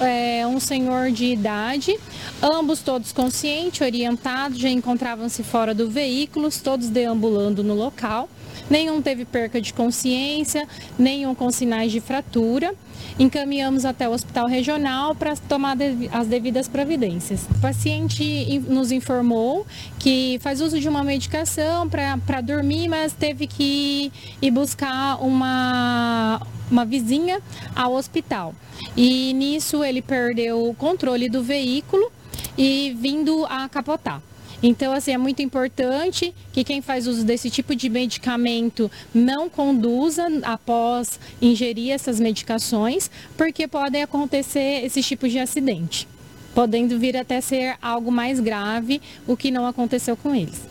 é, 0.00 0.46
um 0.46 0.58
senhor 0.60 1.10
de 1.10 1.26
idade, 1.26 1.98
ambos 2.42 2.80
todos 2.80 3.12
conscientes, 3.12 3.80
orientados, 3.80 4.58
já 4.58 4.68
encontravam-se 4.68 5.42
fora 5.42 5.74
do 5.74 5.88
veículo, 5.90 6.48
todos 6.62 6.88
deambulando 6.88 7.62
no 7.62 7.74
local. 7.74 8.28
Nenhum 8.68 9.00
teve 9.00 9.24
perca 9.24 9.60
de 9.60 9.72
consciência, 9.72 10.66
nenhum 10.98 11.34
com 11.34 11.50
sinais 11.50 11.92
de 11.92 12.00
fratura 12.00 12.74
encaminhamos 13.18 13.84
até 13.84 14.08
o 14.08 14.12
hospital 14.12 14.46
regional 14.46 15.14
para 15.14 15.36
tomar 15.36 15.76
as 16.12 16.26
devidas 16.26 16.68
providências. 16.68 17.46
O 17.50 17.60
paciente 17.60 18.58
nos 18.68 18.92
informou 18.92 19.66
que 19.98 20.38
faz 20.42 20.60
uso 20.60 20.78
de 20.78 20.88
uma 20.88 21.02
medicação 21.02 21.88
para 21.88 22.40
dormir, 22.40 22.88
mas 22.88 23.12
teve 23.12 23.46
que 23.46 24.12
ir 24.40 24.50
buscar 24.50 25.22
uma, 25.22 26.40
uma 26.70 26.84
vizinha 26.84 27.40
ao 27.74 27.94
hospital. 27.94 28.54
E 28.96 29.32
nisso 29.34 29.82
ele 29.82 30.02
perdeu 30.02 30.68
o 30.68 30.74
controle 30.74 31.28
do 31.28 31.42
veículo 31.42 32.10
e 32.56 32.94
vindo 32.98 33.46
a 33.46 33.68
capotar. 33.68 34.20
Então, 34.62 34.92
assim, 34.92 35.12
é 35.12 35.18
muito 35.18 35.42
importante 35.42 36.34
que 36.52 36.64
quem 36.64 36.80
faz 36.80 37.06
uso 37.06 37.24
desse 37.24 37.50
tipo 37.50 37.74
de 37.74 37.88
medicamento 37.88 38.90
não 39.14 39.48
conduza 39.48 40.26
após 40.42 41.20
ingerir 41.40 41.92
essas 41.92 42.18
medicações, 42.18 43.10
porque 43.36 43.68
podem 43.68 44.02
acontecer 44.02 44.84
esses 44.84 45.06
tipos 45.06 45.30
de 45.30 45.38
acidente, 45.38 46.08
podendo 46.54 46.98
vir 46.98 47.16
até 47.16 47.40
ser 47.40 47.76
algo 47.82 48.10
mais 48.10 48.40
grave, 48.40 49.00
o 49.26 49.36
que 49.36 49.50
não 49.50 49.66
aconteceu 49.66 50.16
com 50.16 50.34
eles. 50.34 50.66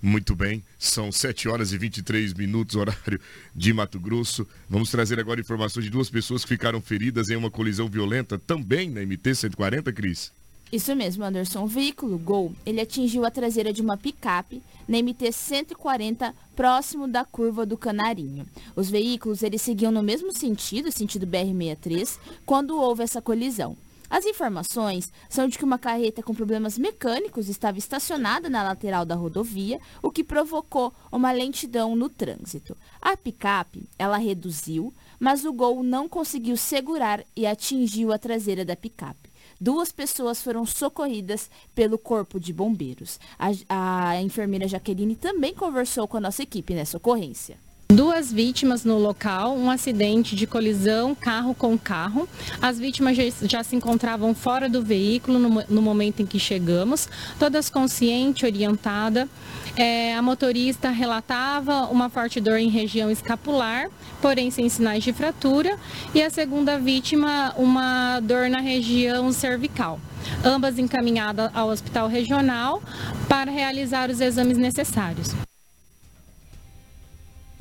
Muito 0.00 0.34
bem, 0.34 0.64
são 0.78 1.12
7 1.12 1.48
horas 1.48 1.72
e 1.72 1.78
23 1.78 2.34
minutos, 2.34 2.74
horário 2.74 3.20
de 3.54 3.72
Mato 3.72 4.00
Grosso. 4.00 4.46
Vamos 4.68 4.90
trazer 4.90 5.20
agora 5.20 5.40
informações 5.40 5.84
de 5.84 5.90
duas 5.90 6.10
pessoas 6.10 6.42
que 6.42 6.48
ficaram 6.48 6.80
feridas 6.80 7.30
em 7.30 7.36
uma 7.36 7.52
colisão 7.52 7.88
violenta 7.88 8.36
também 8.36 8.90
na 8.90 9.00
MT-140, 9.00 9.92
Cris. 9.92 10.32
Isso 10.72 10.96
mesmo, 10.96 11.22
Anderson. 11.22 11.64
O 11.64 11.66
veículo 11.66 12.18
Gol, 12.18 12.54
ele 12.64 12.80
atingiu 12.80 13.26
a 13.26 13.30
traseira 13.30 13.74
de 13.74 13.82
uma 13.82 13.98
picape 13.98 14.62
na 14.88 14.96
MT 15.02 15.30
140, 15.30 16.34
próximo 16.56 17.06
da 17.06 17.26
curva 17.26 17.66
do 17.66 17.76
Canarinho. 17.76 18.46
Os 18.74 18.88
veículos, 18.88 19.42
eles 19.42 19.60
seguiam 19.60 19.92
no 19.92 20.02
mesmo 20.02 20.32
sentido, 20.32 20.90
sentido 20.90 21.26
BR-63, 21.26 22.18
quando 22.46 22.80
houve 22.80 23.02
essa 23.02 23.20
colisão. 23.20 23.76
As 24.08 24.24
informações 24.24 25.12
são 25.28 25.46
de 25.46 25.58
que 25.58 25.64
uma 25.64 25.78
carreta 25.78 26.22
com 26.22 26.34
problemas 26.34 26.78
mecânicos 26.78 27.50
estava 27.50 27.76
estacionada 27.76 28.48
na 28.48 28.62
lateral 28.62 29.04
da 29.04 29.14
rodovia, 29.14 29.78
o 30.02 30.10
que 30.10 30.24
provocou 30.24 30.90
uma 31.10 31.32
lentidão 31.32 31.94
no 31.94 32.08
trânsito. 32.08 32.74
A 33.00 33.14
picape, 33.14 33.86
ela 33.98 34.16
reduziu, 34.16 34.92
mas 35.20 35.44
o 35.44 35.52
Gol 35.52 35.82
não 35.82 36.08
conseguiu 36.08 36.56
segurar 36.56 37.22
e 37.36 37.46
atingiu 37.46 38.10
a 38.10 38.18
traseira 38.18 38.64
da 38.64 38.74
picape 38.74 39.31
duas 39.62 39.92
pessoas 39.92 40.42
foram 40.42 40.66
socorridas 40.66 41.48
pelo 41.72 41.96
Corpo 41.96 42.40
de 42.40 42.52
Bombeiros. 42.52 43.20
A, 43.38 44.10
a 44.10 44.20
enfermeira 44.20 44.66
Jaqueline 44.66 45.14
também 45.14 45.54
conversou 45.54 46.08
com 46.08 46.16
a 46.16 46.20
nossa 46.20 46.42
equipe 46.42 46.74
nessa 46.74 46.96
ocorrência. 46.96 47.56
Duas 47.94 48.32
vítimas 48.32 48.86
no 48.86 48.96
local, 48.96 49.54
um 49.54 49.70
acidente 49.70 50.34
de 50.34 50.46
colisão 50.46 51.14
carro 51.14 51.54
com 51.54 51.76
carro. 51.76 52.26
As 52.60 52.78
vítimas 52.78 53.14
já, 53.42 53.62
se 53.62 53.76
encontravam 53.76 54.34
fora 54.34 54.66
do 54.66 54.82
veículo 54.82 55.38
no, 55.68 55.82
momento 55.82 56.22
em 56.22 56.26
que 56.26 56.38
chegamos, 56.38 57.06
todas 57.38 57.68
conscientes, 57.68 58.44
orientada. 58.44 59.28
É, 59.76 60.14
a 60.14 60.22
motorista 60.22 60.88
relatava 60.88 61.82
uma 61.88 62.08
forte 62.08 62.40
dor 62.40 62.56
em 62.56 62.70
região 62.70 63.10
escapular, 63.10 63.90
porém 64.22 64.50
sem 64.50 64.70
sinais 64.70 65.04
de 65.04 65.12
fratura, 65.12 65.76
e 66.14 66.22
a 66.22 66.30
segunda 66.30 66.78
vítima 66.78 67.52
uma 67.58 68.20
dor 68.20 68.48
na 68.48 68.60
região 68.60 69.30
cervical. 69.32 70.00
Ambas 70.42 70.78
encaminhadas 70.78 71.50
ao 71.52 71.68
hospital 71.68 72.08
regional 72.08 72.82
para 73.28 73.50
realizar 73.50 74.08
os 74.08 74.18
exames 74.18 74.56
necessários. 74.56 75.34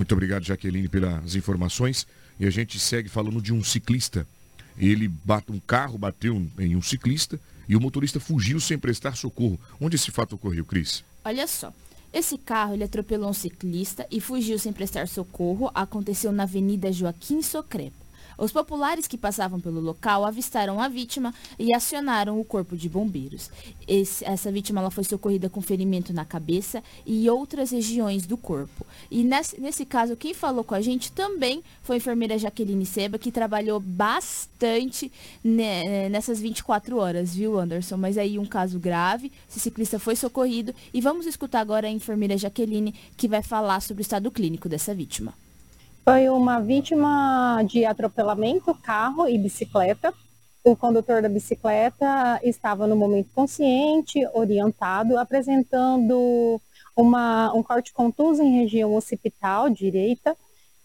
Muito 0.02 0.14
obrigado, 0.14 0.44
Jaqueline, 0.44 0.90
pelas 0.90 1.36
informações. 1.36 2.08
E 2.40 2.48
a 2.48 2.50
gente 2.50 2.80
segue 2.80 3.08
falando 3.08 3.40
de 3.40 3.54
um 3.54 3.64
ciclista. 3.64 4.26
Ele 4.76 5.08
bate 5.08 5.52
um 5.52 5.60
carro, 5.60 5.96
bateu 5.96 6.44
em 6.58 6.76
um 6.76 6.82
ciclista 6.82 7.40
e 7.70 7.76
o 7.76 7.80
motorista 7.80 8.20
fugiu 8.20 8.60
sem 8.60 8.80
prestar 8.80 9.16
socorro. 9.16 9.60
Onde 9.80 9.98
esse 9.98 10.10
fato 10.10 10.34
ocorreu, 10.34 10.66
Cris? 10.66 11.04
Olha 11.24 11.46
só. 11.46 11.72
Esse 12.12 12.36
carro 12.36 12.74
ele 12.74 12.84
atropelou 12.84 13.30
um 13.30 13.34
ciclista 13.34 14.08
e 14.10 14.20
fugiu 14.20 14.58
sem 14.58 14.74
prestar 14.74 15.08
socorro. 15.08 15.70
Aconteceu 15.72 16.32
na 16.32 16.44
Avenida 16.44 16.92
Joaquim 16.92 17.44
Socrepa. 17.44 18.01
Os 18.42 18.52
populares 18.52 19.06
que 19.06 19.20
passavam 19.20 19.60
pelo 19.60 19.80
local 19.80 20.26
avistaram 20.26 20.82
a 20.82 20.88
vítima 20.88 21.32
e 21.60 21.76
acionaram 21.76 22.40
o 22.40 22.44
corpo 22.44 22.76
de 22.76 22.90
bombeiros. 22.90 23.52
Esse, 23.88 24.26
essa 24.26 24.52
vítima 24.52 24.90
foi 24.90 25.04
socorrida 25.04 25.48
com 25.48 25.62
ferimento 25.62 26.12
na 26.12 26.26
cabeça 26.26 26.84
e 27.06 27.30
outras 27.30 27.70
regiões 27.70 28.26
do 28.26 28.36
corpo. 28.36 28.84
E 29.12 29.24
nesse, 29.24 29.62
nesse 29.62 29.86
caso, 29.86 30.16
quem 30.16 30.34
falou 30.34 30.64
com 30.64 30.74
a 30.74 30.82
gente 30.82 31.12
também 31.12 31.64
foi 31.84 31.98
a 31.98 32.00
enfermeira 32.00 32.36
Jaqueline 32.36 32.84
Seba, 32.84 33.20
que 33.20 33.32
trabalhou 33.32 33.80
bastante 33.80 35.12
né, 35.44 36.10
nessas 36.10 36.42
24 36.42 36.98
horas, 36.98 37.36
viu, 37.36 37.60
Anderson? 37.60 37.96
Mas 37.96 38.18
aí 38.18 38.40
um 38.40 38.46
caso 38.48 38.80
grave, 38.80 39.32
esse 39.48 39.60
ciclista 39.60 40.00
foi 40.00 40.16
socorrido 40.16 40.74
e 40.92 41.00
vamos 41.00 41.28
escutar 41.28 41.60
agora 41.60 41.86
a 41.86 41.92
enfermeira 41.92 42.36
Jaqueline, 42.36 42.96
que 43.16 43.28
vai 43.28 43.44
falar 43.44 43.84
sobre 43.84 44.02
o 44.02 44.04
estado 44.04 44.32
clínico 44.32 44.68
dessa 44.68 44.96
vítima. 44.96 45.32
Foi 46.04 46.30
uma 46.30 46.60
vítima 46.60 47.62
de 47.68 47.86
atropelamento, 47.86 48.74
carro 48.74 49.28
e 49.28 49.38
bicicleta. 49.38 50.14
o 50.64 50.76
condutor 50.76 51.22
da 51.24 51.30
bicicleta 51.30 52.40
estava 52.44 52.86
no 52.86 52.96
momento 52.96 53.30
consciente, 53.34 54.20
orientado, 54.34 55.18
apresentando 55.18 56.62
uma, 56.96 57.52
um 57.54 57.64
corte 57.64 57.92
contuso 57.94 58.44
em 58.44 58.60
região 58.62 58.94
occipital 58.96 59.70
direita 59.70 60.36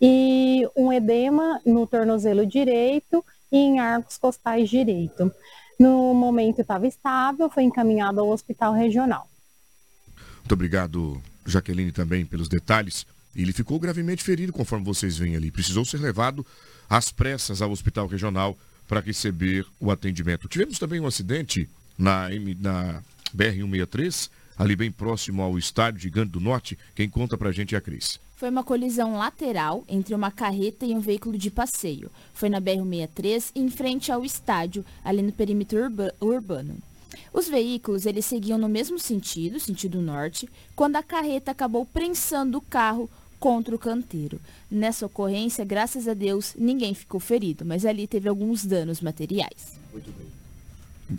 e 0.00 0.66
um 0.76 0.92
edema 0.92 1.60
no 1.64 1.86
tornozelo 1.86 2.46
direito 2.46 3.24
e 3.52 3.58
em 3.58 3.78
arcos 3.78 4.16
costais 4.16 4.68
direito. 4.68 5.30
No 5.78 6.14
momento 6.14 6.60
estava 6.60 6.86
estável, 6.86 7.50
foi 7.50 7.64
encaminhado 7.64 8.20
ao 8.20 8.28
hospital 8.28 8.72
regional. 8.72 9.28
Muito 10.38 10.52
obrigado, 10.52 11.20
Jaqueline, 11.44 11.92
também 11.92 12.24
pelos 12.24 12.48
detalhes. 12.48 13.06
Ele 13.42 13.52
ficou 13.52 13.78
gravemente 13.78 14.22
ferido, 14.22 14.52
conforme 14.52 14.84
vocês 14.84 15.18
veem 15.18 15.36
ali. 15.36 15.50
Precisou 15.50 15.84
ser 15.84 15.98
levado 15.98 16.44
às 16.88 17.10
pressas 17.10 17.60
ao 17.60 17.70
hospital 17.70 18.06
regional 18.06 18.56
para 18.88 19.00
receber 19.00 19.66
o 19.80 19.90
atendimento. 19.90 20.48
Tivemos 20.48 20.78
também 20.78 21.00
um 21.00 21.06
acidente 21.06 21.68
na, 21.98 22.28
na 22.60 23.02
BR-163, 23.36 24.30
ali 24.56 24.76
bem 24.76 24.90
próximo 24.90 25.42
ao 25.42 25.58
estádio 25.58 26.00
Gigante 26.00 26.32
do 26.32 26.40
Norte. 26.40 26.78
Quem 26.94 27.08
conta 27.08 27.36
para 27.36 27.50
a 27.50 27.52
gente 27.52 27.74
é 27.74 27.78
a 27.78 27.80
Cris. 27.80 28.18
Foi 28.36 28.50
uma 28.50 28.62
colisão 28.62 29.16
lateral 29.16 29.82
entre 29.88 30.14
uma 30.14 30.30
carreta 30.30 30.84
e 30.84 30.94
um 30.94 31.00
veículo 31.00 31.38
de 31.38 31.50
passeio. 31.50 32.10
Foi 32.34 32.48
na 32.48 32.60
BR-163, 32.60 33.50
em 33.54 33.70
frente 33.70 34.12
ao 34.12 34.24
estádio, 34.24 34.84
ali 35.02 35.22
no 35.22 35.32
perímetro 35.32 35.78
urba 35.78 36.14
urbano. 36.20 36.76
Os 37.32 37.48
veículos 37.48 38.04
eles 38.04 38.26
seguiam 38.26 38.58
no 38.58 38.68
mesmo 38.68 38.98
sentido, 38.98 39.58
sentido 39.58 40.02
norte, 40.02 40.48
quando 40.74 40.96
a 40.96 41.02
carreta 41.02 41.50
acabou 41.50 41.86
prensando 41.86 42.58
o 42.58 42.62
carro 42.62 43.10
contra 43.38 43.74
o 43.74 43.78
canteiro. 43.78 44.40
Nessa 44.70 45.06
ocorrência, 45.06 45.64
graças 45.64 46.08
a 46.08 46.14
Deus, 46.14 46.54
ninguém 46.58 46.94
ficou 46.94 47.20
ferido, 47.20 47.64
mas 47.64 47.84
ali 47.84 48.06
teve 48.06 48.28
alguns 48.28 48.64
danos 48.64 49.00
materiais. 49.00 49.78
Muito 49.92 50.10
bem. 50.12 50.26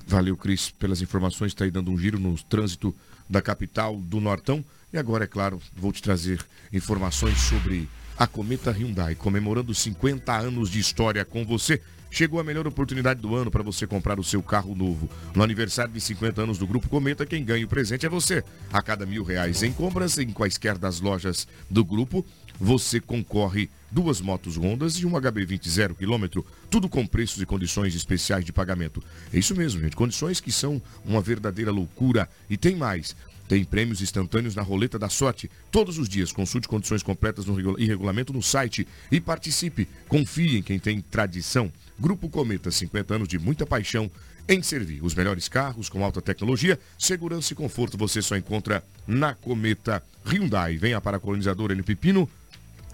Valeu, 0.05 0.35
Cris, 0.35 0.69
pelas 0.71 1.01
informações. 1.01 1.51
Está 1.51 1.63
aí 1.63 1.71
dando 1.71 1.91
um 1.91 1.97
giro 1.97 2.19
no 2.19 2.37
trânsito 2.43 2.93
da 3.29 3.41
capital 3.41 3.95
do 3.95 4.19
Nortão. 4.19 4.63
E 4.91 4.97
agora, 4.97 5.23
é 5.23 5.27
claro, 5.27 5.61
vou 5.75 5.91
te 5.91 6.01
trazer 6.01 6.45
informações 6.73 7.39
sobre 7.39 7.87
a 8.17 8.25
Cometa 8.25 8.71
Hyundai, 8.71 9.15
comemorando 9.15 9.73
50 9.73 10.35
anos 10.35 10.69
de 10.69 10.79
história 10.79 11.23
com 11.23 11.45
você. 11.45 11.81
Chegou 12.09 12.39
a 12.39 12.43
melhor 12.43 12.65
oportunidade 12.67 13.21
do 13.21 13.35
ano 13.35 13.51
para 13.51 13.63
você 13.63 13.85
comprar 13.85 14.19
o 14.19 14.23
seu 14.23 14.41
carro 14.41 14.73
novo. 14.75 15.09
No 15.35 15.43
aniversário 15.43 15.93
de 15.93 16.01
50 16.01 16.41
anos 16.41 16.57
do 16.57 16.65
Grupo 16.65 16.89
Cometa, 16.89 17.25
quem 17.25 17.43
ganha 17.43 17.65
o 17.65 17.69
presente 17.69 18.05
é 18.05 18.09
você. 18.09 18.43
A 18.71 18.81
cada 18.81 19.05
mil 19.05 19.23
reais 19.23 19.63
em 19.63 19.71
compras 19.71 20.17
em 20.17 20.31
quaisquer 20.31 20.77
das 20.77 20.99
lojas 20.99 21.47
do 21.69 21.83
grupo, 21.83 22.25
você 22.59 22.99
concorre 22.99 23.69
duas 23.91 24.19
motos 24.19 24.57
Hondas 24.57 24.95
e 24.95 25.05
um 25.05 25.11
HB20 25.11 25.67
zero 25.69 25.95
quilômetro, 25.95 26.45
tudo 26.69 26.89
com 26.89 27.05
preços 27.05 27.41
e 27.41 27.45
condições 27.45 27.95
especiais 27.95 28.43
de 28.43 28.51
pagamento. 28.51 29.03
É 29.31 29.37
isso 29.37 29.55
mesmo, 29.55 29.79
gente. 29.81 29.95
Condições 29.95 30.39
que 30.39 30.51
são 30.51 30.81
uma 31.05 31.21
verdadeira 31.21 31.71
loucura. 31.71 32.27
E 32.49 32.57
tem 32.57 32.75
mais. 32.75 33.15
Tem 33.47 33.63
prêmios 33.63 34.01
instantâneos 34.01 34.55
na 34.55 34.61
roleta 34.61 34.99
da 34.99 35.07
sorte. 35.07 35.49
Todos 35.71 35.97
os 35.97 36.09
dias, 36.09 36.33
consulte 36.33 36.67
condições 36.67 37.01
completas 37.01 37.45
no 37.45 37.79
e 37.79 37.85
regulamento 37.85 38.33
no 38.33 38.41
site 38.41 38.85
e 39.09 39.21
participe. 39.21 39.87
Confie 40.07 40.57
em 40.57 40.61
quem 40.61 40.77
tem 40.77 40.99
tradição. 40.99 41.71
Grupo 41.99 42.29
Cometa, 42.29 42.71
50 42.71 43.15
anos 43.15 43.27
de 43.27 43.39
muita 43.39 43.65
paixão 43.65 44.09
em 44.47 44.61
servir. 44.61 45.03
Os 45.03 45.13
melhores 45.13 45.49
carros 45.49 45.89
com 45.89 46.03
alta 46.03 46.21
tecnologia, 46.21 46.79
segurança 46.97 47.53
e 47.53 47.55
conforto 47.55 47.97
você 47.97 48.21
só 48.21 48.37
encontra 48.37 48.83
na 49.05 49.33
Cometa 49.33 50.01
Hyundai. 50.25 50.77
Venha 50.77 51.01
para 51.01 51.17
a 51.17 51.19
colonizadora 51.19 51.73
N 51.73 51.83
Pepino, 51.83 52.29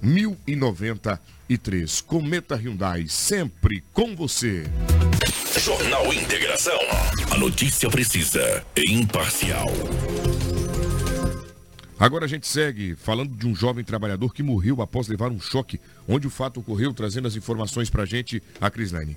1093. 0.02 2.02
Cometa 2.02 2.56
Hyundai, 2.56 3.08
sempre 3.08 3.84
com 3.94 4.16
você. 4.16 4.64
Jornal 5.60 6.12
Integração. 6.14 6.80
A 7.32 7.38
notícia 7.38 7.90
precisa 7.90 8.66
e 8.76 8.94
imparcial. 8.94 9.68
Agora 12.04 12.26
a 12.26 12.28
gente 12.28 12.46
segue 12.46 12.98
falando 12.98 13.34
de 13.34 13.48
um 13.48 13.56
jovem 13.56 13.82
trabalhador 13.82 14.34
que 14.34 14.44
morreu 14.44 14.82
após 14.82 15.08
levar 15.08 15.32
um 15.32 15.40
choque, 15.40 15.80
onde 16.06 16.28
o 16.28 16.30
fato 16.30 16.60
ocorreu, 16.60 16.94
trazendo 16.94 17.30
as 17.30 17.38
informações 17.38 17.90
para 17.90 18.04
a 18.04 18.06
gente, 18.06 18.44
a 18.60 18.70
Crislaine. 18.70 19.16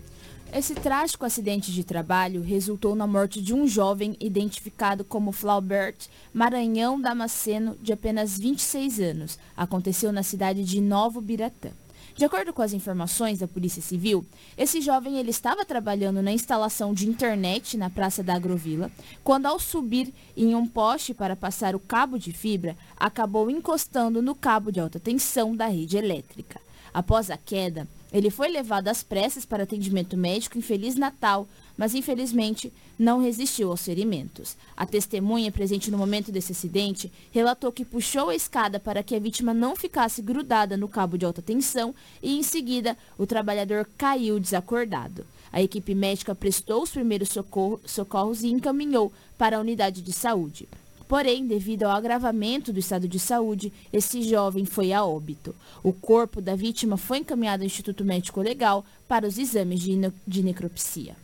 Esse 0.55 0.73
trágico 0.73 1.27
acidente 1.27 1.73
de 1.73 1.83
trabalho 1.83 2.43
resultou 2.43 2.95
na 2.95 3.05
morte 3.05 3.43
de 3.43 3.53
um 3.53 3.67
jovem 3.67 4.17
identificado 4.21 5.05
como 5.05 5.33
Flaubert 5.33 5.97
Maranhão 6.33 7.01
Damasceno, 7.01 7.77
de 7.83 7.93
apenas 7.93 8.39
26 8.39 9.01
anos. 9.01 9.37
Aconteceu 9.57 10.13
na 10.13 10.23
cidade 10.23 10.63
de 10.63 10.81
Novo 10.81 11.21
Biratã. 11.21 11.71
De 12.17 12.25
acordo 12.25 12.51
com 12.51 12.63
as 12.63 12.73
informações 12.73 13.41
da 13.41 13.47
Polícia 13.47 13.83
Civil, 13.83 14.25
esse 14.57 14.81
jovem 14.81 15.19
ele 15.19 15.29
estava 15.29 15.67
trabalhando 15.67 16.23
na 16.23 16.33
instalação 16.33 16.95
de 16.95 17.07
internet 17.07 17.77
na 17.77 17.91
Praça 17.91 18.23
da 18.23 18.35
Agrovila, 18.35 18.91
quando 19.23 19.45
ao 19.45 19.61
subir 19.61 20.15
em 20.35 20.55
um 20.55 20.67
poste 20.67 21.13
para 21.13 21.37
passar 21.37 21.77
o 21.77 21.79
cabo 21.79 22.19
de 22.19 22.33
fibra, 22.33 22.75
acabou 22.97 23.51
encostando 23.51 24.23
no 24.23 24.35
cabo 24.35 24.73
de 24.73 24.81
alta 24.81 24.99
tensão 24.99 25.55
da 25.55 25.67
rede 25.67 25.99
elétrica. 25.99 26.59
Após 26.95 27.31
a 27.31 27.37
queda, 27.37 27.87
ele 28.11 28.31
foi 28.31 28.49
levado 28.49 28.89
às 28.89 29.03
pressas 29.03 29.45
para 29.45 29.65
atendimento 29.65 30.17
médico 30.17 30.57
em 30.57 30.63
Feliz 30.63 30.95
Natal, 30.95 31.47
mas 31.77 31.95
infelizmente 31.95 32.73
não 32.99 33.21
resistiu 33.21 33.71
aos 33.71 33.85
ferimentos. 33.85 34.57
A 34.77 34.87
testemunha 34.87 35.53
presente 35.53 35.91
no 35.91 35.99
momento 35.99 36.33
desse 36.33 36.53
acidente 36.53 37.13
relatou 37.31 37.71
que 37.71 37.85
puxou 37.85 38.31
a 38.31 38.35
escada 38.35 38.81
para 38.81 39.03
que 39.03 39.15
a 39.15 39.21
vítima 39.21 39.53
não 39.53 39.77
ficasse 39.77 40.23
grudada 40.23 40.77
no 40.77 40.89
cabo 40.89 41.19
de 41.19 41.27
alta 41.27 41.43
tensão 41.43 41.95
e, 42.23 42.39
em 42.39 42.43
seguida, 42.43 42.97
o 43.19 43.27
trabalhador 43.27 43.89
caiu 43.97 44.41
desacordado. 44.41 45.27
A 45.53 45.63
equipe 45.63 45.95
médica 45.95 46.35
prestou 46.35 46.83
os 46.83 46.91
primeiros 46.91 47.29
socorro, 47.29 47.81
socorros 47.85 48.43
e 48.43 48.49
encaminhou 48.49 49.13
para 49.39 49.57
a 49.57 49.61
unidade 49.61 50.03
de 50.03 50.13
saúde. 50.13 50.69
Porém, 51.09 51.47
devido 51.47 51.85
ao 51.85 51.93
agravamento 51.93 52.73
do 52.73 52.81
estado 52.81 53.07
de 53.07 53.19
saúde, 53.19 53.73
esse 53.93 54.23
jovem 54.23 54.65
foi 54.65 54.93
a 54.93 55.05
óbito. 55.05 55.55
O 55.83 55.93
corpo 55.93 56.41
da 56.41 56.57
vítima 56.57 56.97
foi 56.97 57.19
encaminhado 57.19 57.63
ao 57.63 57.67
Instituto 57.67 58.05
Médico 58.05 58.41
Legal 58.41 58.85
para 59.07 59.27
os 59.27 59.39
exames 59.39 59.81
de, 59.81 59.97
de 60.27 60.43
necropsia. 60.43 61.17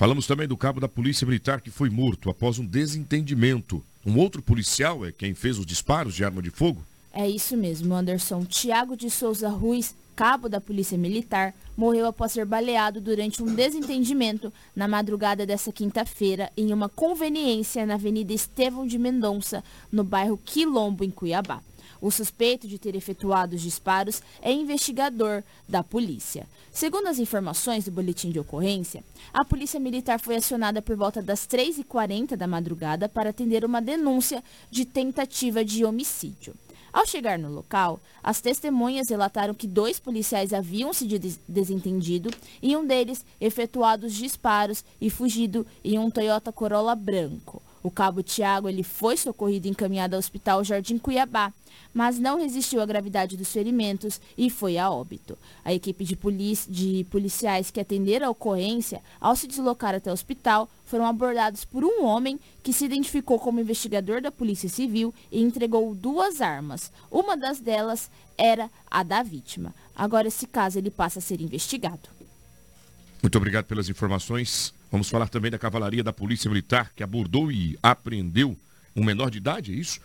Falamos 0.00 0.26
também 0.26 0.48
do 0.48 0.56
cabo 0.56 0.80
da 0.80 0.88
Polícia 0.88 1.26
Militar 1.26 1.60
que 1.60 1.70
foi 1.70 1.90
morto 1.90 2.30
após 2.30 2.58
um 2.58 2.64
desentendimento. 2.64 3.84
Um 4.06 4.16
outro 4.16 4.40
policial 4.40 5.04
é 5.04 5.12
quem 5.12 5.34
fez 5.34 5.58
os 5.58 5.66
disparos 5.66 6.14
de 6.14 6.24
arma 6.24 6.40
de 6.40 6.48
fogo? 6.48 6.82
É 7.12 7.28
isso 7.28 7.54
mesmo, 7.54 7.94
Anderson. 7.94 8.46
Tiago 8.46 8.96
de 8.96 9.10
Souza 9.10 9.50
Ruiz 9.50 9.94
cabo 10.20 10.50
da 10.50 10.60
Polícia 10.60 10.98
Militar, 10.98 11.54
morreu 11.74 12.06
após 12.06 12.32
ser 12.32 12.44
baleado 12.44 13.00
durante 13.00 13.42
um 13.42 13.54
desentendimento 13.54 14.52
na 14.76 14.86
madrugada 14.86 15.46
dessa 15.46 15.72
quinta-feira 15.72 16.52
em 16.58 16.74
uma 16.74 16.90
conveniência 16.90 17.86
na 17.86 17.94
Avenida 17.94 18.30
Estevão 18.30 18.86
de 18.86 18.98
Mendonça, 18.98 19.64
no 19.90 20.04
bairro 20.04 20.38
Quilombo, 20.44 21.04
em 21.04 21.10
Cuiabá. 21.10 21.62
O 22.00 22.10
suspeito 22.10 22.66
de 22.66 22.78
ter 22.78 22.96
efetuado 22.96 23.54
os 23.56 23.62
disparos 23.62 24.22
é 24.40 24.52
investigador 24.52 25.42
da 25.68 25.82
polícia. 25.82 26.48
Segundo 26.72 27.08
as 27.08 27.18
informações 27.18 27.84
do 27.84 27.90
boletim 27.90 28.30
de 28.30 28.40
ocorrência, 28.40 29.04
a 29.32 29.44
polícia 29.44 29.78
militar 29.78 30.18
foi 30.18 30.36
acionada 30.36 30.80
por 30.80 30.96
volta 30.96 31.20
das 31.20 31.46
3h40 31.46 32.36
da 32.36 32.46
madrugada 32.46 33.08
para 33.08 33.30
atender 33.30 33.64
uma 33.64 33.82
denúncia 33.82 34.42
de 34.70 34.84
tentativa 34.84 35.64
de 35.64 35.84
homicídio. 35.84 36.54
Ao 36.92 37.06
chegar 37.06 37.38
no 37.38 37.50
local, 37.50 38.00
as 38.22 38.40
testemunhas 38.40 39.08
relataram 39.08 39.54
que 39.54 39.66
dois 39.66 40.00
policiais 40.00 40.52
haviam 40.52 40.92
se 40.92 41.06
desentendido 41.46 42.30
e 42.60 42.76
um 42.76 42.84
deles 42.84 43.24
efetuado 43.40 44.06
os 44.06 44.14
disparos 44.14 44.84
e 45.00 45.08
fugido 45.08 45.64
em 45.84 45.98
um 45.98 46.10
Toyota 46.10 46.50
Corolla 46.52 46.96
branco. 46.96 47.62
O 47.82 47.90
cabo 47.90 48.22
Tiago 48.22 48.68
ele 48.68 48.82
foi 48.82 49.16
socorrido 49.16 49.66
e 49.66 49.70
encaminhado 49.70 50.14
ao 50.14 50.18
Hospital 50.18 50.62
Jardim 50.62 50.98
Cuiabá, 50.98 51.52
mas 51.94 52.18
não 52.18 52.38
resistiu 52.38 52.80
à 52.80 52.86
gravidade 52.86 53.36
dos 53.36 53.50
ferimentos 53.50 54.20
e 54.36 54.50
foi 54.50 54.76
a 54.76 54.90
óbito. 54.90 55.36
A 55.64 55.72
equipe 55.72 56.04
de, 56.04 56.16
de 56.68 57.04
policiais 57.10 57.70
que 57.70 57.80
atenderam 57.80 58.26
a 58.26 58.30
ocorrência, 58.30 59.02
ao 59.20 59.34
se 59.34 59.46
deslocar 59.46 59.94
até 59.94 60.10
o 60.10 60.12
hospital, 60.12 60.68
foram 60.84 61.06
abordados 61.06 61.64
por 61.64 61.84
um 61.84 62.04
homem 62.04 62.38
que 62.62 62.72
se 62.72 62.84
identificou 62.84 63.38
como 63.38 63.60
investigador 63.60 64.20
da 64.20 64.30
Polícia 64.30 64.68
Civil 64.68 65.14
e 65.32 65.40
entregou 65.42 65.94
duas 65.94 66.40
armas. 66.40 66.92
Uma 67.10 67.36
das 67.36 67.60
delas 67.60 68.10
era 68.36 68.70
a 68.90 69.02
da 69.02 69.22
vítima. 69.22 69.74
Agora 69.96 70.28
esse 70.28 70.46
caso 70.46 70.78
ele 70.78 70.90
passa 70.90 71.18
a 71.18 71.22
ser 71.22 71.40
investigado. 71.40 72.08
Muito 73.22 73.36
obrigado 73.36 73.66
pelas 73.66 73.88
informações. 73.88 74.72
Vamos 74.90 75.08
falar 75.08 75.28
também 75.28 75.50
da 75.50 75.58
cavalaria 75.58 76.02
da 76.02 76.12
Polícia 76.12 76.48
Militar, 76.48 76.92
que 76.94 77.02
abordou 77.02 77.52
e 77.52 77.78
apreendeu 77.82 78.56
um 78.96 79.04
menor 79.04 79.30
de 79.30 79.38
idade, 79.38 79.72
é 79.72 79.76
isso? 79.76 80.00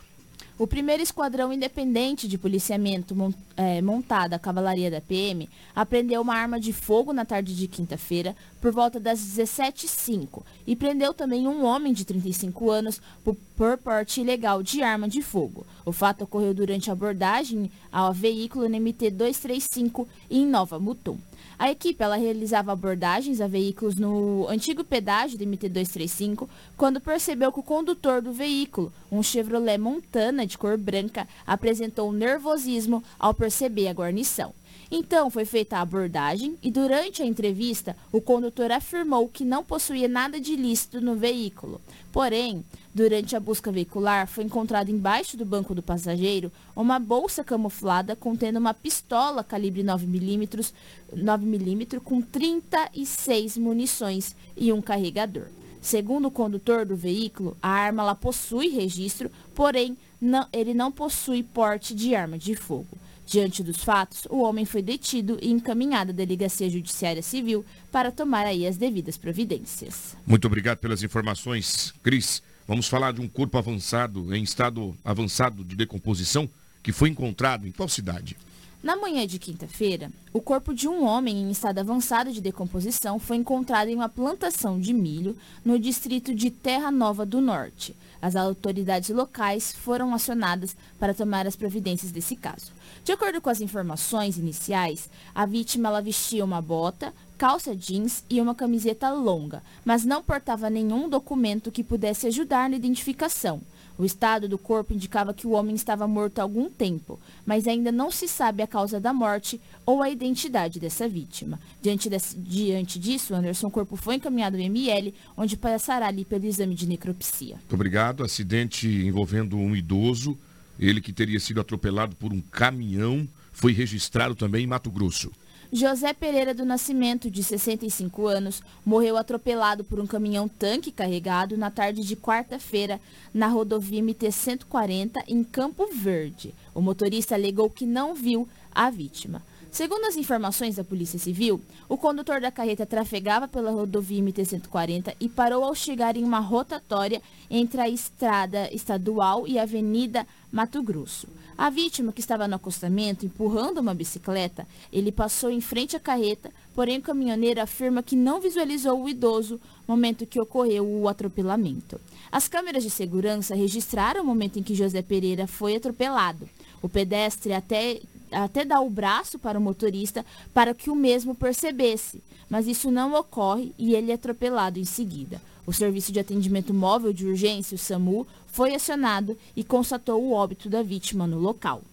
O 0.58 0.66
primeiro 0.66 1.04
esquadrão 1.04 1.52
independente 1.52 2.30
de 2.30 2.38
policiamento 2.38 3.14
é, 3.58 3.82
montado 3.82 4.34
a 4.34 4.40
cavalaria 4.40 4.90
da 4.90 5.02
PM 5.02 5.50
apreendeu 5.76 6.22
uma 6.22 6.34
arma 6.34 6.58
de 6.62 6.72
fogo 6.72 7.12
na 7.12 7.26
tarde 7.26 7.54
de 7.54 7.68
quinta-feira, 7.68 8.34
por 8.62 8.72
volta 8.72 8.98
das 8.98 9.20
17h05, 9.20 10.44
e 10.66 10.74
prendeu 10.74 11.14
também 11.14 11.46
um 11.46 11.66
homem 11.66 11.92
de 11.92 12.06
35 12.06 12.72
anos 12.72 13.02
por, 13.22 13.36
por 13.58 13.78
porte 13.78 14.22
ilegal 14.22 14.64
de 14.64 14.82
arma 14.82 15.10
de 15.10 15.22
fogo. 15.22 15.66
O 15.84 15.92
fato 15.92 16.24
ocorreu 16.24 16.54
durante 16.54 16.90
a 16.90 16.94
abordagem 16.94 17.70
ao 17.92 18.14
veículo 18.14 18.66
NMT-235 18.66 20.08
em 20.30 20.46
Nova 20.46 20.80
Mutum. 20.80 21.18
A 21.58 21.72
equipe 21.72 22.04
ela 22.04 22.18
realizava 22.18 22.72
abordagens 22.72 23.40
a 23.40 23.48
veículos 23.48 23.96
no 23.96 24.46
antigo 24.50 24.84
pedágio 24.84 25.38
do 25.38 25.46
MT-235 25.46 26.50
quando 26.76 27.00
percebeu 27.00 27.52
que 27.52 27.60
o 27.60 27.64
condutor 27.64 28.22
do 28.22 28.34
veículo, 28.34 28.92
um 29.10 29.24
Chevrolet 29.24 29.78
Montana 29.78 30.46
de 30.46 30.58
cor 30.58 30.78
branca, 30.78 31.28
apresentou 31.48 32.12
nervosismo 32.12 33.02
ao 33.18 33.34
perceber 33.34 33.88
a 33.88 33.94
guarnição. 33.94 34.54
Então 34.90 35.30
foi 35.30 35.46
feita 35.46 35.78
a 35.78 35.82
abordagem 35.82 36.58
e 36.62 36.70
durante 36.70 37.22
a 37.22 37.26
entrevista 37.26 37.96
o 38.12 38.22
condutor 38.22 38.72
afirmou 38.72 39.28
que 39.28 39.44
não 39.44 39.64
possuía 39.64 40.08
nada 40.08 40.40
de 40.40 40.54
ilícito 40.54 41.02
no 41.02 41.16
veículo. 41.16 41.82
Porém, 42.12 42.64
durante 42.94 43.36
a 43.36 43.40
busca 43.40 43.72
veicular 43.72 44.28
foi 44.28 44.44
encontrado 44.44 44.90
embaixo 44.90 45.36
do 45.36 45.46
banco 45.46 45.74
do 45.74 45.82
passageiro 45.82 46.52
uma 46.76 47.00
bolsa 47.00 47.44
camuflada 47.44 48.16
contendo 48.16 48.60
uma 48.60 48.74
pistola 48.74 49.44
calibre 49.44 49.84
9mm, 49.84 50.72
9mm 51.14 52.00
com 52.00 52.22
36 52.22 53.58
munições 53.58 54.36
e 54.56 54.72
um 54.72 54.82
carregador. 54.82 55.48
Segundo 55.82 56.30
o 56.30 56.32
condutor 56.32 56.84
do 56.84 56.96
veículo, 56.96 57.56
a 57.62 57.70
arma 57.70 58.16
possui 58.16 58.70
registro, 58.70 59.30
porém 59.54 59.96
não, 60.20 60.48
ele 60.52 60.74
não 60.74 60.92
possui 60.92 61.44
porte 61.44 61.94
de 61.94 62.16
arma 62.16 62.40
de 62.40 62.56
fogo. 62.56 62.98
Diante 63.26 63.64
dos 63.64 63.84
fatos, 63.84 64.28
o 64.30 64.42
homem 64.42 64.66
foi 64.66 64.82
detido 64.82 65.38
e 65.42 65.52
encaminhado 65.52 66.12
à 66.12 66.14
Delegacia 66.14 66.70
Judiciária 66.70 67.24
Civil 67.24 67.66
para 67.92 68.12
tomar 68.12 68.46
aí 68.46 68.68
as 68.68 68.78
devidas 68.78 69.18
providências. 69.18 70.16
Muito 70.26 70.46
obrigado 70.46 70.78
pelas 70.78 71.02
informações, 71.02 71.94
Cris. 72.04 72.44
Vamos 72.68 72.88
falar 72.88 73.14
de 73.14 73.22
um 73.22 73.28
corpo 73.28 73.58
avançado, 73.58 74.34
em 74.34 74.44
estado 74.44 74.96
avançado 75.04 75.64
de 75.64 75.76
decomposição, 75.76 76.50
que 76.84 76.92
foi 76.92 77.10
encontrado 77.10 77.68
em 77.68 77.72
qual 77.72 77.90
cidade? 77.90 78.38
Na 78.86 78.96
manhã 78.96 79.26
de 79.26 79.40
quinta-feira, 79.40 80.12
o 80.32 80.40
corpo 80.40 80.72
de 80.72 80.88
um 80.88 81.06
homem 81.06 81.42
em 81.42 81.50
estado 81.50 81.80
avançado 81.80 82.32
de 82.32 82.40
decomposição 82.40 83.18
foi 83.18 83.38
encontrado 83.38 83.88
em 83.88 83.96
uma 83.96 84.08
plantação 84.08 84.80
de 84.80 84.94
milho 84.94 85.36
no 85.66 85.80
distrito 85.80 86.36
de 86.36 86.52
Terra 86.52 86.92
Nova 86.92 87.26
do 87.26 87.42
Norte. 87.42 87.96
As 88.22 88.36
autoridades 88.36 89.10
locais 89.10 89.72
foram 89.72 90.14
acionadas 90.14 90.78
para 91.00 91.16
tomar 91.16 91.48
as 91.48 91.56
providências 91.56 92.12
desse 92.12 92.36
caso. 92.36 92.72
De 93.04 93.12
acordo 93.12 93.42
com 93.42 93.50
as 93.50 93.60
informações 93.60 94.38
iniciais, 94.38 95.10
a 95.34 95.48
vítima 95.48 96.00
vestia 96.00 96.46
uma 96.46 96.62
bota, 96.62 97.12
calça 97.40 97.76
jeans 97.76 98.24
e 98.30 98.40
uma 98.40 98.54
camiseta 98.54 99.12
longa, 99.12 99.64
mas 99.84 100.06
não 100.06 100.22
portava 100.22 100.70
nenhum 100.70 101.10
documento 101.10 101.72
que 101.72 101.84
pudesse 101.84 102.28
ajudar 102.28 102.70
na 102.70 102.76
identificação. 102.76 103.64
O 103.98 104.04
estado 104.04 104.48
do 104.50 104.58
corpo 104.58 104.94
indicava 104.94 105.34
que 105.34 105.48
o 105.48 105.52
homem 105.52 105.76
estava 105.76 106.08
morto 106.08 106.40
há 106.40 106.44
algum 106.44 106.70
tempo, 106.70 107.20
mas 107.46 107.68
ainda 107.68 107.92
não 107.92 108.12
se 108.12 108.28
sabe 108.28 108.62
a 108.62 108.68
causa 108.68 109.00
da 109.00 109.14
morte 109.14 109.60
ou 109.86 110.02
a 110.02 110.10
identidade 110.10 110.80
dessa 110.80 111.08
vítima. 111.08 111.60
Diante, 111.82 112.10
desse, 112.10 112.38
diante 112.38 113.00
disso, 113.00 113.34
Anderson, 113.34 113.68
o 113.68 113.72
corpo 113.72 113.96
foi 113.96 114.16
encaminhado 114.16 114.58
ao 114.58 114.62
ML, 114.62 115.14
onde 115.38 115.56
passará 115.56 116.08
ali 116.08 116.26
pelo 116.26 116.46
exame 116.46 116.76
de 116.76 116.88
necropsia. 116.88 117.56
Muito 117.56 117.76
obrigado. 117.76 118.24
Acidente 118.24 118.88
envolvendo 118.88 119.58
um 119.58 119.76
idoso, 119.76 120.38
ele 120.78 121.00
que 121.00 121.14
teria 121.14 121.40
sido 121.40 121.62
atropelado 121.62 122.16
por 122.16 122.34
um 122.34 122.42
caminhão, 122.42 123.28
foi 123.52 123.72
registrado 123.72 124.36
também 124.36 124.66
em 124.66 124.68
Mato 124.68 124.92
Grosso. 124.92 125.32
José 125.72 126.14
Pereira 126.14 126.54
do 126.54 126.64
Nascimento, 126.64 127.30
de 127.30 127.44
65 127.44 128.28
anos, 128.28 128.62
morreu 128.86 129.18
atropelado 129.18 129.84
por 129.84 130.00
um 130.00 130.08
caminhão-tanque 130.08 130.92
carregado 130.92 131.58
na 131.58 131.72
tarde 131.72 132.02
de 132.02 132.16
quarta-feira 132.16 133.02
na 133.34 133.48
rodovia 133.48 134.02
MT-140 134.02 135.24
em 135.28 135.44
Campo 135.44 135.88
Verde. 135.88 136.54
O 136.74 136.82
motorista 136.82 137.36
alegou 137.36 137.70
que 137.70 137.86
não 137.86 138.14
viu 138.14 138.48
a 138.74 138.90
vítima. 138.90 139.42
Segundo 139.72 140.06
as 140.06 140.16
informações 140.16 140.78
da 140.78 140.86
Polícia 140.86 141.20
Civil, 141.20 141.62
o 141.90 141.98
condutor 141.98 142.40
da 142.40 142.50
carreta 142.50 142.86
trafegava 142.86 143.46
pela 143.46 143.72
rodovia 143.72 144.24
MT-140 144.24 145.14
e 145.20 145.28
parou 145.28 145.66
ao 145.66 145.76
chegar 145.76 146.16
em 146.16 146.24
uma 146.24 146.40
rotatória 146.40 147.22
entre 147.50 147.82
a 147.82 147.90
estrada 147.90 148.74
estadual 148.74 149.46
e 149.46 149.60
a 149.60 149.64
Avenida 149.64 150.26
Mato 150.50 150.82
Grosso. 150.82 151.28
A 151.58 151.70
vítima, 151.70 152.12
que 152.12 152.20
estava 152.20 152.48
no 152.48 152.56
acostamento 152.56 153.26
empurrando 153.26 153.78
uma 153.78 153.94
bicicleta, 153.94 154.68
ele 154.92 155.10
passou 155.10 155.50
em 155.50 155.62
frente 155.62 155.96
à 155.96 156.00
carreta, 156.00 156.52
porém 156.74 156.98
o 156.98 157.02
caminhoneiro 157.02 157.62
afirma 157.62 158.04
que 158.04 158.16
não 158.16 158.42
visualizou 158.42 159.02
o 159.02 159.08
idoso 159.08 159.60
momento 159.88 160.26
que 160.26 160.40
ocorreu 160.40 160.86
o 160.86 161.08
atropelamento. 161.08 162.00
As 162.30 162.50
câmeras 162.50 162.84
de 162.84 162.90
segurança 162.90 163.56
registraram 163.56 164.22
o 164.22 164.26
momento 164.26 164.60
em 164.60 164.64
que 164.64 164.76
José 164.76 165.02
Pereira 165.02 165.48
foi 165.48 165.78
atropelado. 165.78 166.50
O 166.82 166.90
pedestre 166.90 167.54
até 167.54 168.02
até 168.32 168.66
dar 168.66 168.82
o 168.82 168.90
braço 168.90 169.40
para 169.40 169.58
o 169.58 169.62
motorista 169.62 170.26
para 170.54 170.74
que 170.74 170.90
o 170.90 170.96
mesmo 170.96 171.34
percebesse, 171.34 172.22
mas 172.50 172.68
isso 172.68 172.92
não 172.92 173.14
ocorre 173.14 173.72
e 173.78 173.96
ele 173.96 174.12
é 174.12 174.16
atropelado 174.16 174.78
em 174.78 174.84
seguida. 174.84 175.40
O 175.66 175.74
Serviço 175.74 176.12
de 176.12 176.20
Atendimento 176.20 176.74
Móvel 176.74 177.12
de 177.12 177.26
Urgência, 177.26 177.76
o 177.76 177.78
SAMU, 177.78 178.28
foi 178.48 178.76
acionado 178.76 179.38
e 179.56 179.64
constatou 179.64 180.24
o 180.24 180.32
óbito 180.32 180.70
da 180.70 180.84
vítima 180.84 181.26
no 181.26 181.40
local. 181.40 181.84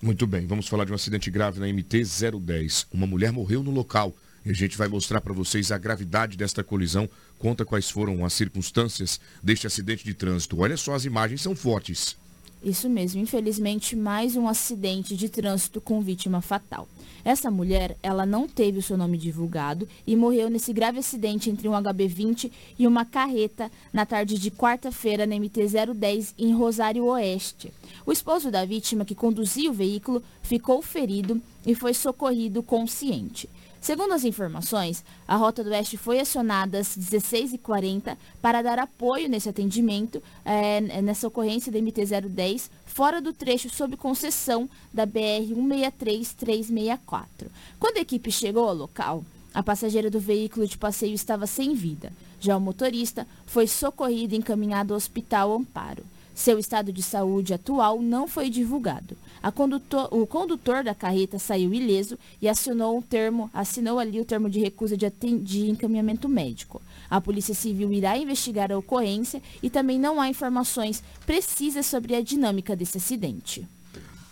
Muito 0.00 0.26
bem, 0.26 0.46
vamos 0.46 0.66
falar 0.66 0.84
de 0.84 0.92
um 0.92 0.94
acidente 0.94 1.30
grave 1.30 1.60
na 1.60 1.66
MT-010. 1.66 2.86
Uma 2.92 3.06
mulher 3.06 3.30
morreu 3.30 3.62
no 3.62 3.70
local 3.70 4.12
e 4.44 4.50
a 4.50 4.54
gente 4.54 4.76
vai 4.76 4.88
mostrar 4.88 5.20
para 5.20 5.32
vocês 5.32 5.70
a 5.70 5.78
gravidade 5.78 6.36
desta 6.36 6.64
colisão, 6.64 7.08
conta 7.38 7.64
quais 7.64 7.88
foram 7.88 8.24
as 8.24 8.32
circunstâncias 8.32 9.20
deste 9.42 9.66
acidente 9.66 10.04
de 10.04 10.14
trânsito. 10.14 10.58
Olha 10.58 10.76
só, 10.76 10.94
as 10.94 11.04
imagens 11.04 11.42
são 11.42 11.54
fortes. 11.54 12.16
Isso 12.62 12.88
mesmo, 12.88 13.20
infelizmente, 13.20 13.94
mais 13.94 14.36
um 14.36 14.48
acidente 14.48 15.16
de 15.16 15.28
trânsito 15.28 15.80
com 15.80 16.00
vítima 16.00 16.40
fatal. 16.40 16.88
Essa 17.24 17.50
mulher, 17.50 17.96
ela 18.02 18.26
não 18.26 18.48
teve 18.48 18.78
o 18.78 18.82
seu 18.82 18.96
nome 18.96 19.16
divulgado 19.16 19.88
e 20.06 20.16
morreu 20.16 20.50
nesse 20.50 20.72
grave 20.72 20.98
acidente 20.98 21.50
entre 21.50 21.68
um 21.68 21.72
HB20 21.72 22.50
e 22.78 22.86
uma 22.86 23.04
carreta 23.04 23.70
na 23.92 24.04
tarde 24.04 24.38
de 24.38 24.50
quarta-feira 24.50 25.24
na 25.24 25.36
MT-010 25.36 26.34
em 26.36 26.52
Rosário 26.52 27.04
Oeste. 27.04 27.72
O 28.04 28.12
esposo 28.12 28.50
da 28.50 28.64
vítima, 28.64 29.04
que 29.04 29.14
conduzia 29.14 29.70
o 29.70 29.74
veículo, 29.74 30.22
ficou 30.42 30.82
ferido 30.82 31.40
e 31.64 31.74
foi 31.74 31.94
socorrido 31.94 32.62
consciente. 32.62 33.48
Segundo 33.82 34.12
as 34.12 34.24
informações, 34.24 35.04
a 35.26 35.34
Rota 35.34 35.64
do 35.64 35.70
Oeste 35.70 35.96
foi 35.96 36.20
acionada 36.20 36.78
às 36.78 36.96
16h40 36.96 38.16
para 38.40 38.62
dar 38.62 38.78
apoio 38.78 39.28
nesse 39.28 39.48
atendimento, 39.48 40.22
é, 40.44 40.80
nessa 41.02 41.26
ocorrência 41.26 41.72
da 41.72 41.80
MT-010, 41.80 42.70
fora 42.86 43.20
do 43.20 43.32
trecho 43.32 43.68
sob 43.68 43.96
concessão 43.96 44.70
da 44.94 45.04
BR-163-364. 45.04 47.48
Quando 47.80 47.96
a 47.96 48.02
equipe 48.02 48.30
chegou 48.30 48.68
ao 48.68 48.74
local, 48.74 49.24
a 49.52 49.64
passageira 49.64 50.08
do 50.08 50.20
veículo 50.20 50.64
de 50.64 50.78
passeio 50.78 51.14
estava 51.14 51.48
sem 51.48 51.74
vida. 51.74 52.12
Já 52.38 52.56
o 52.56 52.60
motorista 52.60 53.26
foi 53.46 53.66
socorrido 53.66 54.36
e 54.36 54.38
encaminhado 54.38 54.94
ao 54.94 54.96
Hospital 54.96 55.52
Amparo. 55.52 56.04
Seu 56.34 56.58
estado 56.58 56.92
de 56.92 57.02
saúde 57.02 57.52
atual 57.52 58.00
não 58.00 58.26
foi 58.26 58.48
divulgado. 58.48 59.16
Condutor, 59.54 60.08
o 60.10 60.26
condutor 60.26 60.82
da 60.82 60.94
carreta 60.94 61.38
saiu 61.38 61.74
ileso 61.74 62.18
e 62.40 62.48
assinou 62.48 62.96
um 62.96 63.02
termo, 63.02 63.50
assinou 63.52 63.98
ali 63.98 64.20
o 64.20 64.24
termo 64.24 64.48
de 64.48 64.58
recusa 64.60 64.96
de, 64.96 65.10
de 65.40 65.70
encaminhamento 65.70 66.28
médico. 66.28 66.80
A 67.10 67.20
Polícia 67.20 67.54
Civil 67.54 67.92
irá 67.92 68.16
investigar 68.16 68.72
a 68.72 68.78
ocorrência 68.78 69.42
e 69.62 69.68
também 69.68 69.98
não 69.98 70.20
há 70.20 70.28
informações 70.28 71.02
precisas 71.26 71.86
sobre 71.86 72.14
a 72.14 72.22
dinâmica 72.22 72.74
desse 72.74 72.96
acidente. 72.96 73.66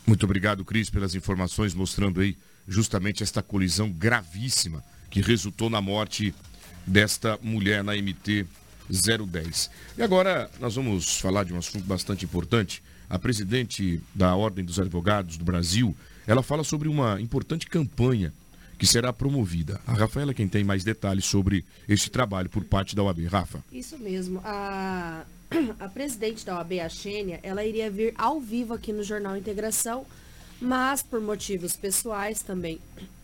Muito 0.06 0.24
obrigado, 0.24 0.64
Cris, 0.64 0.88
pelas 0.88 1.14
informações 1.14 1.74
mostrando 1.74 2.20
aí 2.20 2.36
justamente 2.66 3.22
esta 3.22 3.42
colisão 3.42 3.90
gravíssima 3.90 4.82
que 5.10 5.20
resultou 5.20 5.68
na 5.68 5.80
morte 5.80 6.34
desta 6.86 7.38
mulher 7.42 7.84
na 7.84 7.94
MT 7.94 8.46
010. 8.90 9.70
E 9.96 10.02
agora 10.02 10.50
nós 10.58 10.74
vamos 10.74 11.18
falar 11.20 11.44
de 11.44 11.52
um 11.54 11.58
assunto 11.58 11.84
bastante 11.84 12.24
importante. 12.24 12.82
A 13.08 13.18
presidente 13.18 14.00
da 14.14 14.34
Ordem 14.36 14.64
dos 14.64 14.78
Advogados 14.78 15.36
do 15.36 15.44
Brasil, 15.44 15.96
ela 16.26 16.42
fala 16.42 16.62
sobre 16.62 16.88
uma 16.88 17.20
importante 17.20 17.66
campanha 17.66 18.32
que 18.80 18.86
será 18.86 19.12
promovida. 19.12 19.78
A 19.86 19.92
Rafaela 19.92 20.30
é 20.30 20.34
quem 20.34 20.48
tem 20.48 20.64
mais 20.64 20.82
detalhes 20.82 21.26
sobre 21.26 21.66
este 21.86 22.10
trabalho 22.10 22.48
por 22.48 22.64
parte 22.64 22.96
da 22.96 23.02
OAB. 23.02 23.26
Rafa. 23.26 23.62
Isso 23.70 23.98
mesmo. 23.98 24.40
A, 24.42 25.24
a 25.78 25.88
presidente 25.88 26.46
da 26.46 26.56
OAB, 26.56 26.80
a 26.80 26.88
Xênia, 26.88 27.40
ela 27.42 27.62
iria 27.62 27.90
vir 27.90 28.14
ao 28.16 28.40
vivo 28.40 28.72
aqui 28.72 28.90
no 28.90 29.02
Jornal 29.02 29.36
Integração, 29.36 30.06
mas 30.58 31.02
por 31.02 31.20
motivos 31.20 31.76
pessoais 31.76 32.40
também 32.40 32.80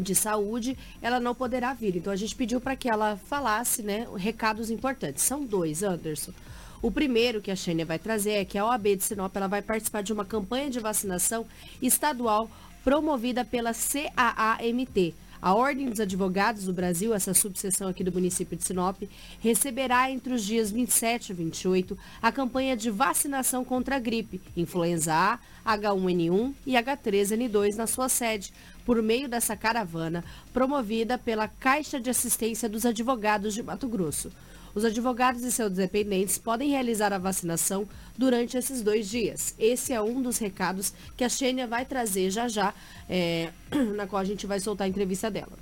de 0.00 0.14
saúde, 0.14 0.76
ela 1.00 1.20
não 1.20 1.34
poderá 1.34 1.74
vir. 1.74 1.96
Então 1.96 2.12
a 2.12 2.16
gente 2.16 2.34
pediu 2.34 2.60
para 2.60 2.76
que 2.76 2.88
ela 2.88 3.16
falasse, 3.16 3.82
né, 3.82 4.06
recados 4.16 4.70
importantes. 4.70 5.22
São 5.22 5.44
dois, 5.44 5.82
Anderson. 5.82 6.32
O 6.80 6.90
primeiro 6.90 7.40
que 7.40 7.50
a 7.50 7.56
Xênia 7.56 7.86
vai 7.86 7.98
trazer 7.98 8.32
é 8.32 8.44
que 8.44 8.58
a 8.58 8.66
OAB 8.66 8.96
de 8.96 9.04
Sinop 9.04 9.36
ela 9.36 9.46
vai 9.46 9.62
participar 9.62 10.02
de 10.02 10.12
uma 10.12 10.24
campanha 10.24 10.68
de 10.68 10.80
vacinação 10.80 11.46
estadual 11.80 12.50
promovida 12.82 13.44
pela 13.44 13.72
CAAMT. 13.72 15.14
A 15.42 15.54
Ordem 15.54 15.90
dos 15.90 15.98
Advogados 15.98 16.66
do 16.66 16.72
Brasil, 16.72 17.12
essa 17.12 17.34
subseção 17.34 17.88
aqui 17.88 18.04
do 18.04 18.12
município 18.12 18.56
de 18.56 18.62
Sinop, 18.62 19.02
receberá 19.40 20.08
entre 20.08 20.32
os 20.32 20.44
dias 20.44 20.70
27 20.70 21.30
e 21.30 21.34
28 21.34 21.98
a 22.22 22.30
campanha 22.30 22.76
de 22.76 22.88
vacinação 22.92 23.64
contra 23.64 23.96
a 23.96 23.98
gripe, 23.98 24.40
influenza 24.56 25.12
A, 25.12 25.40
H1N1 25.76 26.54
e 26.64 26.74
H3N2 26.74 27.74
na 27.74 27.88
sua 27.88 28.08
sede, 28.08 28.52
por 28.86 29.02
meio 29.02 29.28
dessa 29.28 29.56
caravana 29.56 30.24
promovida 30.52 31.18
pela 31.18 31.48
Caixa 31.48 31.98
de 31.98 32.08
Assistência 32.08 32.68
dos 32.68 32.86
Advogados 32.86 33.52
de 33.52 33.64
Mato 33.64 33.88
Grosso. 33.88 34.30
Os 34.74 34.84
advogados 34.84 35.42
e 35.44 35.52
seus 35.52 35.72
dependentes 35.72 36.38
podem 36.38 36.70
realizar 36.70 37.12
a 37.12 37.18
vacinação 37.18 37.86
durante 38.16 38.56
esses 38.56 38.82
dois 38.82 39.08
dias. 39.08 39.54
Esse 39.58 39.92
é 39.92 40.00
um 40.00 40.22
dos 40.22 40.38
recados 40.38 40.94
que 41.16 41.24
a 41.24 41.28
Xênia 41.28 41.66
vai 41.66 41.84
trazer 41.84 42.30
já 42.30 42.48
já, 42.48 42.72
é, 43.08 43.50
na 43.94 44.06
qual 44.06 44.20
a 44.20 44.24
gente 44.24 44.46
vai 44.46 44.60
soltar 44.60 44.86
a 44.86 44.88
entrevista 44.88 45.30
dela. 45.30 45.52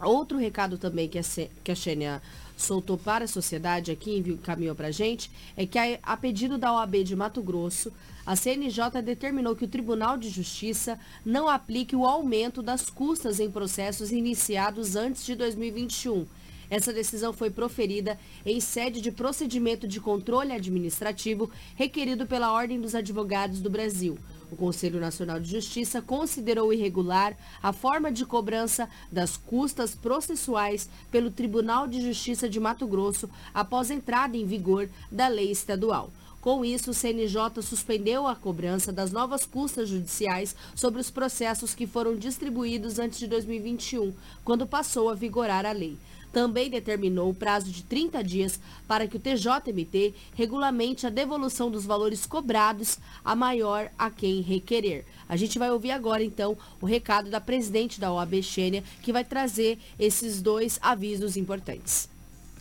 Outro 0.00 0.36
recado 0.36 0.76
também 0.76 1.08
que 1.08 1.18
a, 1.18 1.74
Xênia 1.74 2.20
soltou 2.56 2.98
para 2.98 3.24
a 3.24 3.28
sociedade 3.28 3.92
aqui, 3.92 4.18
encaminhou 4.18 4.74
para 4.74 4.88
a 4.88 4.90
gente, 4.90 5.30
é 5.56 5.64
que 5.64 5.78
a 6.02 6.16
pedido 6.16 6.58
da 6.58 6.72
OAB 6.72 7.04
de 7.04 7.14
Mato 7.14 7.40
Grosso, 7.40 7.92
a 8.26 8.34
CNJ 8.34 9.00
determinou 9.02 9.54
que 9.54 9.64
o 9.64 9.68
Tribunal 9.68 10.16
de 10.16 10.28
Justiça 10.28 10.98
não 11.24 11.48
aplique 11.48 11.94
o 11.94 12.04
aumento 12.04 12.62
das 12.62 12.90
custas 12.90 13.38
em 13.38 13.50
processos 13.50 14.10
iniciados 14.10 14.96
antes 14.96 15.24
de 15.24 15.36
2021 15.36 16.26
essa 16.70 16.92
decisão 16.92 17.32
foi 17.32 17.50
proferida 17.50 18.18
em 18.44 18.60
sede 18.60 19.00
de 19.00 19.10
procedimento 19.10 19.86
de 19.86 20.00
controle 20.00 20.52
administrativo 20.52 21.50
requerido 21.76 22.26
pela 22.26 22.52
Ordem 22.52 22.80
dos 22.80 22.94
Advogados 22.94 23.60
do 23.60 23.70
Brasil. 23.70 24.18
O 24.50 24.56
Conselho 24.56 25.00
Nacional 25.00 25.40
de 25.40 25.50
Justiça 25.50 26.00
considerou 26.00 26.72
irregular 26.72 27.36
a 27.62 27.72
forma 27.72 28.12
de 28.12 28.24
cobrança 28.24 28.88
das 29.10 29.36
custas 29.36 29.94
processuais 29.94 30.88
pelo 31.10 31.30
Tribunal 31.30 31.88
de 31.88 32.00
Justiça 32.00 32.48
de 32.48 32.60
Mato 32.60 32.86
Grosso 32.86 33.28
após 33.52 33.90
entrada 33.90 34.36
em 34.36 34.46
vigor 34.46 34.88
da 35.10 35.28
lei 35.28 35.50
estadual. 35.50 36.12
Com 36.40 36.62
isso, 36.62 36.90
o 36.90 36.94
CNJ 36.94 37.62
suspendeu 37.62 38.26
a 38.26 38.36
cobrança 38.36 38.92
das 38.92 39.10
novas 39.10 39.46
custas 39.46 39.88
judiciais 39.88 40.54
sobre 40.74 41.00
os 41.00 41.10
processos 41.10 41.74
que 41.74 41.86
foram 41.86 42.14
distribuídos 42.14 42.98
antes 42.98 43.18
de 43.18 43.26
2021, 43.26 44.12
quando 44.44 44.66
passou 44.66 45.08
a 45.08 45.14
vigorar 45.14 45.64
a 45.64 45.72
lei 45.72 45.96
também 46.34 46.68
determinou 46.68 47.30
o 47.30 47.34
prazo 47.34 47.70
de 47.70 47.84
30 47.84 48.22
dias 48.24 48.58
para 48.88 49.06
que 49.06 49.16
o 49.16 49.20
TJMT 49.20 50.12
regulamente 50.34 51.06
a 51.06 51.10
devolução 51.10 51.70
dos 51.70 51.86
valores 51.86 52.26
cobrados 52.26 52.98
a 53.24 53.36
maior 53.36 53.88
a 53.96 54.10
quem 54.10 54.40
requerer. 54.40 55.04
A 55.28 55.36
gente 55.36 55.60
vai 55.60 55.70
ouvir 55.70 55.92
agora, 55.92 56.24
então, 56.24 56.58
o 56.80 56.86
recado 56.86 57.30
da 57.30 57.40
presidente 57.40 58.00
da 58.00 58.12
OAB 58.12 58.42
Xênia, 58.42 58.82
que 59.00 59.12
vai 59.12 59.24
trazer 59.24 59.78
esses 59.96 60.42
dois 60.42 60.76
avisos 60.82 61.36
importantes. 61.36 62.12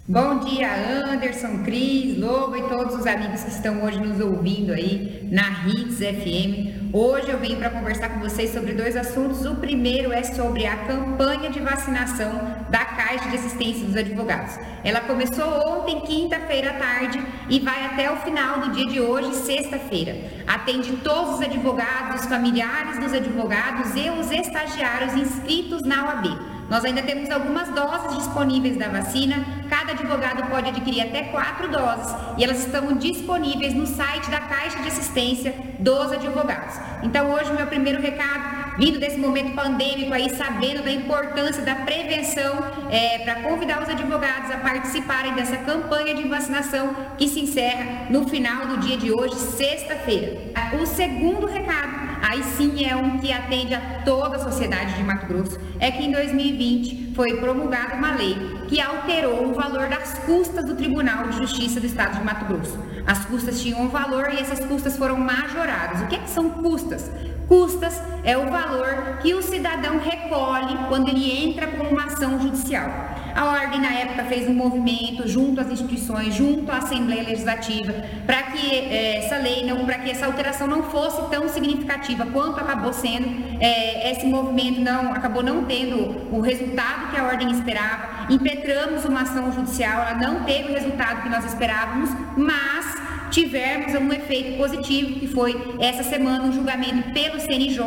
Bom 0.05 0.39
dia, 0.39 0.67
Anderson, 1.13 1.63
Cris, 1.63 2.19
Lobo 2.19 2.57
e 2.57 2.63
todos 2.63 2.93
os 2.93 3.07
amigos 3.07 3.41
que 3.41 3.51
estão 3.51 3.85
hoje 3.85 4.01
nos 4.01 4.19
ouvindo 4.19 4.73
aí 4.73 5.29
na 5.31 5.65
Hits 5.65 5.99
FM. 5.99 6.91
Hoje 6.93 7.29
eu 7.29 7.39
venho 7.39 7.57
para 7.57 7.69
conversar 7.69 8.09
com 8.09 8.19
vocês 8.19 8.51
sobre 8.51 8.73
dois 8.73 8.97
assuntos. 8.97 9.45
O 9.45 9.55
primeiro 9.55 10.11
é 10.11 10.21
sobre 10.21 10.65
a 10.65 10.75
campanha 10.75 11.49
de 11.49 11.61
vacinação 11.61 12.33
da 12.69 12.83
Caixa 12.83 13.29
de 13.29 13.37
Assistência 13.37 13.85
dos 13.85 13.95
Advogados. 13.95 14.59
Ela 14.83 14.99
começou 14.99 15.47
ontem, 15.69 16.01
quinta-feira 16.01 16.71
à 16.71 16.73
tarde, 16.73 17.25
e 17.49 17.61
vai 17.61 17.85
até 17.85 18.11
o 18.11 18.17
final 18.17 18.59
do 18.59 18.71
dia 18.71 18.87
de 18.87 18.99
hoje, 18.99 19.33
sexta-feira. 19.35 20.17
Atende 20.45 20.97
todos 20.97 21.35
os 21.35 21.41
advogados, 21.41 22.23
os 22.23 22.27
familiares 22.27 22.99
dos 22.99 23.13
advogados 23.13 23.95
e 23.95 24.09
os 24.09 24.29
estagiários 24.31 25.13
inscritos 25.13 25.81
na 25.83 26.07
OAB. 26.07 26.52
Nós 26.73 26.83
ainda 26.83 27.03
temos 27.03 27.29
algumas 27.29 27.69
doses 27.69 28.17
disponíveis 28.17 28.75
da 28.77 28.87
vacina. 28.87 29.45
Cada 29.69 29.91
advogado 29.91 30.49
pode 30.49 30.69
adquirir 30.69 31.01
até 31.01 31.25
quatro 31.25 31.67
doses 31.67 32.15
e 32.35 32.43
elas 32.43 32.65
estão 32.65 32.97
disponíveis 32.97 33.75
no 33.75 33.85
site 33.85 34.31
da 34.31 34.39
Caixa 34.39 34.81
de 34.81 34.87
Assistência 34.87 35.53
dos 35.77 36.11
Advogados. 36.11 36.73
Então, 37.03 37.31
hoje, 37.31 37.53
meu 37.53 37.67
primeiro 37.67 38.01
recado, 38.01 38.75
vindo 38.79 38.99
desse 38.99 39.19
momento 39.19 39.53
pandêmico 39.53 40.11
aí, 40.15 40.31
sabendo 40.31 40.81
da 40.81 40.91
importância 40.91 41.61
da 41.61 41.75
prevenção, 41.75 42.65
é, 42.89 43.19
para 43.19 43.35
convidar 43.43 43.83
os 43.83 43.89
advogados 43.89 44.49
a 44.49 44.57
participarem 44.57 45.35
dessa 45.35 45.57
campanha 45.57 46.15
de 46.15 46.27
vacinação 46.27 46.95
que 47.19 47.27
se 47.27 47.39
encerra 47.39 48.07
no 48.09 48.27
final 48.27 48.65
do 48.65 48.77
dia 48.77 48.97
de 48.97 49.11
hoje, 49.11 49.35
sexta-feira. 49.35 50.41
O 50.81 50.87
segundo 50.87 51.45
recado 51.45 52.02
aí 52.33 52.43
sim 52.43 52.83
é 52.83 52.95
um 52.95 53.19
que 53.19 53.31
atende 53.31 53.75
a 53.75 54.01
toda 54.03 54.37
a 54.37 54.39
sociedade 54.39 54.95
de 54.95 55.03
Mato 55.03 55.27
Grosso, 55.27 55.59
é 55.79 55.91
que 55.91 56.03
em 56.03 56.11
2020 56.11 57.13
foi 57.15 57.37
promulgada 57.37 57.95
uma 57.95 58.15
lei 58.15 58.35
que 58.67 58.81
alterou 58.81 59.49
o 59.49 59.53
valor 59.53 59.87
das 59.87 60.17
custas 60.19 60.65
do 60.65 60.75
Tribunal 60.75 61.27
de 61.27 61.37
Justiça 61.37 61.79
do 61.79 61.85
Estado 61.85 62.17
de 62.17 62.23
Mato 62.23 62.45
Grosso. 62.45 62.79
As 63.05 63.23
custas 63.25 63.61
tinham 63.61 63.81
um 63.81 63.87
valor 63.87 64.33
e 64.33 64.39
essas 64.39 64.59
custas 64.61 64.97
foram 64.97 65.17
majoradas. 65.17 66.01
O 66.01 66.07
que, 66.07 66.15
é 66.15 66.19
que 66.19 66.29
são 66.29 66.49
custas? 66.49 67.11
Custas 67.47 68.01
é 68.23 68.35
o 68.35 68.49
valor 68.49 69.19
que 69.21 69.35
o 69.35 69.43
cidadão 69.43 69.99
recolhe 69.99 70.75
quando 70.87 71.09
ele 71.09 71.49
entra 71.49 71.67
com 71.67 71.83
uma 71.83 72.05
ação 72.05 72.41
judicial. 72.41 72.89
A 73.35 73.45
Ordem, 73.45 73.81
na 73.81 73.91
época, 73.91 74.25
fez 74.25 74.47
um 74.47 74.53
movimento 74.53 75.27
junto 75.27 75.59
às 75.59 75.67
instituições, 75.67 76.35
junto 76.35 76.71
à 76.71 76.77
Assembleia 76.77 77.23
Legislativa, 77.23 77.93
para 78.27 78.43
que 78.43 78.75
é, 78.75 79.17
essa 79.17 79.37
lei, 79.37 79.65
não, 79.65 79.85
para 79.85 79.97
que 79.99 80.11
essa 80.11 80.27
alteração 80.27 80.67
não 80.67 80.83
fosse 80.83 81.19
tão 81.29 81.49
significativa 81.49 82.27
quanto 82.27 82.59
acabou 82.59 82.93
sendo. 82.93 83.27
É, 83.59 84.11
esse 84.11 84.27
movimento 84.27 84.81
não 84.81 85.11
acabou 85.13 85.41
não 85.41 85.65
tendo 85.65 86.27
o 86.31 86.41
resultado 86.41 87.09
que 87.11 87.17
a 87.17 87.23
Ordem 87.23 87.49
esperava. 87.51 88.31
Impetramos 88.31 89.03
uma 89.05 89.21
ação 89.21 89.51
judicial, 89.51 90.01
ela 90.01 90.13
não 90.15 90.43
teve 90.43 90.71
o 90.71 90.73
resultado 90.73 91.23
que 91.23 91.29
nós 91.29 91.43
esperávamos, 91.45 92.11
mas 92.37 92.95
tivemos 93.31 93.95
um 93.95 94.13
efeito 94.13 94.57
positivo, 94.57 95.19
que 95.19 95.27
foi 95.27 95.75
essa 95.79 96.03
semana 96.03 96.43
um 96.43 96.53
julgamento 96.53 97.11
pelo 97.13 97.39
CNJ. 97.39 97.83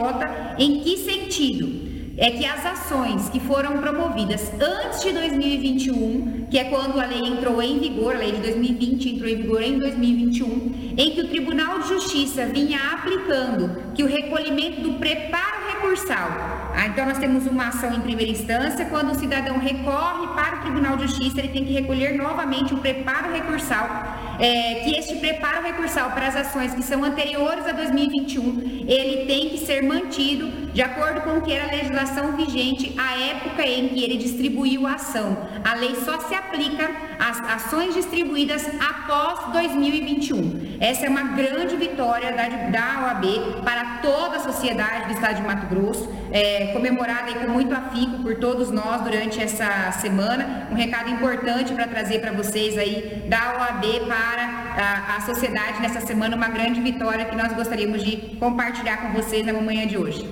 Em 0.58 0.80
que 0.80 0.96
sentido? 0.96 1.85
É 2.18 2.30
que 2.30 2.46
as 2.46 2.64
ações 2.64 3.28
que 3.28 3.38
foram 3.38 3.78
promovidas 3.78 4.50
antes 4.60 5.02
de 5.02 5.12
2021, 5.12 6.46
que 6.50 6.58
é 6.58 6.64
quando 6.64 6.98
a 6.98 7.04
lei 7.04 7.20
entrou 7.20 7.60
em 7.60 7.78
vigor, 7.78 8.14
a 8.14 8.18
lei 8.18 8.32
de 8.32 8.40
2020 8.40 9.14
entrou 9.14 9.28
em 9.28 9.36
vigor 9.36 9.62
em 9.62 9.78
2021, 9.78 10.94
em 10.96 11.10
que 11.10 11.20
o 11.20 11.28
Tribunal 11.28 11.80
de 11.80 11.88
Justiça 11.88 12.46
vinha 12.46 12.78
aplicando 12.94 13.92
que 13.94 14.02
o 14.02 14.06
recolhimento 14.06 14.80
do 14.80 14.94
preparo 14.94 15.66
recursal. 15.74 16.28
Ah, 16.74 16.86
então 16.86 17.06
nós 17.06 17.18
temos 17.18 17.46
uma 17.46 17.68
ação 17.68 17.92
em 17.94 18.00
primeira 18.00 18.32
instância, 18.32 18.86
quando 18.86 19.12
o 19.12 19.14
cidadão 19.14 19.58
recorre 19.58 20.26
para 20.34 20.56
o 20.56 20.60
Tribunal 20.62 20.96
de 20.96 21.06
Justiça, 21.06 21.40
ele 21.40 21.48
tem 21.48 21.64
que 21.64 21.72
recolher 21.72 22.16
novamente 22.16 22.72
o 22.72 22.78
preparo 22.78 23.32
recursal 23.32 24.25
é, 24.38 24.74
que 24.84 24.96
este 24.96 25.16
preparo 25.16 25.62
recursal 25.62 26.10
para 26.10 26.26
as 26.26 26.36
ações 26.36 26.74
que 26.74 26.82
são 26.82 27.04
anteriores 27.04 27.66
a 27.66 27.72
2021, 27.72 28.84
ele 28.86 29.26
tem 29.26 29.50
que 29.50 29.58
ser 29.58 29.82
mantido 29.82 30.66
de 30.72 30.82
acordo 30.82 31.22
com 31.22 31.38
o 31.38 31.40
que 31.40 31.52
era 31.52 31.64
a 31.64 31.74
legislação 31.74 32.36
vigente 32.36 32.94
à 32.98 33.18
época 33.18 33.66
em 33.66 33.88
que 33.88 34.04
ele 34.04 34.16
distribuiu 34.16 34.86
a 34.86 34.94
ação. 34.94 35.48
A 35.64 35.74
lei 35.74 35.94
só 36.04 36.20
se 36.20 36.34
aplica 36.34 36.90
às 37.18 37.40
ações 37.64 37.94
distribuídas 37.94 38.68
após 38.78 39.52
2021. 39.52 40.76
Essa 40.80 41.06
é 41.06 41.08
uma 41.08 41.22
grande 41.22 41.76
vitória 41.76 42.30
da, 42.32 42.46
da 42.68 43.06
OAB 43.06 43.62
para 43.64 44.00
toda 44.02 44.36
a 44.36 44.40
sociedade 44.40 45.06
do 45.06 45.14
estado 45.14 45.36
de 45.36 45.42
Mato 45.42 45.66
Grosso, 45.66 46.10
é, 46.30 46.66
comemorada 46.74 47.32
com 47.34 47.50
muito 47.50 47.74
afinco 47.74 48.22
por 48.22 48.36
todos 48.36 48.70
nós 48.70 49.00
durante 49.00 49.42
essa 49.42 49.90
semana. 49.92 50.68
Um 50.70 50.74
recado 50.74 51.08
importante 51.08 51.72
para 51.72 51.86
trazer 51.86 52.20
para 52.20 52.32
vocês 52.32 52.76
aí 52.76 53.24
da 53.28 53.56
OAB 53.58 54.06
para 54.06 54.25
para 54.26 54.42
a, 54.44 55.16
a 55.16 55.20
sociedade 55.20 55.80
nessa 55.80 56.00
semana, 56.00 56.34
uma 56.34 56.48
grande 56.48 56.80
vitória 56.80 57.24
que 57.26 57.36
nós 57.36 57.54
gostaríamos 57.54 58.04
de 58.04 58.16
compartilhar 58.40 58.96
com 58.96 59.12
vocês 59.12 59.46
na 59.46 59.52
manhã 59.52 59.86
de 59.86 59.96
hoje. 59.96 60.28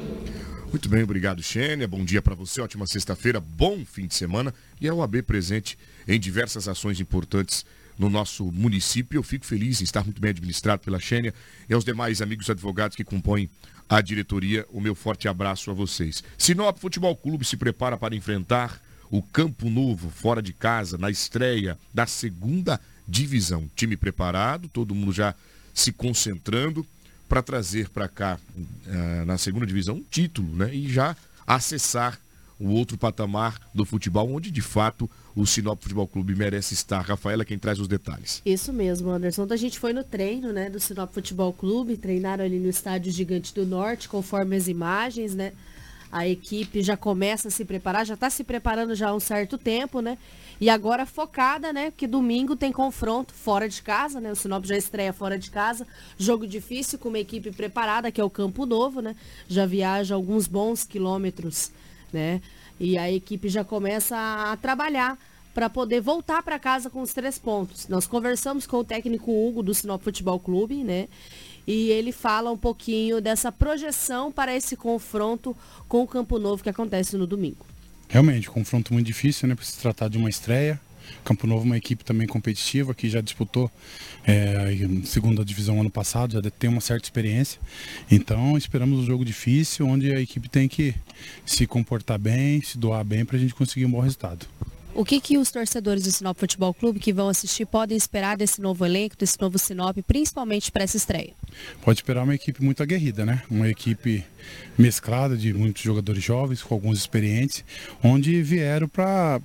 Muito 0.68 0.88
bem, 0.88 1.05
obrigado, 1.05 1.40
Xênia. 1.40 1.86
Bom 1.86 2.05
dia 2.05 2.20
para 2.20 2.34
você, 2.34 2.61
ótima 2.61 2.88
sexta-feira, 2.88 3.38
bom 3.38 3.84
fim 3.84 4.09
de 4.09 4.14
semana. 4.16 4.53
E 4.80 4.88
a 4.88 4.95
OAB 4.95 5.22
presente 5.22 5.78
em 6.09 6.18
diversas 6.18 6.66
ações 6.66 6.99
importantes 6.99 7.64
no 7.97 8.11
nosso 8.11 8.51
município. 8.51 9.18
Eu 9.18 9.22
fico 9.22 9.47
feliz 9.47 9.80
em 9.80 9.84
estar 9.84 10.03
muito 10.03 10.20
bem 10.20 10.30
administrado 10.30 10.82
pela 10.82 10.99
Xênia 10.99 11.32
e 11.68 11.72
aos 11.72 11.84
demais 11.84 12.20
amigos 12.20 12.51
advogados 12.51 12.97
que 12.97 13.05
compõem 13.05 13.49
a 13.88 14.01
diretoria. 14.01 14.66
O 14.70 14.80
meu 14.80 14.97
forte 14.97 15.28
abraço 15.28 15.70
a 15.70 15.74
vocês. 15.74 16.24
Sinop 16.36 16.78
Futebol 16.78 17.14
Clube 17.14 17.45
se 17.45 17.57
prepara 17.57 17.97
para 17.97 18.16
enfrentar 18.16 18.80
o 19.09 19.22
Campo 19.22 19.70
Novo, 19.70 20.11
fora 20.11 20.42
de 20.42 20.53
casa, 20.53 20.99
na 20.99 21.09
estreia 21.09 21.78
da 21.92 22.05
segunda 22.05 22.80
divisão. 23.07 23.68
Time 23.76 23.96
preparado, 23.96 24.68
todo 24.68 24.94
mundo 24.94 25.12
já 25.12 25.34
se 25.72 25.92
concentrando 25.92 26.86
para 27.28 27.42
trazer 27.42 27.88
para 27.88 28.09
cá, 28.09 28.38
uh, 28.57 29.24
na 29.24 29.38
segunda 29.38 29.66
divisão, 29.66 29.96
um 29.96 30.02
título, 30.02 30.55
né? 30.57 30.74
E 30.74 30.88
já 30.88 31.16
acessar 31.46 32.18
o 32.59 32.68
outro 32.68 32.96
patamar 32.96 33.61
do 33.74 33.84
futebol, 33.84 34.32
onde 34.32 34.50
de 34.50 34.62
fato 34.62 35.11
o 35.34 35.44
Sinop 35.44 35.82
Futebol 35.82 36.07
Clube 36.07 36.34
merece 36.34 36.74
estar. 36.74 37.00
Rafaela, 37.00 37.44
quem 37.44 37.59
traz 37.59 37.80
os 37.80 37.88
detalhes. 37.88 38.40
Isso 38.46 38.72
mesmo, 38.72 39.11
Anderson. 39.11 39.46
A 39.50 39.57
gente 39.57 39.78
foi 39.78 39.92
no 39.92 40.05
treino 40.05 40.52
né, 40.52 40.70
do 40.70 40.78
Sinop 40.78 41.12
Futebol 41.12 41.52
Clube, 41.52 41.96
treinaram 41.96 42.44
ali 42.44 42.59
no 42.59 42.68
estádio 42.68 43.11
Gigante 43.11 43.52
do 43.52 43.66
Norte, 43.66 44.09
conforme 44.09 44.55
as 44.55 44.68
imagens, 44.68 45.34
né? 45.34 45.52
A 46.14 46.28
equipe 46.28 46.80
já 46.80 46.96
começa 46.96 47.48
a 47.48 47.50
se 47.50 47.64
preparar, 47.64 48.06
já 48.06 48.14
está 48.14 48.30
se 48.30 48.44
preparando 48.44 48.94
já 48.94 49.08
há 49.08 49.14
um 49.14 49.18
certo 49.18 49.58
tempo, 49.58 49.98
né? 50.00 50.16
E 50.60 50.70
agora 50.70 51.04
focada, 51.04 51.72
né? 51.72 51.90
Que 51.90 52.06
domingo 52.06 52.54
tem 52.54 52.70
confronto 52.70 53.34
fora 53.34 53.68
de 53.68 53.82
casa, 53.82 54.20
né? 54.20 54.30
O 54.30 54.36
Sinop 54.36 54.64
já 54.64 54.76
estreia 54.76 55.12
fora 55.12 55.36
de 55.36 55.50
casa. 55.50 55.84
Jogo 56.16 56.46
difícil 56.46 57.00
com 57.00 57.08
uma 57.08 57.18
equipe 57.18 57.50
preparada, 57.50 58.12
que 58.12 58.20
é 58.20 58.24
o 58.24 58.30
Campo 58.30 58.64
Novo, 58.64 59.00
né? 59.00 59.16
Já 59.48 59.66
viaja 59.66 60.14
alguns 60.14 60.46
bons 60.46 60.84
quilômetros, 60.84 61.72
né? 62.12 62.40
E 62.78 62.96
a 62.96 63.10
equipe 63.10 63.48
já 63.48 63.64
começa 63.64 64.16
a 64.16 64.56
trabalhar 64.56 65.18
para 65.52 65.68
poder 65.68 66.00
voltar 66.00 66.44
para 66.44 66.60
casa 66.60 66.88
com 66.88 67.02
os 67.02 67.12
três 67.12 67.40
pontos. 67.40 67.88
Nós 67.88 68.06
conversamos 68.06 68.68
com 68.68 68.76
o 68.76 68.84
técnico 68.84 69.32
Hugo 69.32 69.64
do 69.64 69.74
Sinop 69.74 70.00
Futebol 70.00 70.38
Clube, 70.38 70.84
né? 70.84 71.08
E 71.66 71.90
ele 71.90 72.12
fala 72.12 72.50
um 72.50 72.56
pouquinho 72.56 73.20
dessa 73.20 73.50
projeção 73.50 74.30
para 74.30 74.54
esse 74.54 74.76
confronto 74.76 75.56
com 75.88 76.02
o 76.02 76.06
Campo 76.06 76.38
Novo 76.38 76.62
que 76.62 76.68
acontece 76.68 77.16
no 77.16 77.26
domingo. 77.26 77.64
Realmente, 78.08 78.50
confronto 78.50 78.92
muito 78.92 79.06
difícil, 79.06 79.48
né? 79.48 79.54
Para 79.54 79.64
se 79.64 79.78
tratar 79.78 80.08
de 80.08 80.18
uma 80.18 80.28
estreia. 80.28 80.80
Campo 81.24 81.46
Novo 81.46 81.64
é 81.64 81.66
uma 81.66 81.76
equipe 81.76 82.04
também 82.04 82.26
competitiva 82.26 82.94
que 82.94 83.08
já 83.08 83.20
disputou 83.20 83.70
é, 84.26 84.74
segunda 85.04 85.44
divisão 85.44 85.80
ano 85.80 85.90
passado, 85.90 86.32
já 86.32 86.50
tem 86.50 86.70
uma 86.70 86.80
certa 86.80 87.04
experiência. 87.04 87.60
Então 88.10 88.56
esperamos 88.56 89.00
um 89.00 89.04
jogo 89.04 89.24
difícil, 89.24 89.86
onde 89.86 90.12
a 90.12 90.20
equipe 90.20 90.48
tem 90.48 90.68
que 90.68 90.94
se 91.44 91.66
comportar 91.66 92.18
bem, 92.18 92.62
se 92.62 92.78
doar 92.78 93.04
bem 93.04 93.24
para 93.24 93.36
a 93.36 93.40
gente 93.40 93.54
conseguir 93.54 93.86
um 93.86 93.90
bom 93.90 94.00
resultado. 94.00 94.46
O 94.95 95.05
que, 95.05 95.20
que 95.20 95.36
os 95.36 95.51
torcedores 95.51 96.05
do 96.05 96.12
Sinop 96.12 96.38
Futebol 96.38 96.72
Clube 96.72 97.01
que 97.01 97.12
vão 97.12 97.28
assistir 97.28 97.66
podem 97.66 97.97
esperar 97.97 98.36
desse 98.36 98.61
novo 98.61 98.86
elenco, 98.86 99.16
desse 99.16 99.40
novo 99.40 99.59
Sinop, 99.59 99.99
principalmente 100.07 100.70
para 100.70 100.84
essa 100.84 100.97
estreia? 100.97 101.32
Pode 101.82 101.99
esperar 101.99 102.22
uma 102.22 102.34
equipe 102.34 102.62
muito 102.62 102.80
aguerrida, 102.80 103.26
né? 103.26 103.42
Uma 103.51 103.68
equipe 103.68 104.24
mesclada 104.78 105.36
de 105.36 105.53
muitos 105.53 105.82
jogadores 105.82 106.22
jovens, 106.22 106.62
com 106.62 106.74
alguns 106.74 106.99
experientes, 106.99 107.64
onde 108.05 108.40
vieram 108.40 108.86
para 108.86 109.40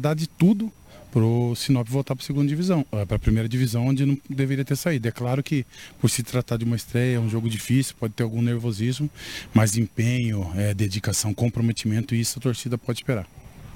dar 0.00 0.14
de 0.14 0.28
tudo 0.28 0.72
para 1.12 1.22
o 1.22 1.54
Sinop 1.54 1.88
voltar 1.88 2.16
para 2.16 2.24
a 2.24 2.26
segunda 2.26 2.48
divisão, 2.48 2.84
eh, 2.90 3.04
para 3.04 3.16
a 3.16 3.20
primeira 3.20 3.48
divisão, 3.48 3.86
onde 3.86 4.04
não 4.04 4.18
deveria 4.28 4.64
ter 4.64 4.76
saído. 4.76 5.06
É 5.06 5.12
claro 5.12 5.44
que, 5.44 5.64
por 6.00 6.10
se 6.10 6.24
tratar 6.24 6.56
de 6.56 6.64
uma 6.64 6.76
estreia, 6.76 7.16
é 7.16 7.20
um 7.20 7.30
jogo 7.30 7.48
difícil, 7.48 7.94
pode 7.98 8.14
ter 8.14 8.24
algum 8.24 8.42
nervosismo, 8.42 9.08
mas 9.54 9.76
empenho, 9.76 10.50
é, 10.56 10.74
dedicação, 10.74 11.32
comprometimento, 11.32 12.16
isso 12.16 12.40
a 12.40 12.42
torcida 12.42 12.76
pode 12.76 12.98
esperar. 12.98 13.26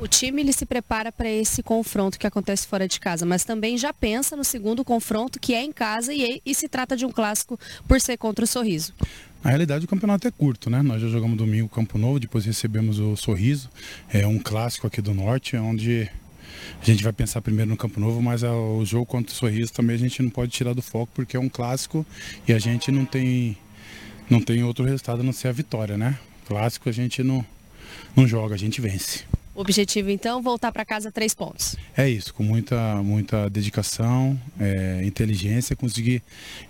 O 0.03 0.09
time 0.09 0.43
ele 0.43 0.53
se 0.53 0.67
prepara 0.67 1.13
para 1.13 1.31
esse 1.31 1.63
confronto 1.63 2.19
que 2.19 2.27
acontece 2.27 2.67
fora 2.67 2.89
de 2.89 2.99
casa, 2.99 3.25
mas 3.25 3.45
também 3.45 3.79
já 3.79 3.93
pensa 3.93 4.35
no 4.35 4.43
segundo 4.43 4.85
confronto 4.85 5.39
que 5.39 5.55
é 5.55 5.63
em 5.63 5.71
casa 5.71 6.13
e, 6.13 6.43
e 6.45 6.55
se 6.57 6.69
trata 6.69 6.97
de 6.97 7.07
um 7.07 7.13
clássico 7.13 7.57
por 7.87 8.01
ser 8.01 8.17
contra 8.17 8.45
o 8.45 8.49
Sorriso. 8.49 8.93
Na 9.45 9.51
realidade 9.51 9.85
o 9.85 9.89
campeonato 9.89 10.27
é 10.27 10.33
curto, 10.33 10.69
né? 10.69 10.83
Nós 10.83 11.01
já 11.01 11.07
jogamos 11.07 11.39
domingo 11.39 11.69
Campo 11.69 11.99
Novo, 11.99 12.19
depois 12.19 12.45
recebemos 12.45 12.99
o 12.99 13.15
Sorriso, 13.15 13.71
é 14.13 14.27
um 14.27 14.41
clássico 14.41 14.89
aqui 14.89 15.01
do 15.01 15.15
Norte, 15.15 15.57
onde 15.57 16.11
a 16.81 16.85
gente 16.85 17.05
vai 17.05 17.13
pensar 17.13 17.41
primeiro 17.41 17.71
no 17.71 17.77
Campo 17.77 18.01
Novo, 18.01 18.21
mas 18.21 18.43
o 18.43 18.85
jogo 18.85 19.07
contra 19.07 19.33
o 19.33 19.37
Sorriso 19.37 19.73
também 19.73 19.95
a 19.95 20.01
gente 20.01 20.21
não 20.21 20.31
pode 20.31 20.51
tirar 20.51 20.75
do 20.75 20.83
foco 20.83 21.13
porque 21.15 21.37
é 21.37 21.41
um 21.41 21.49
clássico 21.49 22.05
e 22.49 22.53
a 22.53 22.59
gente 22.59 22.91
não 22.91 23.05
tem 23.05 23.57
não 24.29 24.41
tem 24.41 24.65
outro 24.65 24.85
resultado 24.85 25.21
a 25.21 25.23
não 25.23 25.33
ser 25.33 25.47
a 25.47 25.53
vitória, 25.53 25.97
né? 25.97 26.19
Clássico 26.49 26.89
a 26.89 26.93
gente 26.93 27.23
não 27.23 27.47
não 28.17 28.27
joga, 28.27 28.57
a 28.57 28.59
gente 28.59 28.81
vence. 28.81 29.25
O 29.55 29.61
objetivo, 29.61 30.11
então, 30.11 30.41
voltar 30.41 30.73
para 30.73 30.85
casa 30.85 31.13
três 31.13 31.35
pontos. 31.35 31.77
É 31.95 32.09
isso, 32.09 32.33
com 32.33 32.43
muita, 32.43 33.03
muita 33.03 33.51
dedicação, 33.51 34.41
é, 34.59 35.05
inteligência, 35.05 35.77
conseguir 35.77 36.23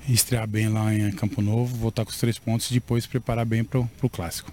estrear 0.09 0.49
bem 0.49 0.69
lá 0.69 0.93
em 0.93 1.13
Campo 1.13 1.41
Novo, 1.41 1.77
voltar 1.77 2.05
com 2.05 2.11
os 2.11 2.19
três 2.19 2.39
pontos 2.39 2.69
e 2.71 2.75
depois 2.75 3.07
preparar 3.07 3.47
bem 3.47 3.63
para 3.63 3.79
o 3.79 4.09
clássico. 4.09 4.53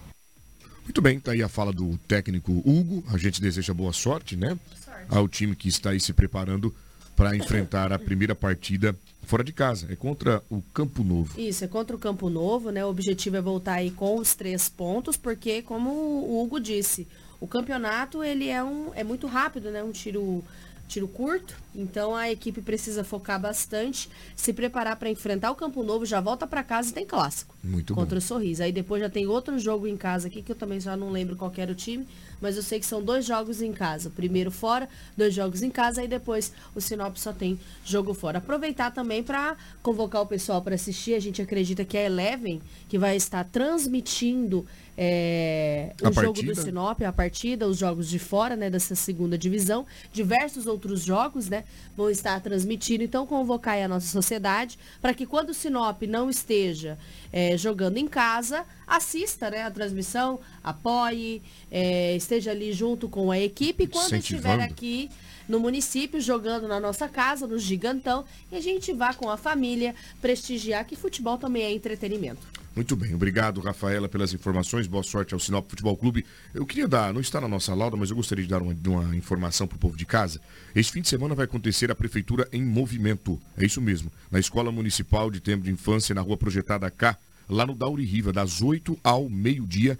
Muito 0.84 1.02
bem, 1.02 1.18
tá 1.18 1.32
aí 1.32 1.42
a 1.42 1.48
fala 1.48 1.72
do 1.72 1.98
técnico 2.08 2.52
Hugo. 2.64 3.04
A 3.12 3.18
gente 3.18 3.40
deseja 3.40 3.74
boa 3.74 3.92
sorte, 3.92 4.36
né? 4.36 4.58
Sorte. 4.84 5.06
Ao 5.08 5.28
time 5.28 5.54
que 5.54 5.68
está 5.68 5.90
aí 5.90 6.00
se 6.00 6.12
preparando 6.12 6.74
para 7.14 7.36
enfrentar 7.36 7.92
a 7.92 7.98
primeira 7.98 8.34
partida 8.34 8.96
fora 9.22 9.44
de 9.44 9.52
casa. 9.52 9.86
É 9.90 9.94
contra 9.94 10.42
o 10.50 10.62
Campo 10.74 11.04
Novo. 11.04 11.38
Isso, 11.40 11.64
é 11.64 11.68
contra 11.68 11.94
o 11.94 11.98
Campo 11.98 12.28
Novo, 12.28 12.70
né? 12.70 12.84
O 12.84 12.88
objetivo 12.88 13.36
é 13.36 13.40
voltar 13.40 13.74
aí 13.74 13.90
com 13.90 14.18
os 14.18 14.34
três 14.34 14.68
pontos, 14.68 15.16
porque, 15.16 15.62
como 15.62 15.90
o 15.90 16.42
Hugo 16.42 16.58
disse, 16.58 17.06
o 17.40 17.46
campeonato 17.46 18.22
ele 18.22 18.48
é, 18.48 18.62
um, 18.62 18.92
é 18.94 19.02
muito 19.02 19.26
rápido, 19.26 19.70
né? 19.70 19.82
Um 19.82 19.90
tiro, 19.90 20.44
tiro 20.86 21.08
curto. 21.08 21.56
Então 21.74 22.14
a 22.14 22.30
equipe 22.30 22.60
precisa 22.60 23.02
focar 23.02 23.40
bastante, 23.40 24.10
se 24.36 24.52
preparar 24.52 24.96
para 24.96 25.08
enfrentar 25.08 25.50
o 25.50 25.54
Campo 25.54 25.82
Novo, 25.82 26.04
já 26.04 26.20
volta 26.20 26.46
para 26.46 26.62
casa 26.62 26.90
e 26.90 26.92
tem 26.92 27.06
clássico. 27.06 27.56
Muito 27.62 27.94
contra 27.94 28.16
bom. 28.16 28.18
o 28.18 28.20
Sorriso. 28.20 28.62
Aí 28.62 28.72
depois 28.72 29.00
já 29.00 29.08
tem 29.08 29.26
outro 29.26 29.58
jogo 29.58 29.86
em 29.86 29.96
casa 29.96 30.26
aqui, 30.26 30.42
que 30.42 30.52
eu 30.52 30.56
também 30.56 30.80
já 30.80 30.96
não 30.96 31.10
lembro 31.10 31.36
qual 31.36 31.52
era 31.56 31.70
o 31.72 31.74
time, 31.74 32.06
mas 32.40 32.56
eu 32.56 32.62
sei 32.62 32.80
que 32.80 32.86
são 32.86 33.02
dois 33.02 33.24
jogos 33.24 33.62
em 33.62 33.72
casa. 33.72 34.10
Primeiro 34.10 34.50
fora, 34.50 34.88
dois 35.16 35.32
jogos 35.32 35.62
em 35.62 35.70
casa, 35.70 36.02
e 36.02 36.08
depois 36.08 36.52
o 36.74 36.80
Sinop 36.80 37.16
só 37.16 37.32
tem 37.32 37.58
jogo 37.84 38.12
fora. 38.12 38.38
Aproveitar 38.38 38.90
também 38.90 39.22
para 39.22 39.56
convocar 39.82 40.22
o 40.22 40.26
pessoal 40.26 40.60
para 40.60 40.74
assistir. 40.74 41.14
A 41.14 41.20
gente 41.20 41.40
acredita 41.40 41.84
que 41.84 41.96
é 41.96 42.02
a 42.02 42.06
Eleven, 42.06 42.60
que 42.88 42.98
vai 42.98 43.16
estar 43.16 43.44
transmitindo 43.44 44.66
é, 45.02 45.94
o 46.02 46.12
jogo 46.12 46.42
do 46.42 46.54
Sinop, 46.54 47.00
a 47.00 47.10
partida, 47.10 47.66
os 47.66 47.78
jogos 47.78 48.06
de 48.06 48.18
fora, 48.18 48.54
né, 48.54 48.68
dessa 48.68 48.94
segunda 48.94 49.38
divisão, 49.38 49.86
diversos 50.12 50.66
outros 50.66 51.02
jogos, 51.02 51.48
né, 51.48 51.64
vão 51.96 52.10
estar 52.10 52.38
transmitindo. 52.42 53.02
Então, 53.02 53.26
convocar 53.26 53.78
a 53.78 53.88
nossa 53.88 54.08
sociedade 54.08 54.78
para 55.00 55.14
que 55.14 55.24
quando 55.24 55.50
o 55.50 55.54
Sinop 55.54 56.02
não 56.02 56.28
esteja 56.28 56.98
é, 57.32 57.56
jogando 57.56 57.96
em 57.96 58.06
casa, 58.06 58.66
assista, 58.86 59.50
né, 59.50 59.62
a 59.62 59.70
transmissão, 59.70 60.38
apoie, 60.62 61.40
é, 61.70 62.14
esteja 62.14 62.50
ali 62.50 62.70
junto 62.70 63.08
com 63.08 63.30
a 63.30 63.40
equipe. 63.40 63.86
Quando 63.86 64.16
estiver 64.16 64.60
aqui 64.60 65.08
no 65.48 65.58
município, 65.58 66.20
jogando 66.20 66.68
na 66.68 66.78
nossa 66.78 67.08
casa, 67.08 67.46
no 67.46 67.58
Gigantão, 67.58 68.26
e 68.52 68.56
a 68.56 68.60
gente 68.60 68.92
vá 68.92 69.14
com 69.14 69.30
a 69.30 69.38
família 69.38 69.94
prestigiar 70.20 70.84
que 70.84 70.94
futebol 70.94 71.38
também 71.38 71.62
é 71.62 71.72
entretenimento. 71.72 72.59
Muito 72.74 72.94
bem, 72.94 73.12
obrigado, 73.14 73.60
Rafaela, 73.60 74.08
pelas 74.08 74.32
informações. 74.32 74.86
Boa 74.86 75.02
sorte 75.02 75.34
ao 75.34 75.40
Sinop 75.40 75.68
Futebol 75.68 75.96
Clube. 75.96 76.24
Eu 76.54 76.64
queria 76.64 76.86
dar, 76.86 77.12
não 77.12 77.20
está 77.20 77.40
na 77.40 77.48
nossa 77.48 77.74
lauda, 77.74 77.96
mas 77.96 78.10
eu 78.10 78.16
gostaria 78.16 78.44
de 78.44 78.50
dar 78.50 78.62
uma, 78.62 78.72
uma 78.72 79.16
informação 79.16 79.66
para 79.66 79.74
o 79.74 79.78
povo 79.78 79.96
de 79.96 80.06
casa. 80.06 80.40
Este 80.74 80.92
fim 80.92 81.00
de 81.00 81.08
semana 81.08 81.34
vai 81.34 81.46
acontecer 81.46 81.90
a 81.90 81.96
Prefeitura 81.96 82.48
em 82.52 82.64
Movimento. 82.64 83.40
É 83.56 83.64
isso 83.66 83.80
mesmo, 83.80 84.10
na 84.30 84.38
Escola 84.38 84.70
Municipal 84.70 85.32
de 85.32 85.40
Tempo 85.40 85.64
de 85.64 85.70
Infância, 85.72 86.14
na 86.14 86.20
rua 86.20 86.36
projetada 86.36 86.88
K, 86.90 87.18
lá 87.48 87.66
no 87.66 87.74
Dauri 87.74 88.04
Riva, 88.04 88.32
das 88.32 88.62
8 88.62 88.96
ao 89.02 89.28
meio-dia, 89.28 89.98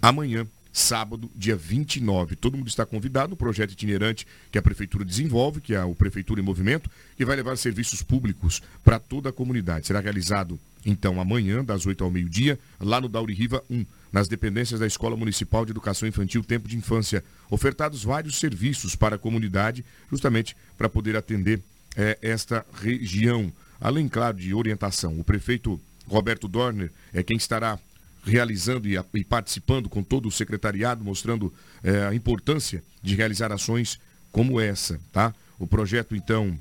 amanhã 0.00 0.46
sábado, 0.76 1.30
dia 1.34 1.56
29. 1.56 2.36
Todo 2.36 2.58
mundo 2.58 2.68
está 2.68 2.84
convidado, 2.84 3.32
o 3.32 3.36
projeto 3.36 3.72
itinerante 3.72 4.26
que 4.52 4.58
a 4.58 4.62
Prefeitura 4.62 5.06
desenvolve, 5.06 5.58
que 5.58 5.74
é 5.74 5.82
o 5.82 5.94
Prefeitura 5.94 6.38
em 6.38 6.44
Movimento, 6.44 6.90
que 7.16 7.24
vai 7.24 7.34
levar 7.34 7.56
serviços 7.56 8.02
públicos 8.02 8.62
para 8.84 8.98
toda 8.98 9.30
a 9.30 9.32
comunidade. 9.32 9.86
Será 9.86 10.00
realizado, 10.00 10.60
então, 10.84 11.18
amanhã, 11.18 11.64
das 11.64 11.86
8 11.86 12.04
ao 12.04 12.10
meio-dia, 12.10 12.58
lá 12.78 13.00
no 13.00 13.08
Dauri 13.08 13.32
Riva 13.32 13.64
1, 13.70 13.86
nas 14.12 14.28
dependências 14.28 14.78
da 14.78 14.86
Escola 14.86 15.16
Municipal 15.16 15.64
de 15.64 15.70
Educação 15.70 16.06
Infantil 16.06 16.44
Tempo 16.44 16.68
de 16.68 16.76
Infância. 16.76 17.24
Ofertados 17.50 18.04
vários 18.04 18.38
serviços 18.38 18.94
para 18.94 19.16
a 19.16 19.18
comunidade, 19.18 19.82
justamente 20.10 20.54
para 20.76 20.90
poder 20.90 21.16
atender 21.16 21.62
é, 21.96 22.18
esta 22.20 22.66
região. 22.82 23.50
Além, 23.80 24.08
claro, 24.08 24.36
de 24.36 24.52
orientação. 24.52 25.18
O 25.18 25.24
prefeito 25.24 25.80
Roberto 26.06 26.46
Dorner 26.46 26.92
é 27.14 27.22
quem 27.22 27.38
estará 27.38 27.78
realizando 28.26 28.88
e, 28.88 28.98
e 29.14 29.24
participando 29.24 29.88
com 29.88 30.02
todo 30.02 30.26
o 30.26 30.32
secretariado, 30.32 31.04
mostrando 31.04 31.54
é, 31.82 32.04
a 32.04 32.14
importância 32.14 32.82
de 33.02 33.14
realizar 33.14 33.52
ações 33.52 33.98
como 34.32 34.60
essa, 34.60 35.00
tá? 35.12 35.32
O 35.58 35.66
projeto, 35.66 36.14
então, 36.14 36.58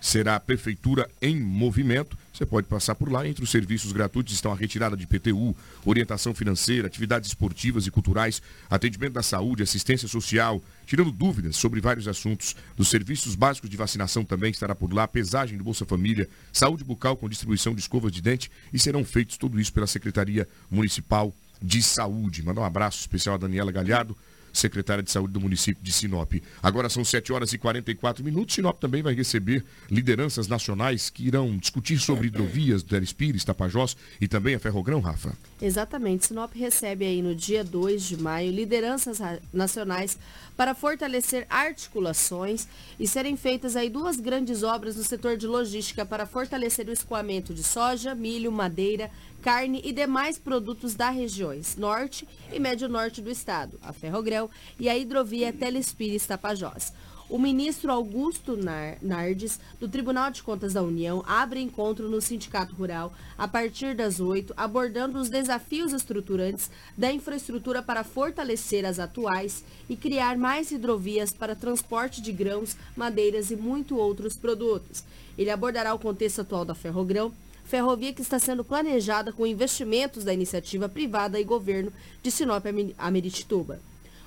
será 0.00 0.36
a 0.36 0.40
Prefeitura 0.40 1.10
em 1.20 1.38
Movimento. 1.38 2.16
Você 2.38 2.46
pode 2.46 2.68
passar 2.68 2.94
por 2.94 3.10
lá. 3.10 3.26
Entre 3.26 3.42
os 3.42 3.50
serviços 3.50 3.90
gratuitos 3.90 4.32
estão 4.32 4.52
a 4.52 4.54
retirada 4.54 4.96
de 4.96 5.08
PTU, 5.08 5.56
orientação 5.84 6.32
financeira, 6.32 6.86
atividades 6.86 7.30
esportivas 7.30 7.84
e 7.84 7.90
culturais, 7.90 8.40
atendimento 8.70 9.14
da 9.14 9.24
saúde, 9.24 9.64
assistência 9.64 10.06
social, 10.06 10.62
tirando 10.86 11.10
dúvidas 11.10 11.56
sobre 11.56 11.80
vários 11.80 12.06
assuntos. 12.06 12.54
Dos 12.76 12.90
serviços 12.90 13.34
básicos 13.34 13.68
de 13.68 13.76
vacinação 13.76 14.24
também 14.24 14.52
estará 14.52 14.72
por 14.72 14.94
lá, 14.94 15.08
pesagem 15.08 15.58
do 15.58 15.64
Bolsa 15.64 15.84
Família, 15.84 16.28
saúde 16.52 16.84
bucal 16.84 17.16
com 17.16 17.28
distribuição 17.28 17.74
de 17.74 17.80
escovas 17.80 18.12
de 18.12 18.22
dente 18.22 18.48
e 18.72 18.78
serão 18.78 19.04
feitos 19.04 19.36
tudo 19.36 19.58
isso 19.58 19.72
pela 19.72 19.88
Secretaria 19.88 20.46
Municipal 20.70 21.34
de 21.60 21.82
Saúde. 21.82 22.44
Mandar 22.44 22.60
um 22.60 22.64
abraço 22.64 23.00
especial 23.00 23.34
a 23.34 23.38
Daniela 23.38 23.72
Galhardo 23.72 24.16
secretária 24.58 25.02
de 25.02 25.10
Saúde 25.10 25.32
do 25.32 25.40
município 25.40 25.82
de 25.82 25.92
Sinop. 25.92 26.34
Agora 26.62 26.88
são 26.88 27.04
7 27.04 27.32
horas 27.32 27.52
e 27.52 27.58
44 27.58 28.24
minutos. 28.24 28.54
Sinop 28.54 28.78
também 28.78 29.02
vai 29.02 29.14
receber 29.14 29.64
lideranças 29.90 30.48
nacionais 30.48 31.10
que 31.10 31.26
irão 31.26 31.56
discutir 31.56 31.98
sobre 31.98 32.28
hidrovias 32.28 32.82
do 32.82 32.98
Pires, 33.14 33.44
Tapajós 33.44 33.96
e 34.20 34.28
também 34.28 34.54
a 34.54 34.58
Ferrogrão, 34.58 35.00
Rafa. 35.00 35.32
Exatamente. 35.60 36.26
Sinop 36.26 36.52
recebe 36.54 37.04
aí 37.04 37.22
no 37.22 37.34
dia 37.34 37.64
2 37.64 38.02
de 38.02 38.16
maio 38.16 38.52
lideranças 38.52 39.18
nacionais 39.52 40.18
para 40.56 40.74
fortalecer 40.74 41.46
articulações 41.48 42.66
e 42.98 43.06
serem 43.06 43.36
feitas 43.36 43.76
aí 43.76 43.88
duas 43.88 44.18
grandes 44.18 44.62
obras 44.62 44.96
no 44.96 45.04
setor 45.04 45.36
de 45.36 45.46
logística 45.46 46.04
para 46.04 46.26
fortalecer 46.26 46.88
o 46.88 46.92
escoamento 46.92 47.54
de 47.54 47.62
soja, 47.62 48.14
milho, 48.14 48.50
madeira, 48.50 49.10
carne 49.48 49.80
e 49.82 49.94
demais 49.94 50.38
produtos 50.38 50.94
das 50.94 51.14
regiões 51.14 51.74
norte 51.74 52.28
e 52.52 52.60
médio 52.60 52.86
norte 52.86 53.22
do 53.22 53.30
estado, 53.30 53.78
a 53.80 53.94
Ferrogrel 53.94 54.50
e 54.78 54.90
a 54.90 54.98
hidrovia 54.98 55.54
Telespires 55.54 56.26
Tapajós. 56.26 56.92
O 57.30 57.38
ministro 57.38 57.90
Augusto 57.90 58.58
Nardes, 59.00 59.58
do 59.80 59.88
Tribunal 59.88 60.30
de 60.30 60.42
Contas 60.42 60.74
da 60.74 60.82
União, 60.82 61.24
abre 61.26 61.60
encontro 61.60 62.10
no 62.10 62.20
Sindicato 62.20 62.74
Rural 62.74 63.10
a 63.38 63.48
partir 63.48 63.94
das 63.94 64.20
8, 64.20 64.52
abordando 64.54 65.18
os 65.18 65.30
desafios 65.30 65.94
estruturantes 65.94 66.70
da 66.94 67.10
infraestrutura 67.10 67.82
para 67.82 68.04
fortalecer 68.04 68.84
as 68.84 68.98
atuais 68.98 69.64
e 69.88 69.96
criar 69.96 70.36
mais 70.36 70.70
hidrovias 70.70 71.32
para 71.32 71.56
transporte 71.56 72.20
de 72.20 72.32
grãos, 72.32 72.76
madeiras 72.94 73.50
e 73.50 73.56
muito 73.56 73.96
outros 73.96 74.36
produtos. 74.36 75.04
Ele 75.38 75.50
abordará 75.50 75.94
o 75.94 75.98
contexto 75.98 76.42
atual 76.42 76.66
da 76.66 76.74
Ferrogrão, 76.74 77.32
ferrovia 77.68 78.14
que 78.14 78.22
está 78.22 78.38
sendo 78.38 78.64
planejada 78.64 79.30
com 79.30 79.46
investimentos 79.46 80.24
da 80.24 80.32
iniciativa 80.32 80.88
privada 80.88 81.38
e 81.38 81.44
governo 81.44 81.92
de 82.22 82.30
Sinop 82.30 82.64
a 82.96 83.10
Meritituba. 83.10 83.78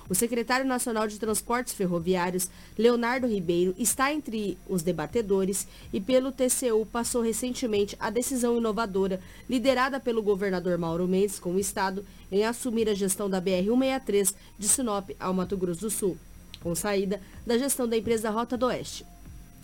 O 0.08 0.14
secretário 0.14 0.64
nacional 0.64 1.08
de 1.08 1.18
Transportes 1.18 1.72
Ferroviários, 1.72 2.48
Leonardo 2.78 3.26
Ribeiro, 3.26 3.74
está 3.76 4.12
entre 4.12 4.56
os 4.68 4.82
debatedores 4.82 5.66
e 5.92 6.00
pelo 6.00 6.30
TCU 6.30 6.86
passou 6.86 7.20
recentemente 7.20 7.96
a 7.98 8.10
decisão 8.10 8.58
inovadora 8.58 9.20
liderada 9.50 9.98
pelo 9.98 10.22
governador 10.22 10.78
Mauro 10.78 11.08
Mendes 11.08 11.40
com 11.40 11.54
o 11.54 11.58
Estado 11.58 12.04
em 12.30 12.44
assumir 12.44 12.88
a 12.88 12.94
gestão 12.94 13.28
da 13.28 13.42
BR-163 13.42 14.34
de 14.56 14.68
Sinop 14.68 15.10
ao 15.18 15.34
Mato 15.34 15.56
Grosso 15.56 15.80
do 15.80 15.90
Sul, 15.90 16.16
com 16.60 16.74
saída 16.76 17.20
da 17.44 17.58
gestão 17.58 17.88
da 17.88 17.96
empresa 17.96 18.30
Rota 18.30 18.56
do 18.56 18.66
Oeste. 18.66 19.04